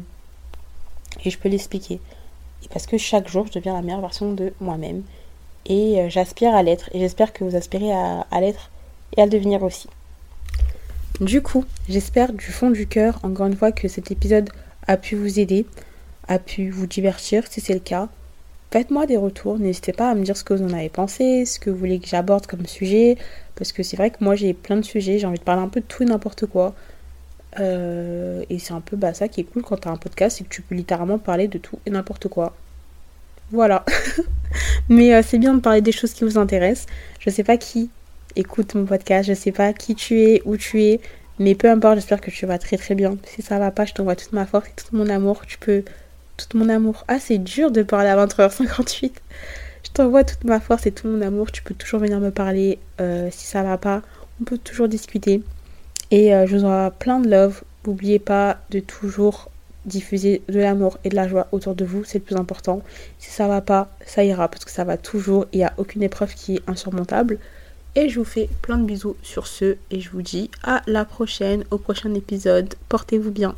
et 1.24 1.30
je 1.30 1.38
peux 1.38 1.48
l'expliquer. 1.48 2.00
Et 2.64 2.68
parce 2.68 2.86
que 2.86 2.98
chaque 2.98 3.28
jour, 3.28 3.46
je 3.46 3.52
deviens 3.52 3.74
la 3.74 3.82
meilleure 3.82 4.00
version 4.00 4.32
de 4.32 4.52
moi-même. 4.60 5.02
Et 5.66 6.00
euh, 6.00 6.08
j'aspire 6.08 6.54
à 6.54 6.62
l'être. 6.62 6.88
Et 6.92 7.00
j'espère 7.00 7.32
que 7.32 7.44
vous 7.44 7.56
aspirez 7.56 7.92
à, 7.92 8.26
à 8.30 8.40
l'être 8.40 8.70
et 9.16 9.22
à 9.22 9.24
le 9.24 9.30
devenir 9.30 9.62
aussi. 9.62 9.88
Du 11.20 11.42
coup, 11.42 11.64
j'espère 11.88 12.32
du 12.32 12.46
fond 12.46 12.70
du 12.70 12.86
cœur, 12.86 13.18
encore 13.22 13.46
une 13.46 13.56
fois, 13.56 13.72
que 13.72 13.88
cet 13.88 14.10
épisode 14.10 14.50
a 14.86 14.96
pu 14.96 15.16
vous 15.16 15.40
aider, 15.40 15.66
a 16.28 16.38
pu 16.38 16.70
vous 16.70 16.86
divertir, 16.86 17.46
si 17.48 17.60
c'est 17.60 17.74
le 17.74 17.80
cas. 17.80 18.08
Faites-moi 18.70 19.06
des 19.06 19.16
retours, 19.16 19.58
n'hésitez 19.58 19.92
pas 19.92 20.10
à 20.10 20.14
me 20.14 20.24
dire 20.24 20.36
ce 20.36 20.44
que 20.44 20.52
vous 20.52 20.64
en 20.64 20.72
avez 20.72 20.88
pensé, 20.88 21.44
ce 21.44 21.58
que 21.60 21.70
vous 21.70 21.76
voulez 21.76 21.98
que 22.00 22.08
j'aborde 22.08 22.46
comme 22.46 22.66
sujet, 22.66 23.16
parce 23.54 23.72
que 23.72 23.82
c'est 23.82 23.96
vrai 23.96 24.10
que 24.10 24.16
moi 24.20 24.34
j'ai 24.34 24.54
plein 24.54 24.76
de 24.76 24.82
sujets, 24.82 25.18
j'ai 25.18 25.26
envie 25.26 25.38
de 25.38 25.44
parler 25.44 25.62
un 25.62 25.68
peu 25.68 25.80
de 25.80 25.86
tout 25.86 26.02
et 26.02 26.06
n'importe 26.06 26.46
quoi. 26.46 26.74
Euh, 27.60 28.44
et 28.50 28.58
c'est 28.58 28.72
un 28.72 28.80
peu 28.80 28.96
bah, 28.96 29.14
ça 29.14 29.28
qui 29.28 29.40
est 29.40 29.44
cool 29.44 29.62
quand 29.62 29.78
t'as 29.78 29.90
un 29.90 29.96
podcast, 29.96 30.38
c'est 30.38 30.44
que 30.44 30.48
tu 30.48 30.62
peux 30.62 30.74
littéralement 30.74 31.18
parler 31.18 31.48
de 31.48 31.58
tout 31.58 31.78
et 31.86 31.90
n'importe 31.90 32.28
quoi. 32.28 32.54
Voilà. 33.52 33.84
Mais 34.88 35.14
euh, 35.14 35.22
c'est 35.24 35.38
bien 35.38 35.54
de 35.54 35.60
parler 35.60 35.80
des 35.80 35.92
choses 35.92 36.12
qui 36.12 36.24
vous 36.24 36.36
intéressent. 36.36 36.86
Je 37.20 37.30
sais 37.30 37.44
pas 37.44 37.56
qui 37.56 37.90
écoute 38.34 38.74
mon 38.74 38.84
podcast, 38.84 39.28
je 39.28 39.34
sais 39.34 39.52
pas 39.52 39.72
qui 39.72 39.94
tu 39.94 40.20
es, 40.20 40.42
où 40.44 40.56
tu 40.56 40.82
es, 40.82 41.00
mais 41.38 41.54
peu 41.54 41.70
importe, 41.70 41.96
j'espère 41.96 42.20
que 42.20 42.30
tu 42.30 42.46
vas 42.46 42.58
très 42.58 42.76
très 42.76 42.94
bien. 42.94 43.16
Si 43.24 43.42
ça 43.42 43.58
va 43.58 43.70
pas, 43.70 43.84
je 43.84 43.92
t'envoie 43.92 44.16
toute 44.16 44.32
ma 44.32 44.46
force 44.46 44.68
et 44.68 44.72
tout 44.76 44.96
mon 44.96 45.08
amour. 45.08 45.44
Tu 45.46 45.58
peux. 45.58 45.84
Tout 46.36 46.58
mon 46.58 46.68
amour. 46.68 47.04
Ah, 47.08 47.18
c'est 47.18 47.38
dur 47.38 47.70
de 47.70 47.82
parler 47.82 48.08
à 48.08 48.26
23h58. 48.26 49.12
Je 49.84 49.90
t'envoie 49.92 50.24
toute 50.24 50.44
ma 50.44 50.60
force 50.60 50.86
et 50.86 50.92
tout 50.92 51.08
mon 51.08 51.22
amour. 51.22 51.50
Tu 51.52 51.62
peux 51.62 51.74
toujours 51.74 52.00
venir 52.00 52.20
me 52.20 52.30
parler. 52.30 52.78
Euh, 53.00 53.28
si 53.30 53.46
ça 53.46 53.62
va 53.62 53.78
pas, 53.78 54.02
on 54.40 54.44
peut 54.44 54.58
toujours 54.58 54.88
discuter. 54.88 55.42
Et 56.10 56.34
euh, 56.34 56.46
je 56.46 56.56
vous 56.56 56.64
envoie 56.64 56.90
plein 56.90 57.20
de 57.20 57.28
love. 57.28 57.62
N'oubliez 57.86 58.18
pas 58.18 58.58
de 58.70 58.80
toujours 58.80 59.50
diffuser 59.86 60.42
de 60.48 60.58
l'amour 60.58 60.98
et 61.04 61.08
de 61.08 61.14
la 61.14 61.28
joie 61.28 61.46
autour 61.52 61.74
de 61.74 61.84
vous, 61.84 62.04
c'est 62.04 62.18
le 62.18 62.24
plus 62.24 62.36
important. 62.36 62.82
Si 63.18 63.30
ça 63.30 63.48
va 63.48 63.60
pas, 63.60 63.88
ça 64.04 64.24
ira 64.24 64.48
parce 64.48 64.64
que 64.64 64.70
ça 64.70 64.84
va 64.84 64.96
toujours. 64.96 65.46
Il 65.52 65.58
n'y 65.58 65.64
a 65.64 65.72
aucune 65.78 66.02
épreuve 66.02 66.34
qui 66.34 66.56
est 66.56 66.62
insurmontable. 66.66 67.38
Et 67.94 68.10
je 68.10 68.18
vous 68.18 68.26
fais 68.26 68.50
plein 68.60 68.76
de 68.76 68.84
bisous 68.84 69.16
sur 69.22 69.46
ce 69.46 69.76
et 69.90 70.00
je 70.00 70.10
vous 70.10 70.22
dis 70.22 70.50
à 70.62 70.82
la 70.86 71.06
prochaine, 71.06 71.64
au 71.70 71.78
prochain 71.78 72.12
épisode. 72.14 72.74
Portez-vous 72.88 73.30
bien. 73.30 73.54